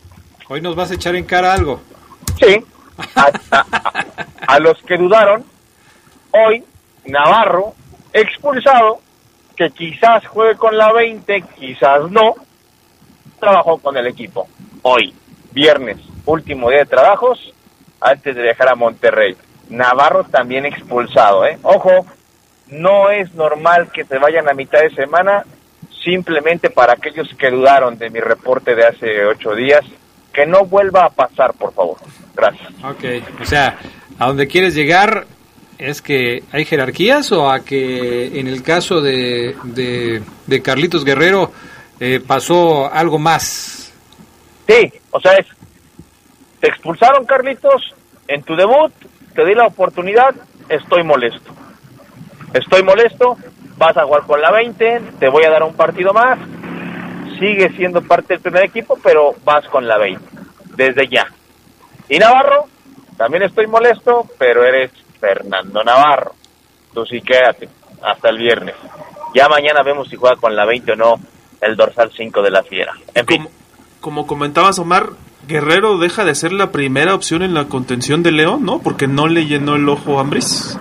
Hoy 0.48 0.60
nos 0.60 0.76
vas 0.76 0.90
a 0.90 0.94
echar 0.94 1.14
en 1.16 1.24
cara 1.24 1.52
algo. 1.54 1.80
Sí. 2.38 2.62
A- 3.16 3.64
a 4.46 4.58
los 4.60 4.78
que 4.82 4.96
dudaron, 4.98 5.44
hoy 6.32 6.62
Navarro, 7.06 7.74
expulsado, 8.12 9.00
que 9.56 9.70
quizás 9.70 10.26
juegue 10.26 10.56
con 10.56 10.76
la 10.76 10.92
20, 10.92 11.42
quizás 11.58 12.10
no, 12.10 12.34
trabajó 13.40 13.78
con 13.78 13.96
el 13.96 14.06
equipo. 14.06 14.46
Hoy, 14.82 15.14
viernes, 15.52 15.98
último 16.26 16.68
día 16.70 16.80
de 16.80 16.86
trabajos, 16.86 17.52
antes 18.00 18.36
de 18.36 18.42
dejar 18.42 18.68
a 18.68 18.74
Monterrey. 18.74 19.36
Navarro 19.70 20.24
también 20.24 20.66
expulsado, 20.66 21.46
¿eh? 21.46 21.58
Ojo, 21.62 22.04
no 22.68 23.10
es 23.10 23.32
normal 23.34 23.90
que 23.92 24.04
se 24.04 24.18
vayan 24.18 24.48
a 24.48 24.54
mitad 24.54 24.80
de 24.80 24.90
semana 24.90 25.44
simplemente 26.02 26.70
para 26.70 26.94
aquellos 26.94 27.28
que 27.38 27.50
dudaron 27.50 27.96
de 27.96 28.10
mi 28.10 28.20
reporte 28.20 28.74
de 28.74 28.86
hace 28.86 29.24
ocho 29.24 29.54
días, 29.54 29.80
que 30.32 30.46
no 30.46 30.64
vuelva 30.66 31.06
a 31.06 31.10
pasar, 31.10 31.54
por 31.54 31.72
favor. 31.72 31.96
Gracias. 32.34 32.68
Ok, 32.84 33.04
o 33.40 33.44
sea, 33.44 33.78
a 34.18 34.26
donde 34.26 34.46
quieres 34.46 34.74
llegar 34.74 35.26
es 35.78 36.02
que 36.02 36.42
hay 36.52 36.64
jerarquías 36.64 37.32
o 37.32 37.50
a 37.50 37.64
que 37.64 38.38
en 38.38 38.46
el 38.46 38.62
caso 38.62 39.00
de, 39.00 39.56
de, 39.64 40.22
de 40.46 40.62
Carlitos 40.62 41.04
Guerrero 41.04 41.52
eh, 42.00 42.20
pasó 42.24 42.92
algo 42.92 43.18
más. 43.18 43.92
Sí, 44.66 44.92
o 45.10 45.20
sea, 45.20 45.32
es, 45.34 45.46
te 46.60 46.68
expulsaron, 46.68 47.24
Carlitos, 47.24 47.94
en 48.28 48.42
tu 48.42 48.56
debut, 48.56 48.92
te 49.34 49.44
di 49.44 49.54
la 49.54 49.66
oportunidad, 49.66 50.34
estoy 50.68 51.02
molesto. 51.02 51.52
Estoy 52.54 52.84
molesto, 52.84 53.36
vas 53.76 53.96
a 53.96 54.04
jugar 54.04 54.22
con 54.22 54.40
la 54.40 54.52
20, 54.52 55.02
te 55.18 55.28
voy 55.28 55.44
a 55.44 55.50
dar 55.50 55.64
un 55.64 55.74
partido 55.74 56.12
más, 56.12 56.38
sigue 57.38 57.68
siendo 57.76 58.00
parte 58.00 58.34
del 58.34 58.42
primer 58.42 58.64
equipo, 58.64 58.96
pero 59.02 59.34
vas 59.44 59.66
con 59.68 59.86
la 59.86 59.98
20, 59.98 60.24
desde 60.76 61.08
ya. 61.08 61.26
Y 62.08 62.18
Navarro, 62.18 62.66
también 63.16 63.42
estoy 63.42 63.66
molesto, 63.66 64.26
pero 64.38 64.64
eres 64.64 64.92
Fernando 65.20 65.82
Navarro. 65.82 66.32
Tú 66.92 67.04
sí 67.04 67.20
quédate 67.20 67.68
hasta 68.02 68.28
el 68.28 68.38
viernes. 68.38 68.76
Ya 69.34 69.48
mañana 69.48 69.82
vemos 69.82 70.08
si 70.08 70.14
juega 70.14 70.36
con 70.36 70.54
la 70.54 70.64
20 70.64 70.92
o 70.92 70.96
no 70.96 71.14
el 71.60 71.74
dorsal 71.74 72.12
5 72.16 72.40
de 72.40 72.50
la 72.50 72.62
Fiera. 72.62 72.92
Como, 73.26 73.50
como 74.00 74.26
comentabas, 74.28 74.78
Omar, 74.78 75.10
Guerrero 75.48 75.98
deja 75.98 76.24
de 76.24 76.34
ser 76.36 76.52
la 76.52 76.70
primera 76.70 77.14
opción 77.14 77.42
en 77.42 77.54
la 77.54 77.64
contención 77.64 78.22
de 78.22 78.30
León, 78.30 78.64
¿no? 78.64 78.78
Porque 78.78 79.08
no 79.08 79.26
le 79.26 79.46
llenó 79.46 79.74
el 79.74 79.88
ojo 79.88 80.18
a 80.18 80.20
Ambris. 80.20 80.78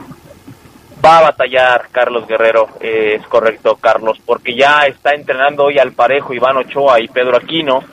Va 1.03 1.17
a 1.17 1.21
batallar 1.23 1.89
Carlos 1.91 2.25
Guerrero, 2.27 2.69
eh, 2.79 3.17
es 3.19 3.27
correcto, 3.27 3.75
Carlos, 3.75 4.21
porque 4.25 4.55
ya 4.55 4.85
está 4.85 5.13
entrenando 5.13 5.65
hoy 5.65 5.77
al 5.77 5.91
parejo 5.91 6.33
Iván 6.33 6.57
Ochoa 6.57 7.01
y 7.01 7.07
Pedro 7.07 7.35
Aquino. 7.35 7.83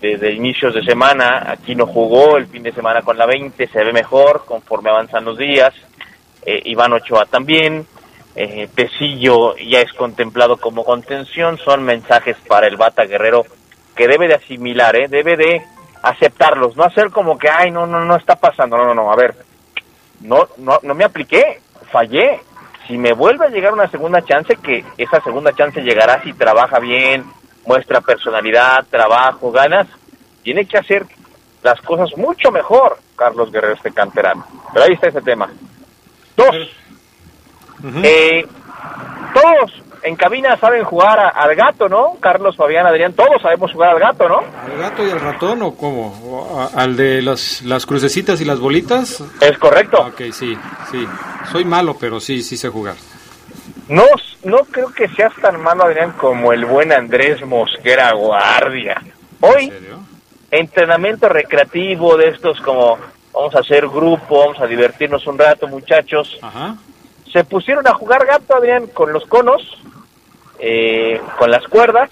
Desde 0.00 0.32
inicios 0.32 0.74
de 0.74 0.84
semana, 0.84 1.44
Aquino 1.50 1.86
jugó 1.86 2.36
el 2.36 2.46
fin 2.46 2.62
de 2.62 2.72
semana 2.72 3.02
con 3.02 3.18
la 3.18 3.26
20, 3.26 3.66
se 3.66 3.84
ve 3.84 3.92
mejor 3.92 4.44
conforme 4.44 4.90
avanzan 4.90 5.24
los 5.24 5.38
días. 5.38 5.74
Eh, 6.44 6.62
Iván 6.66 6.92
Ochoa 6.92 7.26
también. 7.26 7.86
Eh, 8.36 8.68
ya 9.66 9.80
es 9.80 9.92
contemplado 9.94 10.58
como 10.58 10.84
contención. 10.84 11.58
Son 11.58 11.82
mensajes 11.82 12.36
para 12.46 12.68
el 12.68 12.76
Bata 12.76 13.06
Guerrero 13.06 13.44
que 13.96 14.06
debe 14.06 14.28
de 14.28 14.34
asimilar, 14.34 14.94
¿eh? 14.94 15.08
debe 15.08 15.36
de 15.36 15.62
aceptarlos, 16.02 16.76
no 16.76 16.84
hacer 16.84 17.10
como 17.10 17.38
que, 17.38 17.48
ay, 17.48 17.70
no, 17.72 17.86
no, 17.86 18.04
no 18.04 18.14
está 18.14 18.36
pasando, 18.36 18.76
no, 18.76 18.84
no, 18.84 18.94
no, 18.94 19.10
a 19.10 19.16
ver, 19.16 19.34
no, 20.20 20.46
no, 20.58 20.78
no 20.82 20.94
me 20.94 21.04
apliqué, 21.04 21.60
fallé. 21.90 22.40
Si 22.86 22.96
me 22.96 23.12
vuelve 23.12 23.46
a 23.46 23.50
llegar 23.50 23.72
una 23.72 23.88
segunda 23.88 24.22
chance, 24.22 24.56
que 24.56 24.84
esa 24.96 25.20
segunda 25.20 25.52
chance 25.52 25.80
llegará 25.80 26.22
si 26.22 26.32
trabaja 26.32 26.78
bien, 26.78 27.24
muestra 27.66 28.00
personalidad, 28.00 28.86
trabajo, 28.88 29.50
ganas, 29.50 29.88
tiene 30.42 30.66
que 30.66 30.78
hacer 30.78 31.04
las 31.62 31.80
cosas 31.80 32.16
mucho 32.16 32.52
mejor, 32.52 32.98
Carlos 33.16 33.50
Guerrero, 33.50 33.74
este 33.74 33.90
canterano. 33.90 34.46
Pero 34.72 34.84
ahí 34.84 34.92
está 34.92 35.08
ese 35.08 35.20
tema. 35.20 35.50
Dos, 36.36 36.54
eh, 38.04 38.46
todos 39.34 39.82
en 40.06 40.16
cabina 40.16 40.56
saben 40.58 40.84
jugar 40.84 41.18
a- 41.18 41.28
al 41.30 41.54
gato, 41.54 41.88
¿no? 41.88 42.16
Carlos, 42.20 42.56
Fabián, 42.56 42.86
Adrián, 42.86 43.12
todos 43.12 43.42
sabemos 43.42 43.72
jugar 43.72 43.90
al 43.90 43.98
gato, 44.00 44.28
¿no? 44.28 44.38
¿Al 44.38 44.78
gato 44.78 45.06
y 45.06 45.10
al 45.10 45.20
ratón 45.20 45.62
o 45.62 45.74
cómo? 45.76 46.06
¿O 46.24 46.70
¿Al 46.74 46.96
de 46.96 47.22
las, 47.22 47.62
las 47.62 47.84
crucecitas 47.86 48.40
y 48.40 48.44
las 48.44 48.60
bolitas? 48.60 49.22
Es 49.40 49.58
correcto. 49.58 49.98
Ok, 50.06 50.32
sí, 50.32 50.56
sí. 50.90 51.06
Soy 51.50 51.64
malo, 51.64 51.96
pero 51.98 52.20
sí, 52.20 52.42
sí 52.42 52.56
sé 52.56 52.68
jugar. 52.68 52.94
No, 53.88 54.04
no 54.44 54.58
creo 54.70 54.92
que 54.92 55.08
seas 55.08 55.32
tan 55.40 55.60
malo, 55.62 55.84
Adrián, 55.84 56.12
como 56.12 56.52
el 56.52 56.64
buen 56.64 56.92
Andrés 56.92 57.44
Mosquera 57.46 58.12
Guardia. 58.12 59.00
Hoy, 59.40 59.72
entrenamiento 60.50 61.28
recreativo 61.28 62.16
de 62.16 62.28
estos 62.28 62.60
como 62.60 62.98
vamos 63.32 63.54
a 63.54 63.60
hacer 63.60 63.86
grupo, 63.88 64.38
vamos 64.40 64.60
a 64.60 64.66
divertirnos 64.66 65.26
un 65.26 65.38
rato, 65.38 65.66
muchachos. 65.68 66.38
Se 67.32 67.44
pusieron 67.44 67.86
a 67.86 67.94
jugar 67.94 68.24
gato, 68.26 68.56
Adrián, 68.56 68.86
con 68.88 69.12
los 69.12 69.24
conos, 69.26 69.62
eh, 70.58 71.20
con 71.38 71.50
las 71.50 71.64
cuerdas, 71.68 72.10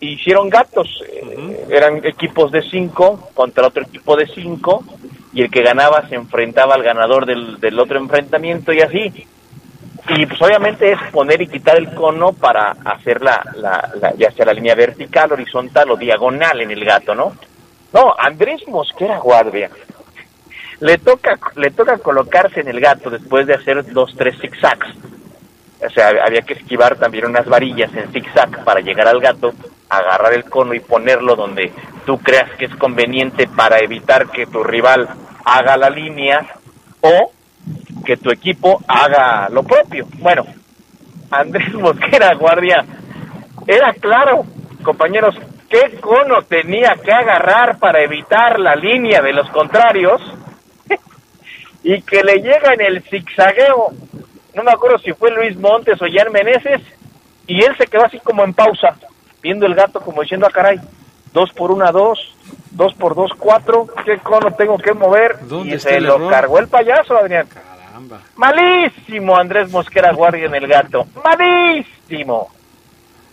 e 0.00 0.06
hicieron 0.06 0.48
gatos. 0.48 1.02
Eh, 1.08 1.66
Eran 1.70 2.04
equipos 2.04 2.50
de 2.50 2.62
cinco 2.62 3.28
contra 3.34 3.66
otro 3.66 3.82
equipo 3.82 4.16
de 4.16 4.26
cinco, 4.26 4.82
y 5.32 5.42
el 5.42 5.50
que 5.50 5.62
ganaba 5.62 6.08
se 6.08 6.14
enfrentaba 6.16 6.74
al 6.74 6.82
ganador 6.82 7.26
del, 7.26 7.60
del 7.60 7.78
otro 7.78 7.98
enfrentamiento 7.98 8.72
y 8.72 8.80
así. 8.80 9.26
Y 10.10 10.24
pues 10.26 10.40
obviamente 10.40 10.90
es 10.92 10.98
poner 11.12 11.42
y 11.42 11.48
quitar 11.48 11.76
el 11.76 11.92
cono 11.94 12.32
para 12.32 12.70
hacer 12.84 13.20
la, 13.22 13.44
la, 13.56 13.90
la- 14.00 14.14
ya 14.14 14.30
sea 14.30 14.46
la 14.46 14.54
línea 14.54 14.74
vertical, 14.74 15.32
horizontal 15.32 15.90
o 15.90 15.96
diagonal 15.96 16.60
en 16.62 16.70
el 16.70 16.82
gato, 16.84 17.14
¿no? 17.14 17.34
No, 17.92 18.14
Andrés 18.18 18.66
Mosquera 18.68 19.18
Guardia. 19.18 19.70
Le 20.80 20.98
toca, 20.98 21.38
le 21.56 21.70
toca 21.70 21.98
colocarse 21.98 22.60
en 22.60 22.68
el 22.68 22.80
gato 22.80 23.10
después 23.10 23.46
de 23.46 23.54
hacer 23.54 23.92
dos, 23.92 24.14
tres 24.16 24.38
zigzags. 24.40 24.86
O 25.84 25.90
sea, 25.90 26.08
había 26.24 26.42
que 26.42 26.54
esquivar 26.54 26.96
también 26.96 27.26
unas 27.26 27.46
varillas 27.46 27.92
en 27.94 28.10
zigzag 28.12 28.64
para 28.64 28.80
llegar 28.80 29.06
al 29.06 29.20
gato, 29.20 29.52
agarrar 29.88 30.32
el 30.32 30.44
cono 30.44 30.74
y 30.74 30.80
ponerlo 30.80 31.36
donde 31.36 31.72
tú 32.04 32.18
creas 32.18 32.50
que 32.58 32.66
es 32.66 32.76
conveniente 32.76 33.46
para 33.46 33.78
evitar 33.78 34.28
que 34.28 34.46
tu 34.46 34.62
rival 34.64 35.08
haga 35.44 35.76
la 35.76 35.90
línea 35.90 36.46
o 37.00 37.32
que 38.04 38.16
tu 38.16 38.30
equipo 38.30 38.80
haga 38.88 39.48
lo 39.50 39.62
propio. 39.62 40.06
Bueno, 40.18 40.44
Andrés 41.30 41.72
Mosquera 41.74 42.34
Guardia 42.34 42.84
era 43.66 43.92
claro, 43.94 44.44
compañeros, 44.82 45.36
qué 45.68 45.98
cono 46.00 46.42
tenía 46.42 46.94
que 47.04 47.12
agarrar 47.12 47.78
para 47.78 48.02
evitar 48.02 48.58
la 48.58 48.74
línea 48.74 49.20
de 49.20 49.32
los 49.32 49.48
contrarios 49.50 50.20
y 51.82 52.02
que 52.02 52.22
le 52.22 52.36
llega 52.40 52.74
en 52.74 52.80
el 52.80 53.02
zigzagueo. 53.02 53.90
No 54.54 54.62
me 54.62 54.72
acuerdo 54.72 54.98
si 54.98 55.12
fue 55.12 55.30
Luis 55.30 55.56
Montes 55.56 56.00
o 56.02 56.06
Jan 56.10 56.32
Meneses 56.32 56.80
y 57.46 57.62
él 57.62 57.74
se 57.78 57.86
quedó 57.86 58.04
así 58.04 58.18
como 58.20 58.44
en 58.44 58.52
pausa, 58.54 58.96
viendo 59.42 59.66
el 59.66 59.74
gato 59.74 60.00
como 60.00 60.22
diciendo, 60.22 60.46
ah, 60.48 60.52
caray, 60.52 60.78
dos 61.32 61.52
por 61.52 61.70
una, 61.70 61.90
dos, 61.92 62.18
dos 62.72 62.92
por 62.94 63.14
dos, 63.14 63.30
cuatro, 63.38 63.86
¿qué 64.04 64.18
cono 64.18 64.50
tengo 64.52 64.76
que 64.78 64.92
mover? 64.92 65.38
¿Dónde 65.46 65.76
Y 65.76 65.78
se 65.78 66.00
lo 66.00 66.16
error? 66.16 66.30
cargó 66.30 66.58
el 66.58 66.68
payaso, 66.68 67.16
Adrián. 67.16 67.46
Malísimo 68.36 69.36
Andrés 69.36 69.70
Mosquera 69.70 70.12
Guardia 70.12 70.46
en 70.46 70.54
el 70.54 70.66
gato. 70.66 71.06
Malísimo. 71.24 72.48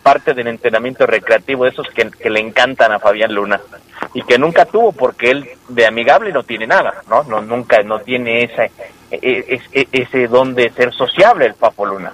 Parte 0.06 0.36
del 0.36 0.46
entrenamiento 0.46 1.08
recreativo 1.08 1.64
de 1.64 1.72
esos 1.72 1.88
que, 1.90 2.12
que 2.12 2.30
le 2.30 2.40
encantan 2.40 2.92
a 2.92 3.00
Fabián 3.00 3.34
Luna 3.34 3.60
y 4.14 4.22
que 4.22 4.38
nunca 4.38 4.66
tuvo 4.66 4.92
porque 4.92 5.32
él 5.32 5.50
de 5.68 5.88
amigable 5.88 6.32
no 6.32 6.44
tiene 6.44 6.68
nada, 6.68 7.02
¿no? 7.10 7.24
no 7.24 7.42
nunca 7.42 7.82
no 7.82 7.98
tiene 8.02 8.44
ese, 8.44 8.70
e- 9.10 9.60
e- 9.74 9.88
ese 9.92 10.28
don 10.28 10.54
de 10.54 10.70
ser 10.70 10.94
sociable 10.94 11.48
el 11.48 11.56
Papo 11.56 11.88
Luna. 11.88 12.14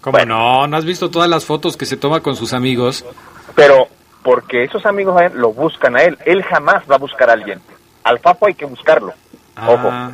¿Cómo 0.00 0.16
no? 0.24 0.66
¿No 0.66 0.76
has 0.78 0.86
visto 0.86 1.10
todas 1.10 1.28
las 1.28 1.44
fotos 1.44 1.76
que 1.76 1.84
se 1.84 1.98
toma 1.98 2.20
con 2.20 2.36
sus 2.36 2.54
amigos? 2.54 3.04
Pero 3.54 3.86
porque 4.22 4.64
esos 4.64 4.86
amigos 4.86 5.20
a 5.20 5.26
él 5.26 5.32
lo 5.34 5.52
buscan 5.52 5.96
a 5.96 6.02
él, 6.04 6.16
él 6.24 6.42
jamás 6.42 6.84
va 6.90 6.94
a 6.94 6.98
buscar 6.98 7.28
a 7.28 7.34
alguien. 7.34 7.60
Al 8.02 8.18
Papo 8.20 8.46
hay 8.46 8.54
que 8.54 8.64
buscarlo. 8.64 9.12
Ojo. 9.62 9.90
Ah, 9.92 10.10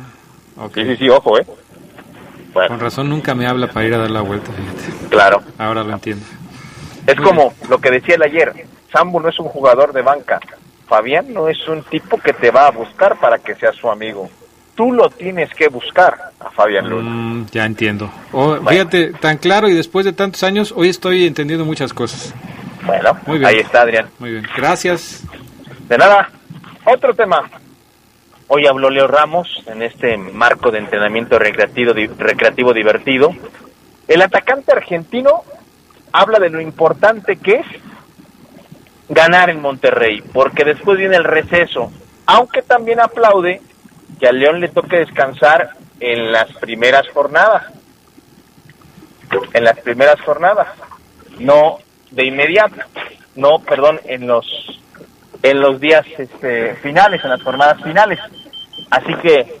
ok. 0.57 0.73
Sí, 0.75 0.83
sí, 0.83 0.97
sí, 0.97 1.09
ojo, 1.09 1.39
¿eh? 1.39 1.47
Con 2.67 2.79
razón 2.79 3.07
nunca 3.07 3.33
me 3.35 3.47
habla 3.47 3.67
para 3.67 3.85
ir 3.85 3.93
a 3.93 3.97
dar 3.99 4.09
la 4.11 4.21
vuelta, 4.21 4.51
fíjate. 4.51 5.07
Claro. 5.09 5.41
Ahora 5.57 5.83
lo 5.83 5.93
entiendo. 5.93 6.25
Es 7.07 7.15
como 7.15 7.53
lo 7.69 7.79
que 7.79 7.89
decía 7.89 8.15
él 8.15 8.23
ayer, 8.23 8.53
Sambo 8.91 9.19
no 9.19 9.29
es 9.29 9.39
un 9.39 9.47
jugador 9.47 9.93
de 9.93 10.01
banca, 10.01 10.39
Fabián 10.87 11.33
no 11.33 11.47
es 11.47 11.67
un 11.67 11.81
tipo 11.83 12.17
que 12.17 12.33
te 12.33 12.51
va 12.51 12.67
a 12.67 12.71
buscar 12.71 13.17
para 13.19 13.39
que 13.39 13.55
seas 13.55 13.75
su 13.75 13.89
amigo. 13.89 14.29
Tú 14.75 14.91
lo 14.91 15.09
tienes 15.09 15.49
que 15.55 15.69
buscar 15.69 16.15
a 16.39 16.51
Fabián 16.51 16.87
Luna. 16.87 17.09
Mm, 17.09 17.45
ya 17.51 17.65
entiendo. 17.65 18.11
Oh, 18.31 18.57
Fíjate, 18.57 19.13
tan 19.13 19.37
claro 19.37 19.67
y 19.67 19.73
después 19.73 20.05
de 20.05 20.13
tantos 20.13 20.43
años, 20.43 20.71
hoy 20.75 20.89
estoy 20.89 21.25
entendiendo 21.25 21.65
muchas 21.65 21.93
cosas. 21.93 22.33
Bueno, 22.85 23.17
Muy 23.25 23.39
bien. 23.39 23.49
ahí 23.49 23.57
está 23.59 23.81
Adrián. 23.81 24.07
Muy 24.19 24.31
bien, 24.33 24.47
gracias. 24.55 25.23
De 25.87 25.97
nada, 25.97 26.29
otro 26.85 27.13
tema. 27.15 27.49
Hoy 28.49 28.67
habló 28.67 28.89
Leo 28.89 29.07
Ramos 29.07 29.63
en 29.65 29.81
este 29.81 30.15
marco 30.15 30.71
de 30.71 30.77
entrenamiento 30.79 31.39
recreativo, 31.39 31.93
recreativo 32.17 32.73
divertido. 32.73 33.31
El 34.07 34.21
atacante 34.21 34.71
argentino 34.71 35.43
habla 36.11 36.39
de 36.39 36.49
lo 36.49 36.61
importante 36.61 37.37
que 37.37 37.55
es 37.55 37.65
ganar 39.09 39.49
en 39.49 39.61
Monterrey, 39.61 40.21
porque 40.33 40.63
después 40.63 40.97
viene 40.97 41.15
el 41.15 41.23
receso, 41.23 41.91
aunque 42.25 42.61
también 42.61 42.99
aplaude 42.99 43.61
que 44.19 44.27
al 44.27 44.39
León 44.39 44.59
le 44.59 44.69
toque 44.69 44.97
descansar 44.97 45.71
en 45.99 46.31
las 46.31 46.51
primeras 46.57 47.07
jornadas. 47.09 47.65
En 49.53 49.63
las 49.63 49.77
primeras 49.79 50.19
jornadas, 50.21 50.67
no 51.39 51.79
de 52.11 52.25
inmediato, 52.25 52.77
no, 53.35 53.59
perdón, 53.59 53.99
en 54.05 54.25
los 54.25 54.45
en 55.43 55.59
los 55.59 55.79
días 55.79 56.05
este, 56.17 56.75
finales, 56.75 57.23
en 57.23 57.29
las 57.29 57.43
jornadas 57.43 57.81
finales. 57.83 58.19
Así 58.89 59.13
que 59.15 59.59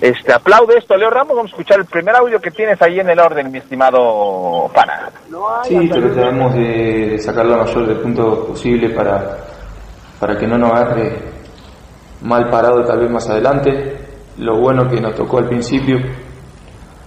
este 0.00 0.32
aplaude 0.32 0.78
esto, 0.78 0.96
Leo 0.96 1.10
Ramos. 1.10 1.36
Vamos 1.36 1.52
a 1.52 1.54
escuchar 1.54 1.80
el 1.80 1.86
primer 1.86 2.16
audio 2.16 2.40
que 2.40 2.50
tienes 2.50 2.80
ahí 2.80 3.00
en 3.00 3.10
el 3.10 3.18
orden, 3.18 3.50
mi 3.50 3.58
estimado 3.58 4.70
pana. 4.74 5.10
Sí, 5.64 5.88
tratamos 5.88 6.54
de 6.54 7.18
sacar 7.18 7.46
lo 7.46 7.58
mayor 7.58 7.86
de 7.86 7.94
puntos 7.96 8.46
posible 8.46 8.90
para, 8.90 9.38
para 10.18 10.36
que 10.38 10.46
no 10.46 10.56
nos 10.56 10.72
agarre 10.72 11.18
mal 12.22 12.48
parado 12.48 12.84
tal 12.84 13.00
vez 13.00 13.10
más 13.10 13.28
adelante. 13.28 13.96
Lo 14.38 14.58
bueno 14.58 14.88
que 14.88 15.00
nos 15.00 15.14
tocó 15.14 15.38
al 15.38 15.48
principio, 15.48 15.98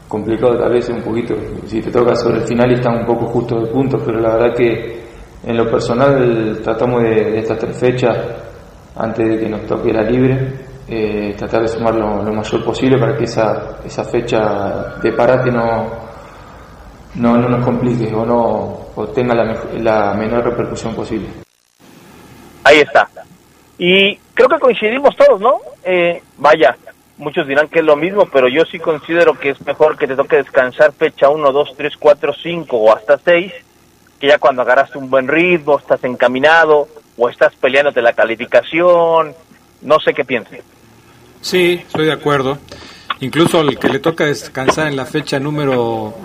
complicado 0.08 0.58
tal 0.58 0.74
vez 0.74 0.88
un 0.90 1.02
poquito, 1.02 1.34
si 1.66 1.82
te 1.82 1.90
toca 1.90 2.16
sobre 2.16 2.38
el 2.38 2.44
final 2.44 2.72
y 2.72 2.76
están 2.76 3.00
un 3.00 3.06
poco 3.06 3.26
justos 3.26 3.64
de 3.64 3.72
puntos, 3.72 4.02
pero 4.06 4.20
la 4.20 4.36
verdad 4.36 4.56
que 4.56 5.04
en 5.44 5.58
lo 5.58 5.70
personal 5.70 6.60
tratamos 6.64 7.02
de, 7.02 7.32
de 7.32 7.40
estas 7.40 7.58
tres 7.58 7.78
fechas, 7.78 8.16
antes 8.96 9.28
de 9.28 9.40
que 9.40 9.50
nos 9.50 9.66
toque 9.66 9.92
la 9.92 10.04
libre, 10.04 10.54
eh, 10.88 11.36
tratar 11.38 11.62
de 11.62 11.68
sumar 11.68 11.96
lo, 11.96 12.24
mayor 12.24 12.64
posible 12.64 12.98
para 12.98 13.16
que 13.18 13.24
esa, 13.24 13.78
esa 13.86 14.04
fecha 14.04 14.96
de 15.02 15.12
parate 15.14 15.52
no, 15.52 15.92
no, 17.16 17.38
no 17.38 17.50
nos 17.50 17.66
complique 17.66 18.14
o, 18.14 18.26
no, 18.26 18.80
o 18.96 19.08
tenga 19.08 19.34
la, 19.34 19.58
la 19.80 20.14
menor 20.14 20.44
repercusión 20.44 20.94
posible. 20.94 21.28
Ahí 22.64 22.80
está. 22.80 23.10
Y 23.78 24.16
creo 24.34 24.48
que 24.48 24.60
coincidimos 24.60 25.16
todos, 25.16 25.42
¿no? 25.42 25.60
Eh, 25.84 26.22
vaya, 26.38 26.76
muchos 27.18 27.48
dirán 27.48 27.68
que 27.68 27.80
es 27.80 27.86
lo 27.86 27.96
mismo, 27.96 28.26
pero 28.32 28.48
yo 28.48 28.64
sí 28.66 28.80
considero 28.80 29.34
que 29.34 29.50
es 29.50 29.66
mejor 29.66 29.98
que 29.98 30.08
te 30.08 30.16
toque 30.16 30.38
descansar 30.38 30.94
fecha 30.94 31.30
1, 31.30 31.52
2, 31.52 31.74
3, 31.76 31.98
4, 31.98 32.34
5 32.34 32.78
o 32.78 32.96
hasta 32.96 33.18
6, 33.18 33.54
que 34.20 34.28
ya 34.28 34.38
cuando 34.38 34.62
agarraste 34.62 34.98
un 34.98 35.10
buen 35.10 35.28
ritmo, 35.28 35.80
estás 35.80 36.04
encaminado 36.04 36.88
o 37.18 37.30
estás 37.30 37.56
peleándote 37.56 38.02
la 38.02 38.14
calificación, 38.14 39.36
no 39.82 40.00
sé 40.00 40.14
qué 40.14 40.24
piensen. 40.24 40.62
Sí, 41.44 41.82
estoy 41.86 42.06
de 42.06 42.14
acuerdo. 42.14 42.58
Incluso 43.20 43.62
el 43.62 43.78
que 43.78 43.90
le 43.90 44.00
toca 44.00 44.26
descansar 44.26 44.88
en 44.88 44.96
la 44.96 45.06
fecha 45.06 45.40
número 45.40 46.16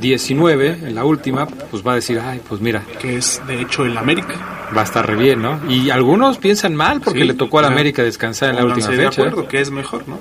19, 0.00 0.80
en 0.84 0.94
la 0.94 1.04
última, 1.04 1.46
pues 1.46 1.84
va 1.84 1.92
a 1.92 1.94
decir, 1.96 2.20
ay, 2.20 2.40
pues 2.46 2.60
mira. 2.60 2.84
Que 3.00 3.16
es, 3.16 3.40
de 3.46 3.60
hecho, 3.62 3.84
el 3.84 3.96
América. 3.96 4.68
Va 4.76 4.82
a 4.82 4.84
estar 4.84 5.06
re 5.06 5.16
bien, 5.16 5.40
¿no? 5.40 5.60
Y 5.68 5.90
algunos 5.90 6.38
piensan 6.38 6.74
mal 6.74 7.00
porque 7.00 7.20
sí, 7.20 7.26
le 7.26 7.34
tocó 7.34 7.60
al 7.60 7.64
América 7.64 8.02
descansar 8.02 8.50
en 8.50 8.56
la 8.56 8.64
última 8.64 8.88
fecha. 8.88 9.00
de 9.00 9.06
acuerdo, 9.06 9.48
que 9.48 9.60
es 9.60 9.70
mejor, 9.70 10.06
¿no? 10.06 10.18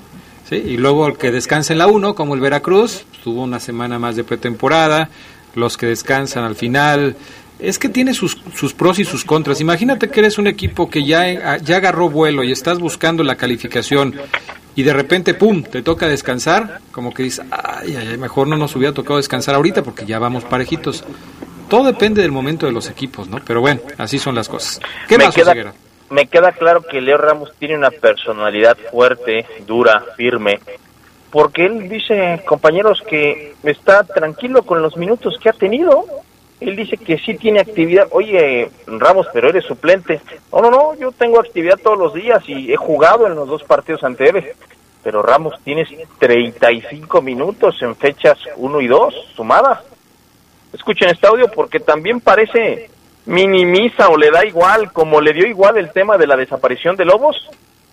Sí, 0.49 0.55
y 0.55 0.77
luego 0.77 1.07
el 1.07 1.17
que 1.17 1.31
descansa 1.31 1.73
en 1.73 1.79
la 1.79 1.87
1, 1.87 2.15
como 2.15 2.35
el 2.35 2.39
Veracruz, 2.39 3.05
tuvo 3.23 3.43
una 3.43 3.59
semana 3.59 3.99
más 3.99 4.15
de 4.15 4.23
pretemporada. 4.23 5.09
Los 5.55 5.77
que 5.77 5.87
descansan 5.87 6.43
al 6.43 6.55
final, 6.55 7.15
es 7.59 7.79
que 7.79 7.89
tiene 7.89 8.13
sus, 8.13 8.37
sus 8.53 8.73
pros 8.73 8.99
y 8.99 9.05
sus 9.05 9.23
contras. 9.23 9.61
Imagínate 9.61 10.09
que 10.09 10.19
eres 10.19 10.37
un 10.37 10.47
equipo 10.47 10.89
que 10.89 11.03
ya, 11.03 11.57
ya 11.57 11.77
agarró 11.77 12.09
vuelo 12.09 12.43
y 12.43 12.51
estás 12.51 12.79
buscando 12.79 13.23
la 13.23 13.35
calificación 13.35 14.15
y 14.75 14.83
de 14.83 14.93
repente, 14.93 15.33
¡pum!, 15.33 15.63
te 15.63 15.81
toca 15.81 16.07
descansar, 16.07 16.79
como 16.91 17.13
que 17.13 17.23
dices, 17.23 17.45
ay, 17.49 17.95
ay, 17.95 18.17
mejor 18.17 18.47
no 18.47 18.57
nos 18.57 18.75
hubiera 18.75 18.93
tocado 18.93 19.17
descansar 19.17 19.55
ahorita 19.55 19.83
porque 19.83 20.05
ya 20.05 20.19
vamos 20.19 20.43
parejitos. 20.43 21.05
Todo 21.69 21.85
depende 21.85 22.21
del 22.21 22.31
momento 22.31 22.65
de 22.65 22.73
los 22.73 22.89
equipos, 22.89 23.29
¿no? 23.29 23.39
Pero 23.45 23.61
bueno, 23.61 23.81
así 23.97 24.19
son 24.19 24.35
las 24.35 24.49
cosas. 24.49 24.81
¿Qué 25.07 25.17
me 25.17 25.25
más, 25.25 25.35
queda, 25.35 25.51
Oseguera? 25.51 25.73
Me 26.09 26.27
queda 26.27 26.51
claro 26.51 26.83
que 26.83 27.01
Leo 27.01 27.17
Ramos 27.17 27.53
tiene 27.57 27.77
una 27.77 27.89
personalidad 27.89 28.77
fuerte, 28.91 29.45
dura, 29.65 30.03
firme, 30.17 30.59
porque 31.31 31.65
él 31.65 31.89
dice, 31.89 32.43
compañeros, 32.45 33.01
que 33.09 33.53
está 33.63 34.03
tranquilo 34.03 34.63
con 34.63 34.81
los 34.81 34.97
minutos 34.97 35.37
que 35.41 35.49
ha 35.49 35.53
tenido 35.53 36.05
él 36.59 36.75
dice 36.75 36.97
que 36.97 37.17
sí 37.17 37.35
tiene 37.35 37.59
actividad. 37.59 38.07
Oye, 38.11 38.69
Ramos, 38.87 39.27
pero 39.33 39.49
eres 39.49 39.65
suplente. 39.65 40.21
No, 40.51 40.61
no, 40.61 40.69
no, 40.69 40.95
yo 40.95 41.11
tengo 41.11 41.39
actividad 41.39 41.77
todos 41.81 41.97
los 41.97 42.13
días 42.13 42.41
y 42.47 42.71
he 42.71 42.77
jugado 42.77 43.27
en 43.27 43.35
los 43.35 43.47
dos 43.47 43.63
partidos 43.63 44.03
anteriores. 44.03 44.55
Pero 45.03 45.21
Ramos, 45.21 45.53
tienes 45.63 45.89
35 46.17 47.21
minutos 47.21 47.75
en 47.81 47.95
fechas 47.95 48.37
1 48.55 48.81
y 48.81 48.87
2 48.87 49.13
sumadas. 49.35 49.83
Escuchen 50.73 51.09
este 51.09 51.27
audio 51.27 51.45
porque 51.53 51.79
también 51.79 52.19
parece 52.21 52.89
minimiza 53.25 54.09
o 54.09 54.17
le 54.17 54.31
da 54.31 54.45
igual, 54.45 54.91
como 54.91 55.21
le 55.21 55.33
dio 55.33 55.47
igual 55.47 55.77
el 55.77 55.91
tema 55.91 56.17
de 56.17 56.27
la 56.27 56.35
desaparición 56.35 56.95
de 56.95 57.05
Lobos, 57.05 57.35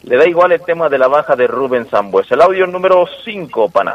le 0.03 0.17
da 0.17 0.27
igual 0.27 0.53
el 0.53 0.63
tema 0.63 0.89
de 0.89 0.99
la 0.99 1.09
baja 1.09 1.37
de 1.37 1.47
Rubén 1.47 1.89
Sambues. 1.89 2.31
El 2.31 2.43
audio 2.43 2.67
número 2.67 3.05
5, 3.25 3.69
pana. 3.71 3.95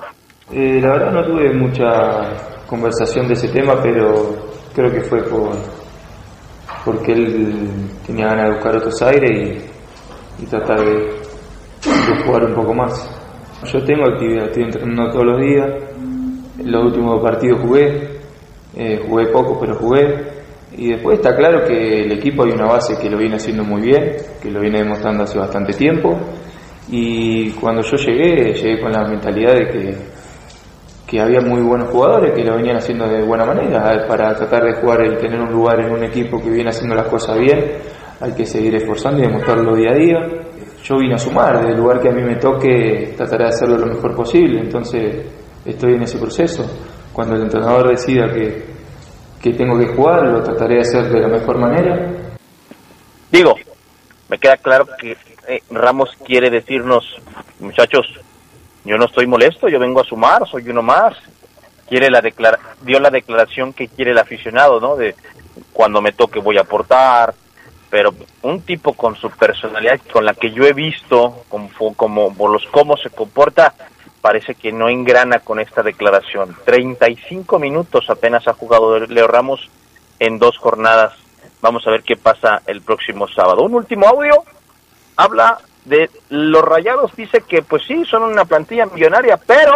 Eh, 0.51 0.79
la 0.81 0.93
verdad 0.93 1.11
no 1.11 1.25
tuve 1.25 1.53
mucha 1.53 2.65
conversación 2.67 3.27
de 3.27 3.33
ese 3.33 3.49
tema, 3.49 3.81
pero 3.81 4.56
creo 4.77 4.91
que 4.91 5.01
fue 5.01 5.23
por 5.23 5.57
porque 6.85 7.11
él 7.11 7.59
tenía 8.05 8.27
ganas 8.27 8.45
de 8.45 8.53
buscar 8.53 8.75
otros 8.75 9.01
aires 9.01 9.63
y, 10.39 10.45
tratar 10.45 10.79
de, 10.79 10.93
de, 10.93 12.23
jugar 12.23 12.45
un 12.45 12.53
poco 12.53 12.73
más. 12.75 13.09
Yo 13.65 13.83
tengo 13.83 14.03
actividad, 14.07 14.45
estoy 14.45 14.63
entrenando 14.63 15.11
todos 15.11 15.25
los 15.25 15.41
días. 15.41 15.67
Los 16.63 16.85
últimos 16.85 17.21
partidos 17.23 17.59
jugué, 17.61 18.19
eh, 18.75 19.01
jugué 19.05 19.27
poco, 19.27 19.59
pero 19.59 19.75
jugué. 19.75 20.27
Y 20.77 20.91
después 20.91 21.17
está 21.17 21.35
claro 21.35 21.65
que 21.67 22.03
el 22.03 22.11
equipo 22.11 22.43
hay 22.43 22.51
una 22.51 22.67
base 22.67 22.97
que 23.01 23.09
lo 23.09 23.17
viene 23.17 23.35
haciendo 23.35 23.63
muy 23.63 23.81
bien, 23.81 24.15
que 24.41 24.51
lo 24.51 24.61
viene 24.61 24.79
demostrando 24.79 25.23
hace 25.23 25.39
bastante 25.39 25.73
tiempo. 25.73 26.15
Y 26.89 27.49
cuando 27.53 27.81
yo 27.81 27.97
llegué, 27.97 28.53
llegué 28.53 28.79
con 28.79 28.91
la 28.91 29.07
mentalidad 29.09 29.55
de 29.55 29.67
que 29.67 29.97
que 31.07 31.21
había 31.21 31.39
muy 31.39 31.61
buenos 31.61 31.89
jugadores 31.89 32.33
que 32.33 32.43
lo 32.43 32.57
venían 32.57 32.75
haciendo 32.75 33.07
de 33.07 33.23
buena 33.23 33.45
manera. 33.45 34.05
Para 34.07 34.35
tratar 34.35 34.65
de 34.65 34.73
jugar 34.73 35.05
y 35.05 35.15
tener 35.15 35.39
un 35.39 35.53
lugar 35.53 35.79
en 35.79 35.91
un 35.91 36.03
equipo 36.03 36.37
que 36.41 36.49
viene 36.49 36.69
haciendo 36.69 36.95
las 36.95 37.07
cosas 37.07 37.39
bien, 37.39 37.77
hay 38.19 38.33
que 38.33 38.45
seguir 38.45 38.75
esforzando 38.75 39.19
y 39.19 39.21
demostrarlo 39.21 39.73
día 39.73 39.91
a 39.91 39.95
día. 39.95 40.17
Yo 40.83 40.97
vine 40.97 41.15
a 41.15 41.17
sumar, 41.17 41.65
del 41.65 41.77
lugar 41.77 42.01
que 42.01 42.09
a 42.09 42.11
mí 42.11 42.21
me 42.21 42.35
toque, 42.35 43.13
trataré 43.15 43.45
de 43.45 43.49
hacerlo 43.49 43.77
lo 43.77 43.87
mejor 43.87 44.13
posible. 44.15 44.59
Entonces, 44.59 45.25
estoy 45.65 45.93
en 45.93 46.03
ese 46.03 46.17
proceso. 46.17 46.65
Cuando 47.13 47.35
el 47.35 47.43
entrenador 47.43 47.89
decida 47.89 48.27
que, 48.27 48.65
que 49.41 49.53
tengo 49.53 49.79
que 49.79 49.87
jugar, 49.87 50.27
lo 50.27 50.43
trataré 50.43 50.75
de 50.75 50.81
hacer 50.81 51.09
de 51.09 51.21
la 51.21 51.29
mejor 51.29 51.57
manera. 51.57 52.11
Digo, 53.31 53.55
me 54.27 54.37
queda 54.37 54.57
claro 54.57 54.85
que 54.99 55.11
eh, 55.47 55.61
Ramos 55.71 56.09
quiere 56.25 56.49
decirnos, 56.49 57.05
muchachos, 57.59 58.05
yo 58.87 58.97
no 58.97 59.05
estoy 59.05 59.27
molesto, 59.27 59.67
yo 59.67 59.79
vengo 59.79 60.01
a 60.01 60.05
sumar, 60.05 60.47
soy 60.47 60.69
uno 60.69 60.81
más. 60.81 61.17
Quiere 61.89 62.09
la 62.09 62.21
declara 62.21 62.59
dio 62.81 62.99
la 62.99 63.09
declaración 63.09 63.73
que 63.73 63.87
quiere 63.87 64.11
el 64.11 64.17
aficionado, 64.17 64.79
¿no? 64.79 64.95
De 64.95 65.15
cuando 65.73 66.01
me 66.01 66.13
toque 66.13 66.39
voy 66.39 66.57
a 66.57 66.61
aportar, 66.61 67.33
pero 67.89 68.13
un 68.41 68.61
tipo 68.61 68.93
con 68.93 69.15
su 69.15 69.29
personalidad, 69.29 69.99
con 70.11 70.25
la 70.25 70.33
que 70.33 70.51
yo 70.51 70.63
he 70.63 70.73
visto, 70.73 71.43
como, 71.49 71.69
como 71.95 72.33
por 72.33 72.51
los 72.51 72.65
cómo 72.71 72.97
se 72.97 73.09
comporta, 73.09 73.73
parece 74.21 74.55
que 74.55 74.71
no 74.71 74.89
engrana 74.89 75.39
con 75.39 75.59
esta 75.59 75.83
declaración. 75.83 76.55
35 76.65 77.59
minutos 77.59 78.09
apenas 78.09 78.47
ha 78.47 78.53
jugado 78.53 78.99
Leo 78.99 79.27
Ramos 79.27 79.69
en 80.19 80.39
dos 80.39 80.57
jornadas. 80.57 81.13
Vamos 81.61 81.85
a 81.87 81.91
ver 81.91 82.03
qué 82.03 82.15
pasa 82.15 82.61
el 82.67 82.81
próximo 82.81 83.27
sábado. 83.27 83.63
Un 83.63 83.75
último 83.75 84.07
audio 84.07 84.43
habla 85.15 85.57
de 85.87 86.09
los 86.29 86.61
Rayados 86.61 87.15
dice 87.15 87.41
que 87.47 87.61
pues 87.61 87.83
sí, 87.87 88.03
son 88.05 88.23
una 88.23 88.45
plantilla 88.45 88.85
millonaria, 88.85 89.37
pero 89.37 89.73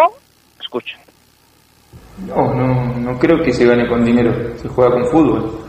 escuchen. 0.59 0.99
No, 2.28 2.53
no, 2.53 2.95
no 2.97 3.18
creo 3.18 3.41
que 3.41 3.53
se 3.53 3.66
gane 3.66 3.88
con 3.88 4.03
dinero, 4.03 4.32
se 4.57 4.68
juega 4.68 4.91
con 4.91 5.05
fútbol, 5.05 5.59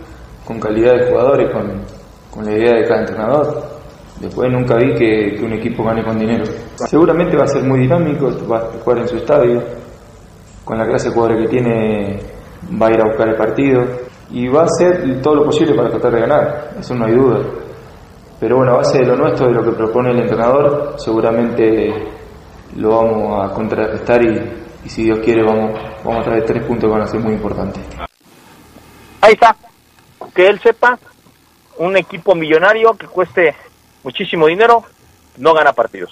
con 0.45 0.61
calidad 0.61 0.95
de 0.95 1.11
jugadores, 1.11 1.51
con, 1.51 1.83
con 2.31 2.45
la 2.45 2.53
idea 2.53 2.75
de 2.75 2.85
cada 2.87 3.01
entrenador. 3.01 3.73
Después 4.21 4.51
nunca 4.53 4.77
vi 4.77 4.95
que, 4.95 5.37
que, 5.37 5.45
un 5.45 5.53
equipo 5.55 5.85
gane 5.85 6.05
con 6.05 6.19
dinero. 6.19 6.45
Seguramente 6.77 7.37
va 7.37 7.45
a 7.45 7.49
ser 7.49 7.63
muy 7.63 7.81
dinámico, 7.81 8.31
va 8.47 8.59
a 8.59 8.61
jugar 8.83 8.99
en 8.99 9.09
su 9.09 9.17
estadio, 9.17 9.63
con 10.65 10.79
la 10.79 10.87
clase 10.87 11.09
de 11.09 11.15
jugadores 11.15 11.43
que 11.43 11.49
tiene 11.49 12.21
va 12.81 12.87
a 12.87 12.93
ir 12.93 13.01
a 13.01 13.05
buscar 13.05 13.29
el 13.29 13.37
partido 13.37 13.85
y 14.31 14.49
va 14.49 14.63
a 14.63 14.65
hacer 14.65 15.21
todo 15.21 15.37
lo 15.37 15.45
posible 15.45 15.75
para 15.75 15.91
tratar 15.91 16.13
de 16.13 16.21
ganar, 16.21 16.71
eso 16.79 16.95
no 16.95 17.05
hay 17.05 17.13
duda. 17.13 17.41
Pero 18.43 18.57
bueno, 18.57 18.73
a 18.73 18.77
base 18.79 18.99
de 18.99 19.07
lo 19.07 19.15
nuestro, 19.15 19.47
de 19.47 19.55
lo 19.55 19.63
que 19.63 19.71
propone 19.71 20.11
el 20.11 20.19
entrenador, 20.19 20.97
seguramente 20.99 21.95
lo 22.75 22.89
vamos 22.89 23.49
a 23.49 23.55
contrarrestar 23.55 24.21
y, 24.25 24.85
y 24.85 24.89
si 24.89 25.05
Dios 25.05 25.21
quiere 25.21 25.45
vamos, 25.45 25.79
vamos 26.03 26.23
a 26.23 26.25
traer 26.25 26.45
tres 26.45 26.65
puntos 26.65 26.89
que 26.89 26.93
van 26.93 27.03
a 27.03 27.07
ser 27.07 27.21
muy 27.21 27.35
importantes. 27.35 27.85
Ahí 29.21 29.35
está, 29.35 29.55
que 30.35 30.49
él 30.49 30.59
sepa, 30.61 30.99
un 31.79 31.97
equipo 31.97 32.35
millonario 32.35 32.95
que 32.95 33.07
cueste 33.07 33.55
muchísimo 34.03 34.49
dinero, 34.49 34.83
no 35.39 35.55
gana 35.55 35.73
partidos. 35.73 36.11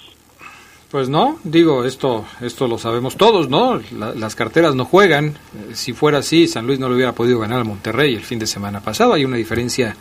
Pues 0.89 1.09
no, 1.09 1.37
digo, 1.43 1.83
esto, 1.83 2.23
esto 2.39 2.65
lo 2.65 2.77
sabemos 2.77 3.17
todos, 3.17 3.49
¿no? 3.49 3.81
La, 3.97 4.13
las 4.13 4.35
carteras 4.35 4.73
no 4.73 4.85
juegan. 4.85 5.37
Si 5.73 5.91
fuera 5.91 6.19
así, 6.19 6.47
San 6.47 6.65
Luis 6.65 6.79
no 6.79 6.87
lo 6.87 6.95
hubiera 6.95 7.11
podido 7.11 7.39
ganar 7.39 7.57
al 7.59 7.65
Monterrey 7.65 8.15
el 8.15 8.23
fin 8.23 8.39
de 8.39 8.47
semana 8.47 8.79
pasado. 8.79 9.15
Hay 9.15 9.25
una 9.25 9.35
diferencia 9.35 9.97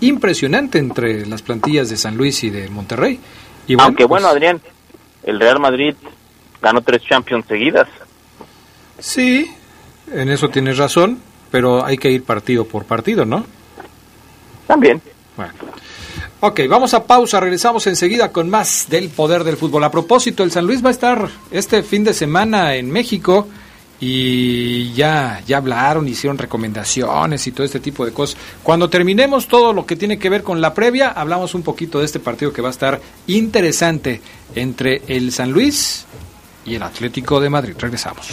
impresionante 0.00 0.78
entre 0.78 1.26
las 1.26 1.42
plantillas 1.42 1.88
de 1.88 1.96
San 1.96 2.16
Luis 2.16 2.42
y 2.44 2.50
de 2.50 2.68
Monterrey. 2.68 3.18
Y 3.66 3.74
bueno, 3.74 3.86
Aunque 3.86 4.04
bueno, 4.04 4.26
pues, 4.26 4.34
Adrián, 4.34 4.60
el 5.22 5.40
Real 5.40 5.60
Madrid 5.60 5.94
ganó 6.60 6.82
tres 6.82 7.02
Champions 7.02 7.46
seguidas. 7.46 7.88
Sí, 8.98 9.50
en 10.12 10.30
eso 10.30 10.48
tienes 10.48 10.78
razón, 10.78 11.18
pero 11.50 11.84
hay 11.84 11.96
que 11.96 12.10
ir 12.10 12.24
partido 12.24 12.64
por 12.64 12.84
partido, 12.84 13.24
¿no? 13.24 13.44
También. 14.66 15.00
Bueno. 15.36 15.52
Ok, 16.40 16.60
vamos 16.68 16.92
a 16.92 17.04
pausa, 17.04 17.40
regresamos 17.40 17.86
enseguida 17.86 18.30
con 18.30 18.50
más 18.50 18.86
del 18.88 19.08
poder 19.08 19.44
del 19.44 19.56
fútbol. 19.56 19.84
A 19.84 19.90
propósito, 19.90 20.42
el 20.42 20.50
San 20.50 20.66
Luis 20.66 20.84
va 20.84 20.88
a 20.88 20.92
estar 20.92 21.28
este 21.50 21.82
fin 21.82 22.04
de 22.04 22.12
semana 22.12 22.74
en 22.74 22.90
México 22.90 23.48
y 24.00 24.92
ya, 24.92 25.42
ya 25.46 25.58
hablaron, 25.58 26.08
hicieron 26.08 26.38
recomendaciones 26.38 27.46
y 27.46 27.52
todo 27.52 27.64
este 27.64 27.80
tipo 27.80 28.04
de 28.04 28.12
cosas. 28.12 28.36
Cuando 28.62 28.90
terminemos 28.90 29.48
todo 29.48 29.72
lo 29.72 29.86
que 29.86 29.96
tiene 29.96 30.18
que 30.18 30.30
ver 30.30 30.42
con 30.42 30.60
la 30.60 30.74
previa, 30.74 31.10
hablamos 31.10 31.54
un 31.54 31.62
poquito 31.62 32.00
de 32.00 32.06
este 32.06 32.20
partido 32.20 32.52
que 32.52 32.62
va 32.62 32.68
a 32.68 32.72
estar 32.72 33.00
interesante 33.26 34.20
entre 34.54 35.02
el 35.06 35.32
San 35.32 35.50
Luis 35.52 36.06
y 36.66 36.74
el 36.74 36.82
Atlético 36.82 37.40
de 37.40 37.50
Madrid. 37.50 37.74
Regresamos. 37.78 38.26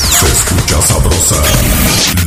Se 0.00 0.26
escucha 0.26 0.82
sabrosa, 0.82 1.36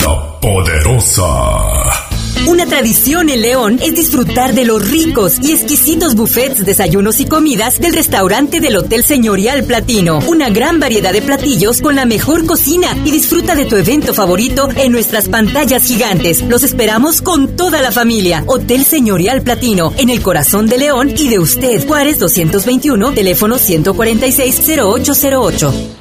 la 0.05 0.39
poderosa. 0.39 2.00
Una 2.47 2.65
tradición 2.65 3.29
en 3.29 3.41
León 3.41 3.77
es 3.81 3.93
disfrutar 3.93 4.53
de 4.53 4.63
los 4.65 4.89
ricos 4.89 5.37
y 5.41 5.51
exquisitos 5.51 6.15
buffets, 6.15 6.65
desayunos 6.65 7.19
y 7.19 7.25
comidas 7.25 7.79
del 7.79 7.93
restaurante 7.93 8.59
del 8.59 8.77
Hotel 8.77 9.03
Señorial 9.03 9.63
Platino. 9.63 10.17
Una 10.27 10.49
gran 10.49 10.79
variedad 10.79 11.13
de 11.13 11.21
platillos 11.21 11.81
con 11.81 11.95
la 11.95 12.05
mejor 12.05 12.47
cocina 12.47 12.97
y 13.05 13.11
disfruta 13.11 13.53
de 13.55 13.65
tu 13.65 13.75
evento 13.75 14.13
favorito 14.13 14.69
en 14.75 14.91
nuestras 14.91 15.29
pantallas 15.29 15.85
gigantes. 15.85 16.41
Los 16.41 16.63
esperamos 16.63 17.21
con 17.21 17.55
toda 17.55 17.79
la 17.81 17.91
familia. 17.91 18.43
Hotel 18.47 18.85
Señorial 18.85 19.43
Platino, 19.43 19.93
en 19.97 20.09
el 20.09 20.21
corazón 20.21 20.67
de 20.67 20.79
León 20.79 21.13
y 21.15 21.29
de 21.29 21.39
usted. 21.39 21.87
Juárez 21.87 22.19
221, 22.19 23.13
teléfono 23.13 23.57
146-0808. 23.57 26.00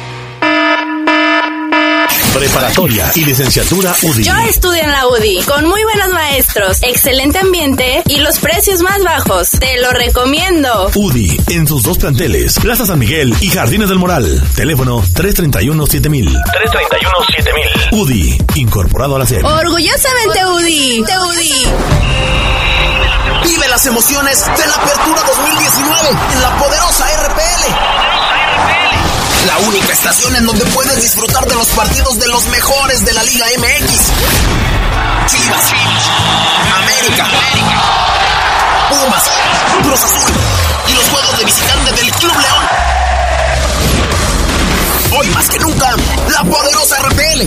Preparatoria 2.33 3.11
y 3.15 3.25
licenciatura 3.25 3.93
UDI. 4.01 4.23
Yo 4.23 4.33
estudio 4.49 4.81
en 4.81 4.91
la 4.91 5.05
UDI, 5.07 5.43
con 5.43 5.67
muy 5.67 5.83
buenos 5.83 6.09
maestros, 6.09 6.77
excelente 6.81 7.39
ambiente 7.39 8.01
y 8.07 8.17
los 8.17 8.39
precios 8.39 8.81
más 8.81 9.03
bajos. 9.03 9.51
Te 9.51 9.79
lo 9.81 9.91
recomiendo. 9.91 10.89
UDI, 10.95 11.37
en 11.49 11.67
sus 11.67 11.83
dos 11.83 11.97
planteles, 11.97 12.57
Plaza 12.59 12.85
San 12.85 12.99
Miguel 12.99 13.35
y 13.41 13.49
Jardines 13.49 13.89
del 13.89 13.99
Moral. 13.99 14.41
Teléfono 14.55 15.03
331-7000. 15.03 16.41
331-7000. 16.43 17.91
UDI, 17.91 18.37
incorporado 18.55 19.17
a 19.17 19.19
la 19.19 19.25
serie. 19.25 19.43
Orgullosamente 19.43 20.45
UDI. 20.45 21.03
Te 21.05 21.17
UDI. 21.19 21.65
Vive 23.43 23.67
las 23.67 23.85
emociones 23.85 24.45
de 24.45 24.67
la 24.67 24.75
Apertura 24.75 25.21
2019 25.21 26.09
en 26.33 26.41
la 26.41 26.57
poderosa 26.57 27.05
RPL. 27.27 28.00
La 29.45 29.57
única 29.67 29.93
estación 29.93 30.35
en 30.35 30.45
donde 30.45 30.65
puedes 30.65 31.01
disfrutar 31.01 31.45
de 31.47 31.55
los 31.55 31.67
partidos 31.69 32.19
de 32.19 32.27
los 32.27 32.45
mejores 32.47 33.05
de 33.05 33.13
la 33.13 33.23
Liga 33.23 33.45
MX. 33.57 34.11
Chivas, 35.27 35.71
América, 36.77 37.27
Pumas, 38.89 39.23
Cruz 39.83 40.03
Azul 40.03 40.33
y 40.87 40.93
los 40.93 41.09
juegos 41.09 41.37
de 41.37 41.45
visitante 41.45 41.91
del 41.93 42.11
Club 42.11 42.37
León. 42.39 42.65
Hoy 45.19 45.27
más 45.29 45.49
que 45.49 45.59
nunca, 45.59 45.95
la 46.29 46.43
poderosa 46.43 46.97
RPL. 47.03 47.41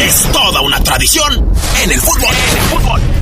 Es 0.00 0.22
toda 0.32 0.60
una 0.60 0.82
tradición 0.82 1.54
en 1.82 1.90
el 1.90 2.00
fútbol. 2.00 2.34
En 2.50 2.56
el 2.56 2.62
fútbol. 2.64 3.21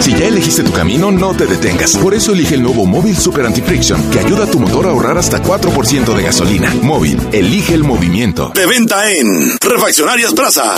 Si 0.00 0.14
ya 0.14 0.26
elegiste 0.26 0.62
tu 0.62 0.72
camino, 0.72 1.10
no 1.10 1.34
te 1.34 1.46
detengas. 1.46 1.96
Por 1.96 2.14
eso 2.14 2.32
elige 2.32 2.54
el 2.54 2.62
nuevo 2.62 2.86
Móvil 2.86 3.16
Super 3.16 3.46
Anti-Friction, 3.46 4.10
que 4.10 4.20
ayuda 4.20 4.44
a 4.44 4.46
tu 4.46 4.60
motor 4.60 4.86
a 4.86 4.90
ahorrar 4.90 5.18
hasta 5.18 5.42
4% 5.42 6.14
de 6.14 6.22
gasolina. 6.22 6.72
Móvil, 6.82 7.20
elige 7.32 7.74
el 7.74 7.84
movimiento. 7.84 8.52
De 8.54 8.66
venta 8.66 9.10
en 9.10 9.58
Refaccionarias 9.60 10.32
Plaza. 10.32 10.74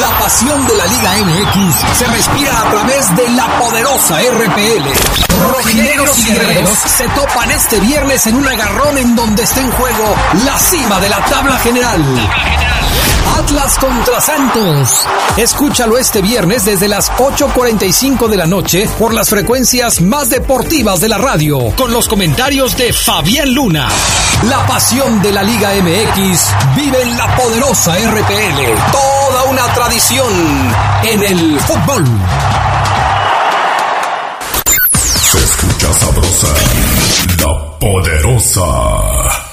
La 0.00 0.18
pasión 0.18 0.66
de 0.66 0.76
la 0.76 0.86
Liga 0.86 1.12
MX 1.24 1.98
se 1.98 2.06
respira 2.06 2.60
a 2.60 2.70
través 2.70 3.16
de 3.16 3.28
la 3.30 3.46
poderosa 3.58 4.20
RPL. 4.20 5.50
Rojinegros 5.52 6.18
y 6.18 6.32
guerreros 6.32 6.78
se 6.86 7.08
topan 7.08 7.50
este 7.50 7.80
viernes 7.80 8.26
en 8.26 8.36
un 8.36 8.46
agarrón 8.46 8.98
en 8.98 9.16
donde 9.16 9.42
está 9.42 9.60
en 9.60 9.70
juego 9.72 10.14
la 10.44 10.58
cima 10.58 11.00
de 11.00 11.08
la 11.08 11.24
tabla 11.24 11.58
general. 11.58 12.04
Atlas 13.36 13.78
contra 13.78 14.20
Santos. 14.20 15.06
Escúchalo 15.36 15.98
este 15.98 16.20
viernes 16.20 16.64
desde 16.64 16.88
las 16.88 17.10
8.45 17.12 18.28
de 18.30 18.36
la 18.36 18.46
noche 18.46 18.88
por 18.98 19.12
las 19.12 19.28
frecuencias 19.28 20.00
más 20.00 20.30
deportivas 20.30 21.00
de 21.00 21.08
la 21.08 21.18
radio, 21.18 21.74
con 21.76 21.92
los 21.92 22.06
comentarios 22.08 22.76
de 22.76 22.92
Fabián 22.92 23.52
Luna. 23.52 23.88
La 24.48 24.64
pasión 24.66 25.20
de 25.20 25.32
la 25.32 25.42
Liga 25.42 25.70
MX 25.74 26.48
vive 26.76 27.02
en 27.02 27.18
la 27.18 27.36
poderosa 27.36 27.96
RPL. 27.96 28.92
Toda 28.92 29.44
una 29.50 29.66
tradición 29.74 30.32
en 31.02 31.22
el 31.24 31.60
fútbol. 31.60 32.04
Se 35.20 35.38
escucha 35.38 35.92
sabrosa, 35.92 36.48
la 37.38 37.78
poderosa. 37.78 39.49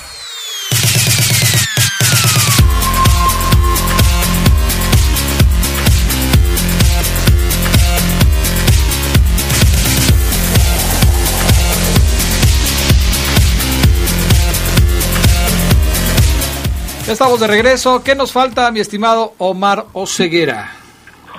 Estamos 17.07 17.39
de 17.39 17.47
regreso. 17.47 18.03
¿Qué 18.03 18.15
nos 18.15 18.33
falta, 18.33 18.69
mi 18.69 18.81
estimado 18.81 19.33
Omar 19.37 19.85
Oceguera? 19.93 20.73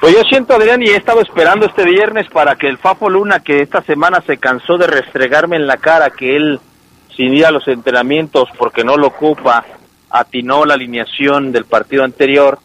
Pues 0.01 0.15
yo 0.15 0.23
siento, 0.23 0.55
Adrián, 0.55 0.83
y 0.83 0.87
he 0.87 0.97
estado 0.97 1.21
esperando 1.21 1.67
este 1.67 1.85
viernes 1.85 2.27
para 2.31 2.57
que 2.57 2.69
el 2.69 2.79
Fafo 2.79 3.11
Luna, 3.11 3.41
que 3.41 3.61
esta 3.61 3.83
semana 3.83 4.23
se 4.27 4.39
cansó 4.39 4.79
de 4.79 4.87
restregarme 4.87 5.57
en 5.57 5.67
la 5.67 5.77
cara 5.77 6.09
que 6.09 6.37
él, 6.37 6.59
sin 7.15 7.35
ir 7.35 7.45
a 7.45 7.51
los 7.51 7.69
entrenamientos 7.69 8.49
porque 8.57 8.83
no 8.83 8.97
lo 8.97 9.09
ocupa, 9.09 9.63
atinó 10.09 10.65
la 10.65 10.73
alineación 10.73 11.53
del 11.53 11.67
partido 11.67 12.03
anterior 12.03 12.59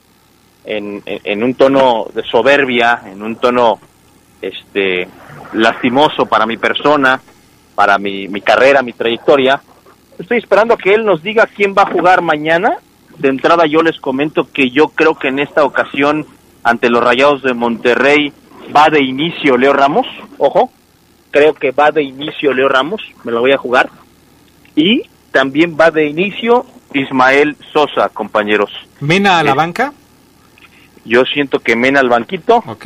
en, 0.64 1.04
en, 1.06 1.44
un 1.44 1.56
tono 1.56 2.08
de 2.14 2.24
soberbia, 2.24 3.02
en 3.06 3.22
un 3.22 3.36
tono 3.36 3.80
este 4.42 5.10
lastimoso 5.52 6.26
para 6.26 6.46
mi 6.46 6.56
persona, 6.56 7.20
para 7.76 7.98
mi, 7.98 8.30
mi 8.30 8.40
carrera, 8.40 8.82
mi 8.82 8.94
trayectoria. 8.94 9.62
Estoy 10.18 10.38
esperando 10.38 10.78
que 10.78 10.94
él 10.94 11.04
nos 11.04 11.22
diga 11.22 11.48
quién 11.48 11.76
va 11.78 11.82
a 11.82 11.92
jugar 11.92 12.22
mañana. 12.22 12.78
De 13.18 13.30
entrada 13.30 13.66
yo 13.66 13.82
les 13.82 14.00
comento 14.00 14.48
que 14.52 14.70
yo 14.72 14.88
creo 14.90 15.16
que 15.16 15.28
en 15.30 15.40
esta 15.40 15.64
ocasión 15.64 16.26
ante 16.64 16.90
los 16.90 17.04
Rayados 17.04 17.44
de 17.44 17.54
Monterrey 17.54 18.34
va 18.76 18.90
de 18.90 19.02
inicio 19.04 19.58
Leo 19.58 19.74
Ramos, 19.74 20.08
ojo, 20.38 20.72
creo 21.32 21.54
que 21.54 21.72
va 21.72 21.92
de 21.92 22.04
inicio 22.04 22.54
Leo 22.54 22.70
Ramos, 22.70 23.02
me 23.24 23.32
lo 23.32 23.42
voy 23.42 23.52
a 23.52 23.58
jugar. 23.58 23.90
Y 24.76 25.04
también 25.32 25.78
va 25.80 25.92
de 25.92 26.08
inicio 26.08 26.66
Ismael 26.94 27.56
Sosa, 27.72 28.10
compañeros. 28.10 28.72
¿Mena 29.00 29.40
a 29.40 29.44
la 29.44 29.52
Eh, 29.52 29.56
banca? 29.56 29.94
Yo 31.06 31.24
siento 31.26 31.60
que 31.60 31.76
Mena 31.76 32.00
al 32.00 32.08
banquito, 32.10 32.64
Ok. 32.68 32.86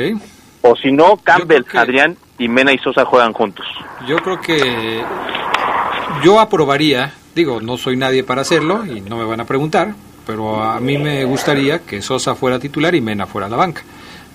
o 0.62 0.76
si 0.76 0.92
no, 0.92 1.18
Campbell, 1.18 1.64
Adrián 1.76 2.18
y 2.40 2.48
Mena 2.48 2.74
y 2.74 2.78
Sosa 2.80 3.06
juegan 3.06 3.34
juntos. 3.34 3.66
Yo 4.08 4.18
creo 4.18 4.40
que 4.42 5.04
yo 6.24 6.40
aprobaría, 6.40 7.14
digo, 7.36 7.62
no 7.62 7.78
soy 7.78 7.96
nadie 7.98 8.24
para 8.24 8.42
hacerlo 8.42 8.86
y 8.86 9.02
no 9.02 9.18
me 9.18 9.26
van 9.26 9.40
a 9.42 9.46
preguntar, 9.46 9.94
pero 10.28 10.62
a 10.62 10.80
mí 10.82 10.98
me 10.98 11.24
gustaría 11.24 11.80
que 11.80 12.02
Sosa 12.02 12.36
fuera 12.36 12.60
titular 12.60 12.94
y 12.94 13.02
Mena 13.02 13.26
fuera 13.26 13.48
a 13.48 13.50
la 13.50 13.56
banca. 13.56 13.82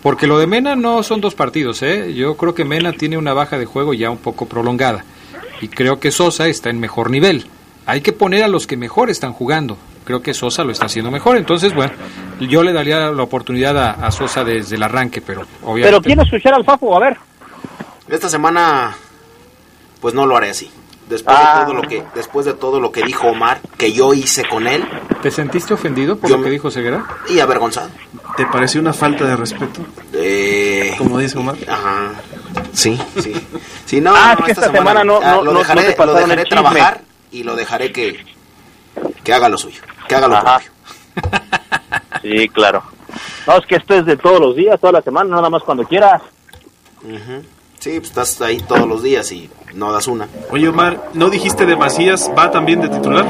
Porque 0.02 0.26
lo 0.26 0.38
de 0.38 0.46
Mena 0.46 0.74
no 0.74 1.02
son 1.02 1.20
dos 1.20 1.34
partidos, 1.34 1.82
¿eh? 1.82 2.14
Yo 2.14 2.36
creo 2.36 2.54
que 2.54 2.64
Mena 2.64 2.92
tiene 2.92 3.18
una 3.18 3.34
baja 3.34 3.58
de 3.58 3.66
juego 3.66 3.92
ya 3.94 4.10
un 4.10 4.16
poco 4.16 4.46
prolongada. 4.46 5.04
Y 5.60 5.68
creo 5.68 6.00
que 6.00 6.10
Sosa 6.10 6.48
está 6.48 6.70
en 6.70 6.80
mejor 6.80 7.10
nivel. 7.10 7.46
Hay 7.86 8.00
que 8.00 8.12
poner 8.12 8.42
a 8.42 8.48
los 8.48 8.66
que 8.66 8.76
mejor 8.76 9.10
están 9.10 9.32
jugando. 9.32 9.76
Creo 10.04 10.22
que 10.22 10.34
Sosa 10.34 10.64
lo 10.64 10.72
está 10.72 10.86
haciendo 10.86 11.10
mejor. 11.10 11.36
Entonces, 11.36 11.74
bueno, 11.74 11.92
yo 12.40 12.62
le 12.62 12.72
daría 12.72 13.10
la 13.12 13.22
oportunidad 13.22 13.78
a, 13.78 13.90
a 13.92 14.10
Sosa 14.10 14.42
desde 14.42 14.76
el 14.76 14.82
arranque, 14.82 15.20
pero 15.20 15.42
obviamente... 15.62 15.90
Pero 15.90 16.02
quiero 16.02 16.22
escuchar 16.22 16.54
al 16.54 16.64
Fafo, 16.64 16.96
a 16.96 17.00
ver. 17.00 17.16
Esta 18.08 18.28
semana, 18.28 18.96
pues 20.00 20.14
no 20.14 20.26
lo 20.26 20.36
haré 20.36 20.50
así. 20.50 20.70
Después, 21.08 21.36
Ah. 21.38 21.58
de 21.60 21.64
todo 21.66 21.74
lo 21.82 21.88
que, 21.88 22.04
después 22.14 22.46
de 22.46 22.54
todo 22.54 22.80
lo 22.80 22.90
que 22.92 23.02
dijo 23.02 23.26
Omar, 23.28 23.60
que 23.76 23.92
yo 23.92 24.14
hice 24.14 24.44
con 24.48 24.66
él, 24.66 24.84
¿Te 25.22 25.30
sentiste 25.30 25.72
ofendido 25.74 26.16
por 26.16 26.28
Yo 26.30 26.36
lo 26.38 26.42
que 26.44 26.50
dijo 26.50 26.70
Ceguera? 26.70 27.04
y 27.28 27.38
avergonzado. 27.38 27.90
¿Te 28.36 28.44
pareció 28.46 28.80
una 28.80 28.92
falta 28.92 29.24
de 29.24 29.36
respeto? 29.36 29.80
Eh, 30.14 30.94
Como 30.98 31.18
dice 31.18 31.38
Omar. 31.38 31.56
Ajá. 31.68 32.12
Sí, 32.72 32.98
sí. 33.20 33.32
Sí, 33.84 34.00
no, 34.00 34.12
Ah, 34.16 34.34
no, 34.34 34.40
es 34.40 34.44
que 34.46 34.52
esta 34.52 34.72
semana 34.72 35.04
no- 35.04 35.20
ah, 35.22 35.32
no- 35.36 35.44
lo 35.44 35.52
no- 35.52 35.58
dejaré, 35.60 35.88
no 35.88 35.94
te 35.94 36.06
lo 36.06 36.14
dejaré 36.14 36.44
trabajar 36.46 37.00
y 37.30 37.42
lo 37.44 37.54
dejaré 37.54 37.92
que, 37.92 38.24
que 39.22 39.32
haga 39.34 39.48
lo 39.48 39.58
suyo, 39.58 39.80
que 40.08 40.14
haga 40.16 40.28
lo 40.28 40.40
propio. 40.40 40.70
Sí, 42.22 42.48
claro. 42.48 42.82
No, 43.46 43.58
es 43.58 43.66
que 43.66 43.76
esto 43.76 43.94
es 43.94 44.06
de 44.06 44.16
todos 44.16 44.40
los 44.40 44.56
días, 44.56 44.80
toda 44.80 44.92
la 44.94 45.02
semana, 45.02 45.34
nada 45.36 45.50
más 45.50 45.62
cuando 45.62 45.84
quieras. 45.84 46.22
Ujú. 47.02 47.42
Sí, 47.82 47.98
pues 47.98 48.10
estás 48.10 48.40
ahí 48.40 48.58
todos 48.60 48.86
los 48.86 49.02
días 49.02 49.32
y 49.32 49.50
no 49.74 49.90
das 49.90 50.06
una. 50.06 50.28
Oye, 50.52 50.68
Omar, 50.68 51.10
¿no 51.14 51.28
dijiste 51.30 51.66
de 51.66 51.74
Macías? 51.74 52.30
¿Va 52.38 52.48
también 52.48 52.80
de 52.80 52.88
titular? 52.88 53.24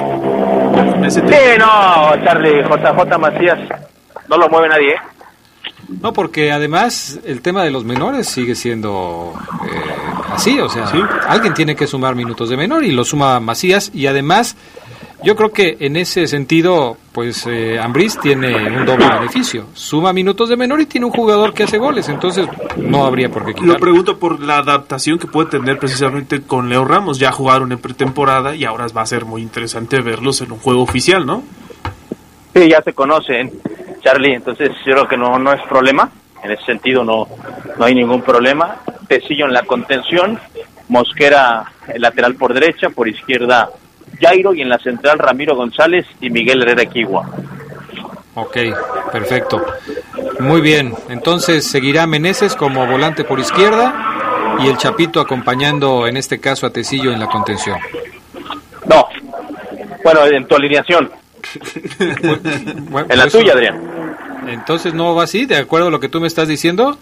Sí, 1.08 1.22
no, 1.58 2.22
Charlie, 2.22 2.62
JJ 2.62 3.18
Macías, 3.18 3.58
no 4.28 4.36
lo 4.36 4.50
mueve 4.50 4.68
nadie, 4.68 4.90
¿eh? 4.90 4.96
No, 6.02 6.12
porque 6.12 6.52
además 6.52 7.18
el 7.24 7.40
tema 7.40 7.64
de 7.64 7.70
los 7.70 7.84
menores 7.84 8.28
sigue 8.28 8.54
siendo 8.54 9.32
eh, 9.64 10.34
así, 10.34 10.60
o 10.60 10.68
sea, 10.68 10.84
alguien 11.26 11.54
tiene 11.54 11.74
que 11.74 11.86
sumar 11.86 12.14
minutos 12.14 12.50
de 12.50 12.58
menor 12.58 12.84
y 12.84 12.92
lo 12.92 13.06
suma 13.06 13.40
Macías 13.40 13.90
y 13.94 14.06
además 14.06 14.56
yo 15.24 15.36
creo 15.36 15.52
que 15.52 15.76
en 15.80 15.96
ese 15.96 16.26
sentido, 16.26 16.96
pues 17.12 17.46
eh, 17.46 17.78
Ambriz 17.78 18.18
tiene 18.20 18.54
un 18.76 18.84
doble 18.84 19.08
beneficio, 19.08 19.66
suma 19.74 20.12
minutos 20.12 20.48
de 20.48 20.56
menor 20.56 20.80
y 20.80 20.86
tiene 20.86 21.06
un 21.06 21.12
jugador 21.12 21.54
que 21.54 21.62
hace 21.64 21.78
goles, 21.78 22.08
entonces 22.08 22.46
no 22.76 23.04
habría 23.04 23.28
por 23.28 23.44
qué 23.44 23.50
Lo 23.52 23.56
quitarlo. 23.56 23.78
pregunto 23.78 24.18
por 24.18 24.40
la 24.40 24.58
adaptación 24.58 25.18
que 25.18 25.26
puede 25.26 25.50
tener 25.50 25.78
precisamente 25.78 26.42
con 26.42 26.68
Leo 26.68 26.84
Ramos. 26.84 27.18
Ya 27.18 27.32
jugaron 27.32 27.72
en 27.72 27.78
pretemporada 27.78 28.54
y 28.54 28.64
ahora 28.64 28.86
va 28.96 29.02
a 29.02 29.06
ser 29.06 29.24
muy 29.24 29.42
interesante 29.42 30.00
verlos 30.00 30.40
en 30.40 30.52
un 30.52 30.58
juego 30.58 30.82
oficial, 30.82 31.24
¿no? 31.26 31.42
Sí, 32.54 32.68
ya 32.68 32.82
se 32.82 32.92
conocen, 32.92 33.50
Charlie, 34.02 34.34
entonces 34.34 34.70
yo 34.84 34.92
creo 34.92 35.08
que 35.08 35.16
no, 35.16 35.38
no 35.38 35.52
es 35.52 35.62
problema, 35.68 36.10
en 36.42 36.50
ese 36.50 36.64
sentido 36.64 37.04
no, 37.04 37.26
no 37.78 37.84
hay 37.84 37.94
ningún 37.94 38.22
problema. 38.22 38.76
Tecillo 39.08 39.46
en 39.46 39.52
la 39.52 39.62
contención, 39.62 40.38
Mosquera 40.88 41.64
el 41.92 42.02
lateral 42.02 42.34
por 42.34 42.52
derecha, 42.52 42.90
por 42.90 43.08
izquierda 43.08 43.70
Jairo 44.22 44.54
y 44.54 44.62
en 44.62 44.68
la 44.68 44.78
central 44.78 45.18
Ramiro 45.18 45.56
González 45.56 46.06
y 46.20 46.30
Miguel 46.30 46.62
Herrera 46.62 46.82
Equigua. 46.82 47.28
Ok, 48.34 48.56
perfecto. 49.12 49.62
Muy 50.40 50.60
bien, 50.60 50.94
entonces 51.10 51.66
seguirá 51.66 52.06
Meneses 52.06 52.54
como 52.56 52.86
volante 52.86 53.24
por 53.24 53.38
izquierda 53.40 54.56
y 54.64 54.68
el 54.68 54.76
Chapito 54.78 55.20
acompañando 55.20 56.06
en 56.06 56.16
este 56.16 56.40
caso 56.40 56.66
a 56.66 56.70
Tecillo 56.70 57.12
en 57.12 57.20
la 57.20 57.26
contención. 57.26 57.78
No, 58.86 59.06
bueno, 60.02 60.24
en 60.26 60.46
tu 60.46 60.56
alineación, 60.56 61.10
Bueno, 62.88 63.06
en 63.10 63.18
la 63.18 63.24
eso- 63.24 63.38
tuya, 63.38 63.52
Adrián. 63.52 63.80
Entonces 64.48 64.92
no 64.94 65.14
va 65.14 65.24
así, 65.24 65.46
de 65.46 65.56
acuerdo 65.56 65.88
a 65.88 65.90
lo 65.90 66.00
que 66.00 66.08
tú 66.08 66.20
me 66.20 66.26
estás 66.26 66.48
diciendo. 66.48 66.98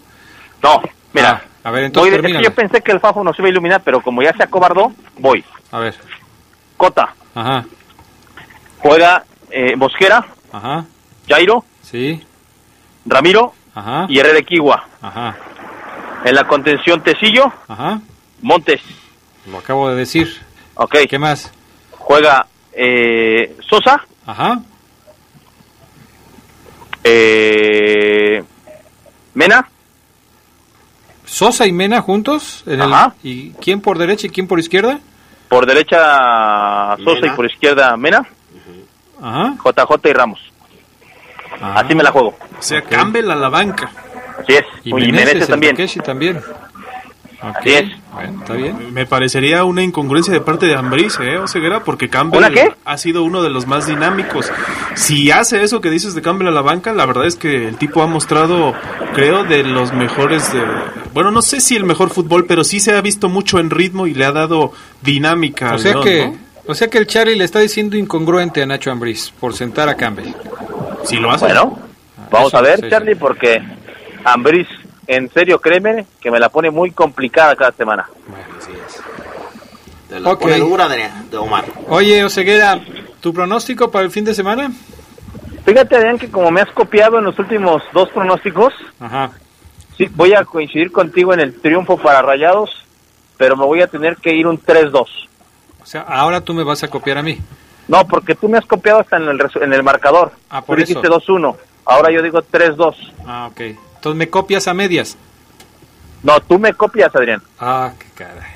No, 0.62 0.82
mira, 1.14 1.42
Ah, 1.62 1.68
a 1.68 1.70
ver, 1.72 1.80
voy 1.82 1.86
entonces 1.86 2.10
de- 2.12 2.16
es 2.16 2.16
que 2.16 2.22
termínala. 2.22 2.48
yo 2.48 2.54
pensé 2.54 2.80
que 2.82 2.92
el 2.92 3.00
Fafo 3.00 3.22
nos 3.24 3.38
iba 3.38 3.46
a 3.48 3.50
iluminar, 3.50 3.82
pero 3.84 4.00
como 4.02 4.22
ya 4.22 4.32
se 4.34 4.42
acobardó, 4.42 4.92
voy. 5.18 5.44
A 5.72 5.78
ver, 5.78 5.94
Cota, 6.80 7.14
ajá, 7.34 7.66
juega 8.78 9.22
eh, 9.50 9.76
Mosquera, 9.76 10.26
ajá, 10.50 10.86
Jairo, 11.28 11.62
sí, 11.82 12.24
Ramiro 13.04 13.52
ajá, 13.74 14.06
y 14.08 14.18
Herrera 14.18 14.38
Equigua. 14.38 14.88
ajá, 15.02 15.36
En 16.24 16.34
la 16.34 16.46
contención 16.48 17.02
Tecillo, 17.02 17.52
ajá, 17.68 18.00
Montes. 18.40 18.80
lo 19.50 19.58
acabo 19.58 19.90
de 19.90 19.96
decir. 19.96 20.40
Ok. 20.74 20.96
¿Qué 21.06 21.18
más? 21.18 21.52
Juega 21.90 22.46
eh, 22.72 23.54
Sosa, 23.68 24.02
Ajá, 24.24 24.60
eh, 27.04 28.42
Mena, 29.34 29.68
Sosa 31.26 31.66
y 31.66 31.72
Mena 31.72 32.00
juntos. 32.00 32.62
En 32.66 32.80
el-. 32.80 32.92
¿Y 33.22 33.50
quién 33.60 33.82
por 33.82 33.98
derecha 33.98 34.26
y 34.26 34.30
quién 34.30 34.46
por 34.48 34.58
izquierda? 34.58 35.00
Por 35.50 35.66
derecha 35.66 36.96
Sosa 37.04 37.20
Mena. 37.20 37.26
y 37.26 37.36
por 37.36 37.44
izquierda 37.46 37.96
Mena, 37.98 38.26
Ajá. 39.20 39.54
JJ 39.62 40.08
y 40.08 40.12
Ramos. 40.14 40.40
Ah. 41.60 41.80
Así 41.80 41.94
me 41.94 42.02
la 42.02 42.10
juego. 42.10 42.28
O 42.58 42.62
sea, 42.62 42.80
Campbell 42.82 43.30
a 43.30 43.34
la 43.34 43.48
banca. 43.50 43.90
Así 44.38 44.54
es. 44.54 44.64
Y 44.84 44.90
Y 44.90 45.12
Meneses, 45.12 45.46
también. 45.48 46.40
Ok, 47.42 47.56
Así 47.56 47.70
es. 47.70 47.90
Bueno, 48.12 48.40
está 48.40 48.54
bien. 48.54 48.92
Me 48.92 49.06
parecería 49.06 49.64
una 49.64 49.82
incongruencia 49.82 50.32
de 50.32 50.40
parte 50.40 50.66
de 50.66 50.74
Ambriz, 50.74 51.18
¿eh, 51.20 51.38
Oseguera? 51.38 51.84
Porque 51.84 52.10
Campbell 52.10 52.44
ha 52.84 52.98
sido 52.98 53.22
uno 53.22 53.42
de 53.42 53.48
los 53.48 53.66
más 53.66 53.86
dinámicos. 53.86 54.50
Si 54.94 55.30
hace 55.30 55.62
eso 55.62 55.80
que 55.80 55.90
dices 55.90 56.14
de 56.14 56.20
Campbell 56.20 56.48
a 56.48 56.50
la 56.50 56.60
banca, 56.60 56.92
la 56.92 57.06
verdad 57.06 57.26
es 57.26 57.36
que 57.36 57.68
el 57.68 57.76
tipo 57.76 58.02
ha 58.02 58.06
mostrado, 58.06 58.74
creo, 59.14 59.44
de 59.44 59.62
los 59.62 59.92
mejores 59.92 60.52
de... 60.52 60.62
Bueno, 61.14 61.30
no 61.30 61.40
sé 61.40 61.60
si 61.60 61.76
el 61.76 61.84
mejor 61.84 62.10
fútbol, 62.10 62.44
pero 62.46 62.62
sí 62.62 62.78
se 62.78 62.92
ha 62.92 63.00
visto 63.00 63.28
mucho 63.28 63.58
en 63.58 63.70
ritmo 63.70 64.06
y 64.06 64.14
le 64.14 64.24
ha 64.26 64.32
dado 64.32 64.72
dinámica 65.02 65.74
O 65.74 65.78
sea 65.78 65.92
León, 65.92 66.04
que, 66.04 66.26
¿no? 66.26 66.38
o 66.66 66.74
sea 66.74 66.88
que 66.88 66.98
el 66.98 67.06
Charlie 67.06 67.36
le 67.36 67.44
está 67.44 67.60
diciendo 67.60 67.96
incongruente 67.96 68.62
a 68.62 68.66
Nacho 68.66 68.90
Ambriz 68.90 69.32
por 69.40 69.54
sentar 69.54 69.88
a 69.88 69.96
Campbell. 69.96 70.34
Si 71.04 71.16
lo 71.16 71.30
hace. 71.30 71.46
Bueno, 71.46 71.78
vamos 72.30 72.48
eso, 72.48 72.58
a 72.58 72.60
ver, 72.60 72.76
sí, 72.76 72.82
sí. 72.82 72.90
Charlie, 72.90 73.14
porque 73.14 73.62
Ambris, 74.24 74.68
en 75.06 75.30
serio, 75.32 75.60
créeme, 75.60 76.06
que 76.20 76.30
me 76.30 76.38
la 76.38 76.48
pone 76.48 76.70
muy 76.70 76.90
complicada 76.90 77.56
cada 77.56 77.72
semana. 77.72 78.06
Te 80.08 80.20
la 80.20 80.30
Ok. 80.32 80.40
pone 80.42 80.58
dura 80.58 80.88
de, 80.88 81.08
de 81.30 81.36
Omar. 81.36 81.64
Oye, 81.88 82.24
Oseguera, 82.24 82.80
¿tu 83.20 83.32
pronóstico 83.32 83.90
para 83.90 84.04
el 84.04 84.10
fin 84.10 84.24
de 84.24 84.34
semana? 84.34 84.70
Fíjate, 85.64 85.96
Adrián, 85.96 86.18
que 86.18 86.30
como 86.30 86.50
me 86.50 86.60
has 86.60 86.70
copiado 86.70 87.18
en 87.18 87.24
los 87.24 87.38
últimos 87.38 87.82
dos 87.92 88.08
pronósticos, 88.10 88.72
Ajá. 88.98 89.30
sí, 89.96 90.06
voy 90.14 90.34
a 90.34 90.44
coincidir 90.44 90.90
contigo 90.90 91.32
en 91.34 91.40
el 91.40 91.60
triunfo 91.60 91.96
para 91.96 92.22
Rayados, 92.22 92.70
pero 93.36 93.56
me 93.56 93.64
voy 93.64 93.82
a 93.82 93.86
tener 93.86 94.16
que 94.16 94.34
ir 94.34 94.46
un 94.46 94.58
3-2. 94.60 95.06
O 95.82 95.86
sea, 95.86 96.00
ahora 96.02 96.40
tú 96.40 96.54
me 96.54 96.64
vas 96.64 96.82
a 96.82 96.88
copiar 96.88 97.18
a 97.18 97.22
mí. 97.22 97.38
No, 97.88 98.06
porque 98.06 98.34
tú 98.34 98.48
me 98.48 98.58
has 98.58 98.66
copiado 98.66 99.00
hasta 99.00 99.16
en 99.16 99.24
el, 99.28 99.40
en 99.60 99.72
el 99.72 99.82
marcador. 99.82 100.32
Ah, 100.48 100.60
Tú 100.60 100.68
por 100.68 100.78
dijiste 100.78 101.06
eso. 101.06 101.20
2-1, 101.20 101.56
ahora 101.84 102.12
yo 102.12 102.22
digo 102.22 102.40
3-2. 102.42 102.94
Ah, 103.26 103.48
ok. 103.50 103.60
Entonces 104.00 104.16
me 104.16 104.30
copias 104.30 104.66
a 104.66 104.72
medias. 104.72 105.18
No, 106.22 106.40
tú 106.40 106.58
me 106.58 106.72
copias, 106.72 107.14
Adrián. 107.14 107.42
Ah, 107.58 107.92
qué 107.98 108.06
caray. 108.14 108.50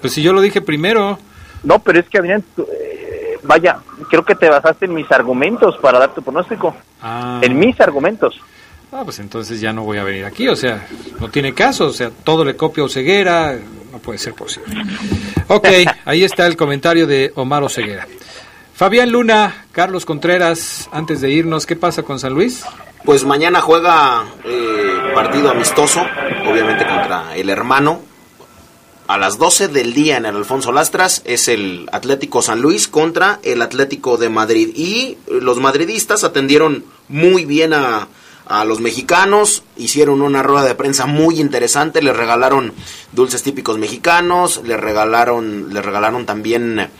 Pues 0.00 0.12
si 0.12 0.22
yo 0.22 0.32
lo 0.32 0.40
dije 0.40 0.60
primero. 0.60 1.18
No, 1.64 1.80
pero 1.80 1.98
es 1.98 2.08
que, 2.08 2.18
Adrián, 2.18 2.44
tú, 2.54 2.62
eh, 2.72 3.38
vaya, 3.42 3.80
creo 4.08 4.24
que 4.24 4.36
te 4.36 4.48
basaste 4.48 4.84
en 4.84 4.94
mis 4.94 5.10
argumentos 5.10 5.76
para 5.78 5.98
dar 5.98 6.14
tu 6.14 6.22
pronóstico. 6.22 6.76
Ah. 7.00 7.40
En 7.42 7.58
mis 7.58 7.80
argumentos. 7.80 8.40
Ah, 8.92 9.02
pues 9.02 9.18
entonces 9.18 9.60
ya 9.60 9.72
no 9.72 9.82
voy 9.82 9.98
a 9.98 10.04
venir 10.04 10.24
aquí, 10.26 10.46
o 10.46 10.54
sea, 10.54 10.86
no 11.18 11.28
tiene 11.28 11.54
caso, 11.54 11.86
o 11.86 11.92
sea, 11.92 12.10
todo 12.10 12.44
le 12.44 12.54
copio 12.54 12.84
a 12.84 12.86
Oseguera, 12.86 13.58
no 13.90 13.98
puede 13.98 14.20
ser 14.20 14.34
posible. 14.34 14.80
Ok, 15.48 15.66
ahí 16.04 16.22
está 16.22 16.46
el 16.46 16.56
comentario 16.56 17.08
de 17.08 17.32
Omar 17.34 17.64
Oseguera. 17.64 18.06
Fabián 18.82 19.12
Luna, 19.12 19.66
Carlos 19.70 20.04
Contreras, 20.04 20.88
antes 20.90 21.20
de 21.20 21.30
irnos, 21.30 21.66
¿qué 21.66 21.76
pasa 21.76 22.02
con 22.02 22.18
San 22.18 22.34
Luis? 22.34 22.64
Pues 23.04 23.24
mañana 23.24 23.60
juega 23.60 24.24
eh, 24.44 25.12
partido 25.14 25.52
amistoso, 25.52 26.00
obviamente 26.44 26.84
contra 26.84 27.36
el 27.36 27.48
hermano. 27.48 28.00
A 29.06 29.18
las 29.18 29.38
12 29.38 29.68
del 29.68 29.94
día 29.94 30.16
en 30.16 30.26
el 30.26 30.34
Alfonso 30.34 30.72
Lastras 30.72 31.22
es 31.24 31.46
el 31.46 31.88
Atlético 31.92 32.42
San 32.42 32.60
Luis 32.60 32.88
contra 32.88 33.38
el 33.44 33.62
Atlético 33.62 34.16
de 34.16 34.30
Madrid. 34.30 34.70
Y 34.74 35.16
los 35.28 35.60
madridistas 35.60 36.24
atendieron 36.24 36.84
muy 37.08 37.44
bien 37.44 37.74
a, 37.74 38.08
a 38.46 38.64
los 38.64 38.80
mexicanos, 38.80 39.62
hicieron 39.76 40.22
una 40.22 40.42
rueda 40.42 40.64
de 40.64 40.74
prensa 40.74 41.06
muy 41.06 41.38
interesante, 41.38 42.02
les 42.02 42.16
regalaron 42.16 42.72
dulces 43.12 43.44
típicos 43.44 43.78
mexicanos, 43.78 44.60
les 44.64 44.80
regalaron, 44.80 45.72
les 45.72 45.84
regalaron 45.84 46.26
también 46.26 46.90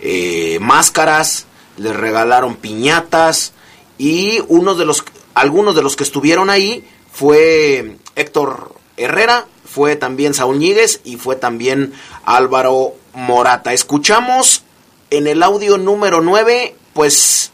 eh, 0.00 0.58
máscaras, 0.60 1.46
les 1.76 1.94
regalaron 1.94 2.56
piñatas 2.56 3.52
y 3.98 4.40
uno 4.48 4.74
de 4.74 4.84
los 4.84 5.04
algunos 5.34 5.74
de 5.74 5.82
los 5.82 5.96
que 5.96 6.04
estuvieron 6.04 6.50
ahí 6.50 6.84
fue 7.12 7.96
Héctor 8.16 8.74
Herrera, 8.96 9.46
fue 9.64 9.96
también 9.96 10.34
Saúl 10.34 10.58
Ñíguez 10.58 11.00
y 11.04 11.16
fue 11.16 11.36
también 11.36 11.92
Álvaro 12.24 12.94
Morata. 13.14 13.72
Escuchamos 13.72 14.64
en 15.10 15.26
el 15.26 15.42
audio 15.42 15.78
número 15.78 16.20
9, 16.20 16.74
pues, 16.92 17.52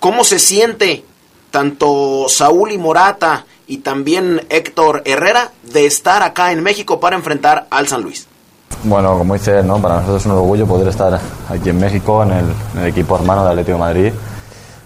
cómo 0.00 0.24
se 0.24 0.38
siente 0.38 1.04
tanto 1.50 2.26
Saúl 2.28 2.72
y 2.72 2.78
Morata 2.78 3.46
y 3.66 3.78
también 3.78 4.44
Héctor 4.50 5.02
Herrera 5.04 5.52
de 5.62 5.86
estar 5.86 6.22
acá 6.22 6.52
en 6.52 6.62
México 6.62 7.00
para 7.00 7.16
enfrentar 7.16 7.66
al 7.70 7.88
San 7.88 8.02
Luis. 8.02 8.26
Bueno, 8.84 9.18
como 9.18 9.34
dice 9.34 9.58
él, 9.58 9.66
¿no? 9.66 9.78
para 9.78 9.96
nosotros 9.96 10.22
es 10.22 10.26
un 10.26 10.32
orgullo 10.32 10.66
poder 10.66 10.88
estar 10.88 11.18
aquí 11.50 11.70
en 11.70 11.80
México, 11.80 12.22
en 12.22 12.30
el, 12.32 12.44
en 12.74 12.80
el 12.82 12.86
equipo 12.88 13.16
hermano 13.16 13.44
de 13.44 13.50
Atlético 13.50 13.76
de 13.78 13.80
Madrid. 13.82 14.12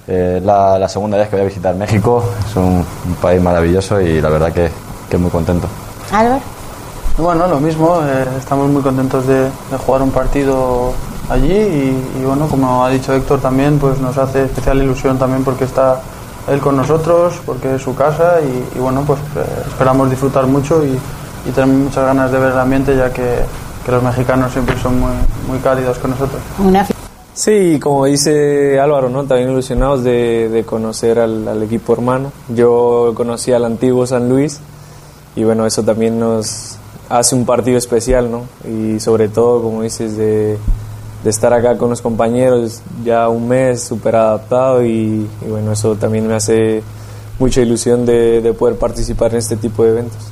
Eh, 0.09 0.36
Es 0.38 0.45
la, 0.45 0.78
la 0.78 0.88
segunda 0.88 1.18
vez 1.18 1.28
que 1.28 1.36
voy 1.36 1.45
a 1.45 1.49
visitar 1.49 1.74
México, 1.74 2.24
es 2.49 2.57
un, 2.57 2.84
un 3.07 3.14
país 3.20 3.41
maravilloso 3.43 4.01
y 4.01 4.20
la 4.20 4.28
verdad 4.30 4.53
que, 4.53 4.70
que 5.09 5.18
muy 5.18 5.30
contento. 5.30 5.68
Álvaro. 6.12 6.41
Bueno, 7.18 7.47
lo 7.47 7.61
mismo, 7.61 8.01
eh, 8.03 8.24
estamos 8.38 8.70
muy 8.70 8.80
contentos 8.82 9.26
de, 9.26 9.43
de 9.43 9.76
jugar 9.84 10.01
un 10.03 10.11
partido 10.11 10.93
allí 11.28 11.53
y, 11.53 12.18
y 12.20 12.24
bueno, 12.24 12.47
como 12.49 12.84
ha 12.84 12.88
dicho 12.88 13.12
Héctor 13.12 13.41
también, 13.41 13.78
pues 13.78 14.01
nos 14.01 14.16
hace 14.16 14.45
especial 14.45 14.82
ilusión 14.82 15.18
también 15.18 15.45
porque 15.45 15.64
está 15.64 16.01
él 16.49 16.59
con 16.61 16.76
nosotros 16.76 17.34
porque 17.45 17.74
es 17.74 17.82
su 17.82 17.95
casa 17.95 18.36
y, 18.41 18.78
y 18.78 18.80
bueno, 18.80 19.03
pues 19.07 19.18
eh, 19.36 19.45
esperamos 19.68 20.09
disfrutar 20.11 20.47
mucho 20.47 20.82
y, 20.84 20.99
y 21.47 21.53
tenemos 21.53 21.76
muchas 21.76 22.05
ganas 22.07 22.32
de 22.32 22.38
ver 22.38 22.53
el 22.53 22.59
ambiente 22.59 22.97
ya 22.97 23.12
que, 23.12 23.41
que 23.85 23.93
los 23.93 24.03
mexicanos 24.03 24.53
siempre 24.53 24.78
son 24.81 25.01
muy, 25.01 25.12
muy 25.49 25.59
cálidos 25.59 25.99
con 25.99 26.11
nosotros. 26.11 26.41
Sí, 27.33 27.78
como 27.81 28.05
dice 28.05 28.78
Álvaro, 28.78 29.09
¿no? 29.09 29.24
También 29.24 29.51
ilusionados 29.51 30.03
de, 30.05 30.49
de 30.51 30.64
conocer 30.64 31.18
al, 31.18 31.49
al 31.49 31.62
equipo 31.62 31.93
hermano. 31.95 32.33
Yo 32.49 33.12
conocí 33.14 33.53
al 33.53 33.64
antiguo 33.64 34.07
San 34.07 34.28
Luis 34.28 34.61
y 35.37 35.45
bueno, 35.45 35.64
eso 35.64 35.83
también 35.83 36.18
nos 36.18 36.76
hace 37.09 37.35
un 37.35 37.47
partido 37.47 37.78
especial, 37.78 38.31
¿no? 38.31 38.43
Y 38.68 39.01
sobre 39.01 39.28
todo, 39.28 39.62
como 39.62 39.83
dices, 39.83 40.16
de, 40.16 40.59
de 41.24 41.31
estar 41.31 41.53
acá 41.55 41.78
con 41.78 41.91
los 41.91 42.03
compañeros 42.03 42.83
ya 43.05 43.28
un 43.28 43.49
mes 43.49 43.83
súper 43.83 44.16
adaptado 44.16 44.85
y, 44.85 45.26
y 45.41 45.49
bueno, 45.49 45.72
eso 45.72 45.95
también 45.95 46.26
me 46.26 46.35
hace 46.35 46.83
mucha 47.39 47.62
ilusión 47.62 48.05
de, 48.05 48.43
de 48.43 48.53
poder 48.53 48.76
participar 48.76 49.31
en 49.33 49.39
este 49.39 49.57
tipo 49.57 49.83
de 49.85 49.91
eventos. 49.91 50.28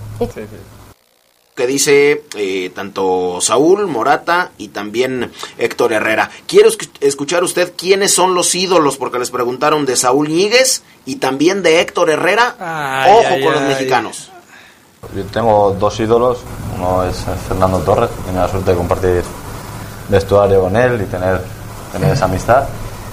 Que 1.59 1.67
dice 1.67 2.23
eh, 2.37 2.71
tanto 2.73 3.41
Saúl 3.41 3.89
Morata 3.89 4.53
y 4.59 4.69
también 4.69 5.33
Héctor 5.59 5.93
Herrera. 5.93 6.31
Quiero 6.47 6.71
escu- 6.71 6.89
escuchar 7.01 7.43
usted 7.43 7.73
quiénes 7.77 8.15
son 8.15 8.35
los 8.37 8.55
ídolos, 8.55 8.97
porque 8.97 9.19
les 9.19 9.33
preguntaron 9.33 9.85
de 9.85 9.97
Saúl 9.97 10.29
Ñíguez 10.29 10.83
y 11.05 11.17
también 11.17 11.65
de 11.65 11.81
Héctor 11.81 12.11
Herrera. 12.11 12.55
Ay, 12.61 13.13
Ojo 13.13 13.27
ay, 13.35 13.43
con 13.43 13.53
los 13.55 13.63
ay. 13.63 13.69
mexicanos. 13.69 14.31
Yo 15.17 15.25
tengo 15.25 15.77
dos 15.79 15.99
ídolos, 15.99 16.39
uno 16.77 17.03
es 17.05 17.17
Fernando 17.49 17.79
Torres, 17.81 18.11
que 18.11 18.23
tiene 18.23 18.39
la 18.39 18.49
suerte 18.49 18.71
de 18.71 18.77
compartir 18.77 19.23
vestuario 20.09 20.61
con 20.63 20.77
él 20.77 21.01
y 21.03 21.07
tener, 21.07 21.43
tener 21.93 22.13
esa 22.13 22.25
amistad, 22.27 22.69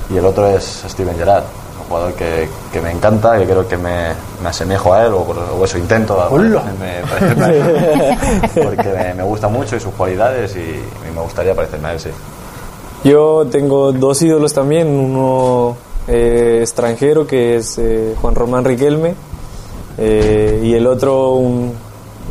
y 0.09 0.17
el 0.17 0.25
otro 0.25 0.47
es 0.47 0.83
Steven 0.87 1.17
Gerrard, 1.17 1.43
jugador 1.87 2.13
que, 2.13 2.47
que 2.73 2.81
me 2.81 2.91
encanta, 2.91 3.37
que 3.37 3.45
creo 3.45 3.67
que 3.67 3.77
me, 3.77 4.09
me 4.41 4.49
asemejo 4.49 4.93
a 4.93 5.05
él, 5.05 5.13
o, 5.13 5.19
o 5.59 5.63
eso 5.65 5.77
intento, 5.77 6.17
me 6.79 7.01
parecerme 7.07 7.45
a 7.45 7.49
él, 7.53 8.17
porque 8.63 8.89
me, 8.89 9.13
me 9.13 9.23
gusta 9.23 9.47
mucho 9.47 9.75
y 9.75 9.79
sus 9.79 9.93
cualidades 9.93 10.55
y, 10.55 10.59
y 10.59 11.13
me 11.15 11.21
gustaría 11.21 11.53
parecerme 11.55 11.89
a 11.89 11.93
él, 11.93 11.99
sí. 11.99 12.09
Yo 13.03 13.45
tengo 13.51 13.91
dos 13.91 14.21
ídolos 14.23 14.53
también, 14.53 14.87
uno 14.87 15.77
eh, 16.07 16.59
extranjero 16.61 17.27
que 17.27 17.57
es 17.57 17.77
eh, 17.77 18.15
Juan 18.19 18.33
Román 18.35 18.65
Riquelme 18.65 19.13
eh, 19.97 20.61
y 20.63 20.73
el 20.73 20.87
otro 20.87 21.33
un 21.33 21.73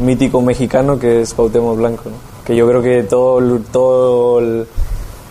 mítico 0.01 0.41
mexicano 0.43 0.99
que 0.99 1.23
es 1.23 1.33
Cuauhtémoc 1.35 1.77
Blanco, 1.77 2.03
¿no? 2.07 2.17
que 2.45 2.55
yo 2.57 2.67
creo 2.69 2.83
que 2.83 3.05
todo, 3.05 3.39
el- 3.39 3.65
todo 3.73 4.39
el, 4.41 4.67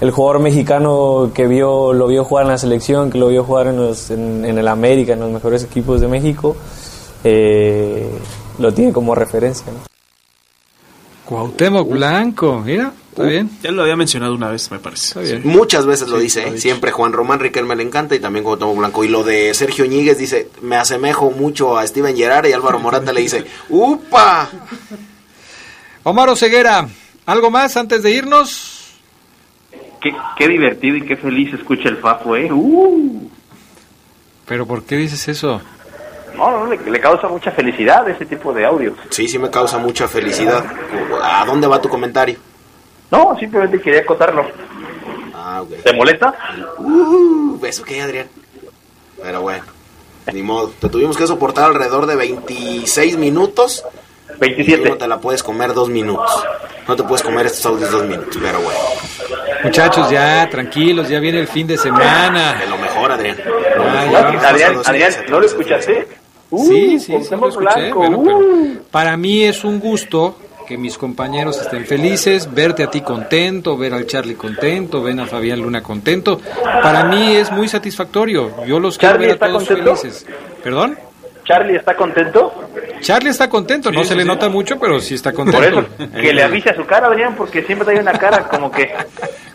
el 0.04 0.12
jugador 0.12 0.42
mexicano 0.42 1.32
que 1.34 1.48
vio 1.48 1.94
lo 1.94 2.08
vio 2.08 2.26
jugar 2.26 2.44
en 2.44 2.52
la 2.52 2.58
selección, 2.58 3.10
que 3.10 3.18
lo 3.18 3.30
vio 3.30 3.46
jugar 3.46 3.68
en, 3.68 3.78
los, 3.78 4.12
en, 4.12 4.44
en 4.44 4.58
el 4.58 4.68
América, 4.68 5.14
en 5.14 5.22
los 5.22 5.32
mejores 5.32 5.64
equipos 5.64 6.02
de 6.02 6.10
México, 6.10 6.58
eh, 7.24 8.10
lo 8.60 8.74
tiene 8.74 8.92
como 8.92 9.16
referencia. 9.16 9.68
¿no? 9.72 9.80
Cuauhtémoc 11.24 11.88
Blanco, 11.90 12.62
mira, 12.66 12.92
está 13.12 13.24
bien. 13.24 13.50
Ya 13.64 13.72
lo 13.72 13.84
había 13.84 13.96
mencionado 13.96 14.36
una 14.36 14.50
vez, 14.50 14.70
me 14.72 14.80
parece. 14.80 15.40
Muchas 15.46 15.86
veces 15.86 16.10
lo 16.10 16.18
Sí, 16.18 16.24
dice, 16.24 16.42
lo 16.50 16.56
¿eh? 16.56 16.60
siempre 16.60 16.92
Juan 16.92 17.14
Román 17.14 17.40
Riquelme 17.40 17.74
le 17.78 17.84
encanta 17.84 18.14
y 18.14 18.20
también 18.20 18.44
Cuauhtémoc 18.44 18.78
Blanco. 18.78 19.06
Y 19.06 19.08
lo 19.08 19.24
de 19.24 19.54
Sergio 19.54 19.86
Ñíguez 19.86 20.18
dice, 20.18 20.50
me 20.64 20.76
asemejo 20.76 21.32
mucho 21.32 21.78
a 21.78 21.88
Steven 21.88 22.18
Gerrard 22.18 22.48
y 22.48 22.52
Álvaro 22.52 22.78
Morata 22.78 23.14
le 23.14 23.22
dice, 23.22 23.46
¡upa! 23.70 24.50
Omar 26.04 26.28
Oseguera, 26.28 26.90
¿algo 27.26 27.50
más 27.50 27.78
antes 27.78 28.04
de 28.04 28.12
irnos? 28.12 28.73
Qué, 30.04 30.14
qué 30.36 30.48
divertido 30.50 30.98
y 30.98 31.06
qué 31.06 31.16
feliz 31.16 31.54
escucha 31.54 31.88
el 31.88 31.98
Fafo, 31.98 32.36
¿eh? 32.36 32.52
Uh. 32.52 33.30
¿Pero 34.46 34.68
por 34.68 34.84
qué 34.84 34.98
dices 34.98 35.28
eso? 35.30 35.62
No, 36.36 36.52
no, 36.52 36.66
le, 36.68 36.78
le 36.78 37.00
causa 37.00 37.30
mucha 37.30 37.52
felicidad 37.52 38.08
ese 38.10 38.26
tipo 38.26 38.54
de 38.54 38.66
audios. 38.66 38.98
Sí, 39.10 39.28
sí 39.28 39.40
me 39.40 39.50
causa 39.50 39.78
mucha 39.78 40.08
felicidad. 40.08 40.66
¿A 41.22 41.46
dónde 41.46 41.68
va 41.68 41.80
tu 41.80 41.88
comentario? 41.88 42.38
No, 43.12 43.38
simplemente 43.40 43.80
quería 43.80 44.02
acotarlo. 44.02 44.46
Ah, 45.34 45.62
ok. 45.62 45.84
¿Te 45.84 45.94
molesta? 45.94 46.34
Uh, 46.80 47.64
¿Eso 47.64 47.84
qué, 47.84 48.02
Adrián? 48.02 48.28
Pero 49.22 49.42
bueno, 49.42 49.64
ni 50.34 50.42
modo. 50.42 50.74
Te 50.80 50.90
tuvimos 50.90 51.16
que 51.16 51.28
soportar 51.28 51.66
alrededor 51.66 52.08
de 52.08 52.16
26 52.16 53.18
minutos. 53.18 53.86
27. 54.40 54.82
Y 54.88 54.92
no 54.92 54.98
te 54.98 55.08
la 55.08 55.20
puedes 55.20 55.44
comer 55.44 55.74
dos 55.74 55.90
minutos. 55.90 56.44
No 56.88 56.96
te 56.96 57.04
puedes 57.04 57.24
comer 57.24 57.46
estos 57.46 57.66
audios 57.66 57.92
dos 57.92 58.04
minutos, 58.06 58.38
pero 58.42 58.60
bueno. 58.60 58.80
Muchachos, 59.64 60.10
ya, 60.10 60.50
tranquilos, 60.50 61.08
ya 61.08 61.20
viene 61.20 61.40
el 61.40 61.48
fin 61.48 61.66
de 61.68 61.78
semana. 61.78 62.60
Es 62.62 62.70
lo 62.70 62.78
mejor, 62.78 63.12
Adrián. 63.12 63.38
Ah, 63.80 64.02
Adrián, 64.50 64.82
Adrián, 64.86 65.12
¿no 65.30 65.40
lo 65.40 65.46
escuchaste? 65.46 66.08
Uh, 66.50 66.68
Sí, 66.68 67.00
sí, 67.00 67.16
sí, 67.24 67.36
lo 67.36 67.48
escuché. 67.50 67.74
Blanco, 67.80 68.00
bueno, 68.00 68.18
uh. 68.20 68.24
pero 68.26 68.84
para 68.92 69.16
mí 69.18 69.44
es 69.44 69.64
un 69.64 69.80
gusto 69.80 70.36
que 70.68 70.78
mis 70.78 70.98
compañeros 70.98 71.60
estén 71.60 71.86
felices, 71.86 72.54
verte 72.54 72.84
a 72.84 72.92
ti 72.92 73.02
contento, 73.02 73.76
ver 73.78 73.94
al 73.94 74.06
Charlie 74.06 74.36
contento, 74.36 75.02
ver 75.02 75.20
a 75.20 75.26
Fabián 75.26 75.60
Luna 75.60 75.82
contento. 75.82 76.40
Para 76.82 77.06
mí 77.06 77.36
es 77.36 77.52
muy 77.52 77.68
satisfactorio. 77.68 78.66
Yo 78.66 78.80
los 78.80 78.98
quiero 78.98 79.16
¿Charlie 79.16 79.28
ver 79.34 79.44
a 79.44 79.48
todos 79.48 79.64
contento? 79.68 79.96
felices. 79.96 80.26
¿Perdón? 80.64 80.98
¿Charlie 81.46 81.76
está 81.76 81.96
contento? 81.96 82.70
Charlie 83.02 83.30
está 83.32 83.50
contento, 83.50 83.92
no 83.92 84.00
Sí, 84.00 84.06
se 84.06 84.14
sí, 84.14 84.16
le 84.18 84.22
sí. 84.24 84.28
nota 84.28 84.48
mucho, 84.50 84.80
pero 84.80 85.00
sí 85.00 85.16
está 85.16 85.32
Por 85.34 85.46
contento. 85.52 85.80
eso, 85.98 86.12
que 86.14 86.34
le 86.34 86.42
avise 86.44 86.70
a 86.70 86.76
su 86.76 86.86
cara, 86.86 87.08
Adrián, 87.08 87.36
porque 87.36 87.62
siempre 87.64 87.86
trae 87.86 88.00
una 88.00 88.14
cara 88.14 88.48
como 88.48 88.72
que... 88.72 88.94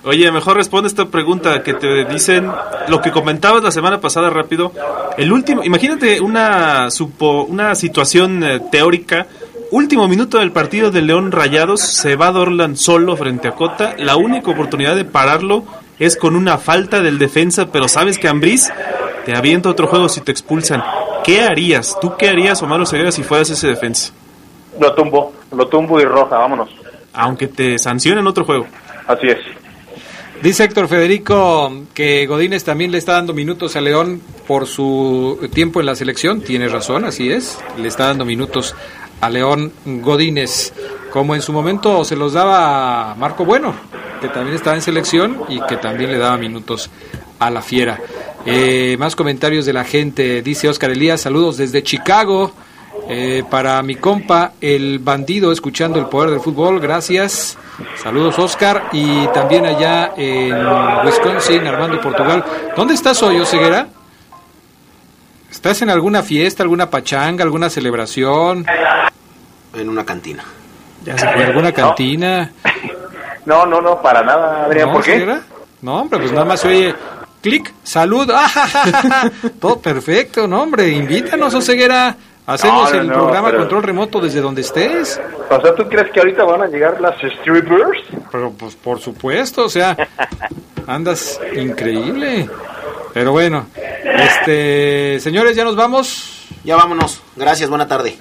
Oye, 0.05 0.31
mejor 0.31 0.57
responde 0.57 0.89
esta 0.89 1.07
pregunta 1.07 1.63
que 1.63 1.75
te 1.75 2.05
dicen 2.05 2.51
lo 2.89 3.01
que 3.01 3.11
comentabas 3.11 3.63
la 3.63 3.71
semana 3.71 4.01
pasada 4.01 4.31
rápido. 4.31 4.73
El 5.17 5.33
último, 5.33 5.65
imagínate 5.65 6.21
una 6.21 6.91
supo, 6.91 7.45
una 7.45 7.75
situación 7.75 8.43
eh, 8.45 8.61
teórica. 8.71 9.27
Último 9.71 10.09
minuto 10.09 10.39
del 10.39 10.53
partido 10.53 10.91
de 10.91 11.03
León 11.03 11.31
Rayados, 11.33 11.81
se 11.81 12.17
va 12.17 12.31
Dorlan 12.31 12.77
solo 12.77 13.17
frente 13.17 13.49
a 13.49 13.53
Cota. 13.53 13.95
La 13.99 14.17
única 14.17 14.51
oportunidad 14.51 14.95
de 14.97 15.05
pararlo 15.05 15.65
es 15.99 16.17
con 16.17 16.37
una 16.37 16.57
falta 16.59 17.01
del 17.03 17.19
defensa, 17.19 17.67
pero 17.73 17.89
sabes 17.89 18.19
que 18.19 18.29
Ambriz 18.29 18.71
te 19.27 19.37
avienta 19.37 19.69
otro 19.69 19.87
juego 19.89 20.09
si 20.09 20.21
te 20.23 20.31
expulsan. 20.33 20.83
¿Qué 21.29 21.43
harías? 21.43 21.95
¿Tú 22.01 22.15
qué 22.17 22.31
harías, 22.31 22.63
Omar 22.63 22.81
Oseguera, 22.81 23.13
si 23.13 23.23
fueras 23.23 23.51
ese 23.51 23.69
defensa? 23.69 24.15
Lo 24.81 24.95
tumbo, 24.95 25.35
lo 25.53 25.69
tumbo 25.69 26.01
y 26.01 26.05
roja, 26.07 26.39
vámonos. 26.39 26.71
Aunque 27.13 27.49
te 27.49 27.79
sancionen 27.79 28.27
otro 28.27 28.47
juego. 28.47 28.67
Así 29.07 29.27
es. 29.27 29.37
Dice 30.43 30.65
Héctor 30.65 30.89
Federico 30.89 31.71
que 31.93 32.25
Godínez 32.25 32.65
también 32.65 32.93
le 32.93 32.97
está 32.97 33.13
dando 33.13 33.35
minutos 33.35 33.77
a 33.77 33.83
León 33.83 34.23
por 34.47 34.67
su 34.67 35.51
tiempo 35.53 35.81
en 35.81 35.87
la 35.87 35.97
selección. 35.97 36.41
Tiene 36.41 36.67
razón, 36.67 37.05
así 37.05 37.31
es. 37.31 37.59
Le 37.77 37.89
está 37.89 38.07
dando 38.07 38.25
minutos 38.25 38.75
a 39.21 39.29
León 39.29 39.71
Godínez, 39.85 40.73
como 41.11 41.35
en 41.35 41.43
su 41.43 41.53
momento 41.53 42.07
se 42.07 42.17
los 42.17 42.33
daba 42.33 43.11
a 43.11 43.15
Marco 43.17 43.45
Bueno, 43.45 43.75
que 44.23 44.29
también 44.29 44.57
estaba 44.57 44.77
en 44.77 44.83
selección 44.83 45.43
y 45.51 45.61
que 45.61 45.77
también 45.77 46.11
le 46.11 46.17
daba 46.17 46.39
minutos 46.39 46.89
a 47.39 47.51
la 47.51 47.61
fiera. 47.61 48.01
Eh, 48.51 48.97
más 48.99 49.15
comentarios 49.15 49.67
de 49.67 49.75
la 49.75 49.85
gente. 49.85 50.41
Dice 50.41 50.71
Oscar 50.71 50.91
Elías, 50.91 51.21
saludos 51.21 51.59
desde 51.59 51.83
Chicago. 51.83 52.51
Eh, 53.07 53.45
para 53.51 53.83
mi 53.83 53.97
compa, 53.97 54.53
el 54.63 55.01
bandido, 55.01 55.53
escuchando 55.53 55.99
el 55.99 56.07
poder 56.07 56.31
del 56.31 56.41
fútbol, 56.41 56.81
gracias. 56.81 57.59
Saludos, 58.03 58.39
Oscar. 58.39 58.89
Y 58.93 59.27
también 59.29 59.67
allá 59.67 60.15
en 60.17 60.57
Wisconsin, 61.05 61.67
Armando 61.67 62.01
Portugal. 62.01 62.43
¿Dónde 62.75 62.95
estás 62.95 63.23
hoy, 63.23 63.39
Oseguera? 63.39 63.89
¿Estás 65.51 65.83
en 65.83 65.91
alguna 65.91 66.23
fiesta, 66.23 66.63
alguna 66.63 66.89
pachanga, 66.89 67.45
alguna 67.45 67.69
celebración? 67.69 68.65
En 69.75 69.89
una 69.91 70.07
cantina. 70.07 70.43
¿En 71.05 71.19
alguna 71.19 71.73
cantina? 71.73 72.51
No, 73.47 73.65
no, 73.65 73.81
no, 73.81 74.03
para 74.03 74.23
nada, 74.23 74.67
Adrián, 74.67 74.89
¿No, 74.89 74.93
¿por 74.93 75.03
qué? 75.03 75.13
Oseguera? 75.13 75.41
No, 75.81 76.03
hombre, 76.03 76.19
pues 76.19 76.33
nada 76.33 76.45
más 76.45 76.61
se 76.61 76.69
oye 76.69 76.95
clic, 77.41 77.73
salud. 77.83 78.31
¡Ah, 78.35 79.31
Todo 79.61 79.79
perfecto, 79.81 80.47
no, 80.47 80.63
hombre. 80.63 80.89
Invítanos, 80.91 81.55
Oseguera. 81.55 82.17
Hacemos 82.47 82.91
No, 82.91 82.97
no, 82.97 83.01
el 83.03 83.07
no, 83.09 83.15
programa 83.15 83.49
pero- 83.49 83.59
control 83.61 83.83
remoto 83.83 84.21
desde 84.21 84.41
donde 84.41 84.63
estés. 84.63 85.21
O 85.51 85.61
sea, 85.61 85.75
¿tú 85.75 85.87
crees 85.89 86.11
que 86.11 86.21
ahorita 86.21 86.45
van 86.45 86.63
a 86.63 86.67
llegar 86.67 86.99
las 87.01 87.15
strippers? 87.17 88.01
Pero 88.33 88.53
pues 88.53 88.75
por 88.75 88.99
supuesto, 89.01 89.67
o 89.67 89.69
sea, 89.69 89.95
andas 90.87 91.39
increíble. 91.55 92.49
Pero 93.13 93.33
bueno, 93.33 93.67
este, 94.05 95.19
señores, 95.21 95.57
ya 95.57 95.65
nos 95.65 95.77
vamos. 95.77 96.47
Ya 96.65 96.77
vámonos. 96.77 97.21
Gracias, 97.37 97.69
buena 97.69 97.87
tarde. 97.87 98.17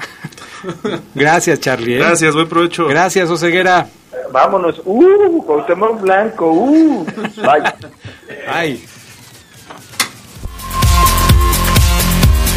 Gracias, 1.15 1.59
Charlie. 1.61 1.95
¿eh? 1.95 1.99
Gracias, 1.99 2.33
buen 2.33 2.49
provecho. 2.49 2.85
Gracias, 2.87 3.29
Oseguera. 3.29 3.87
Vámonos. 4.31 4.81
Uh, 4.83 5.41
Cuauhtémoc 5.45 6.01
Blanco, 6.01 6.51
uh. 6.51 7.05
Vaya. 7.37 7.75
Ay. 8.47 8.83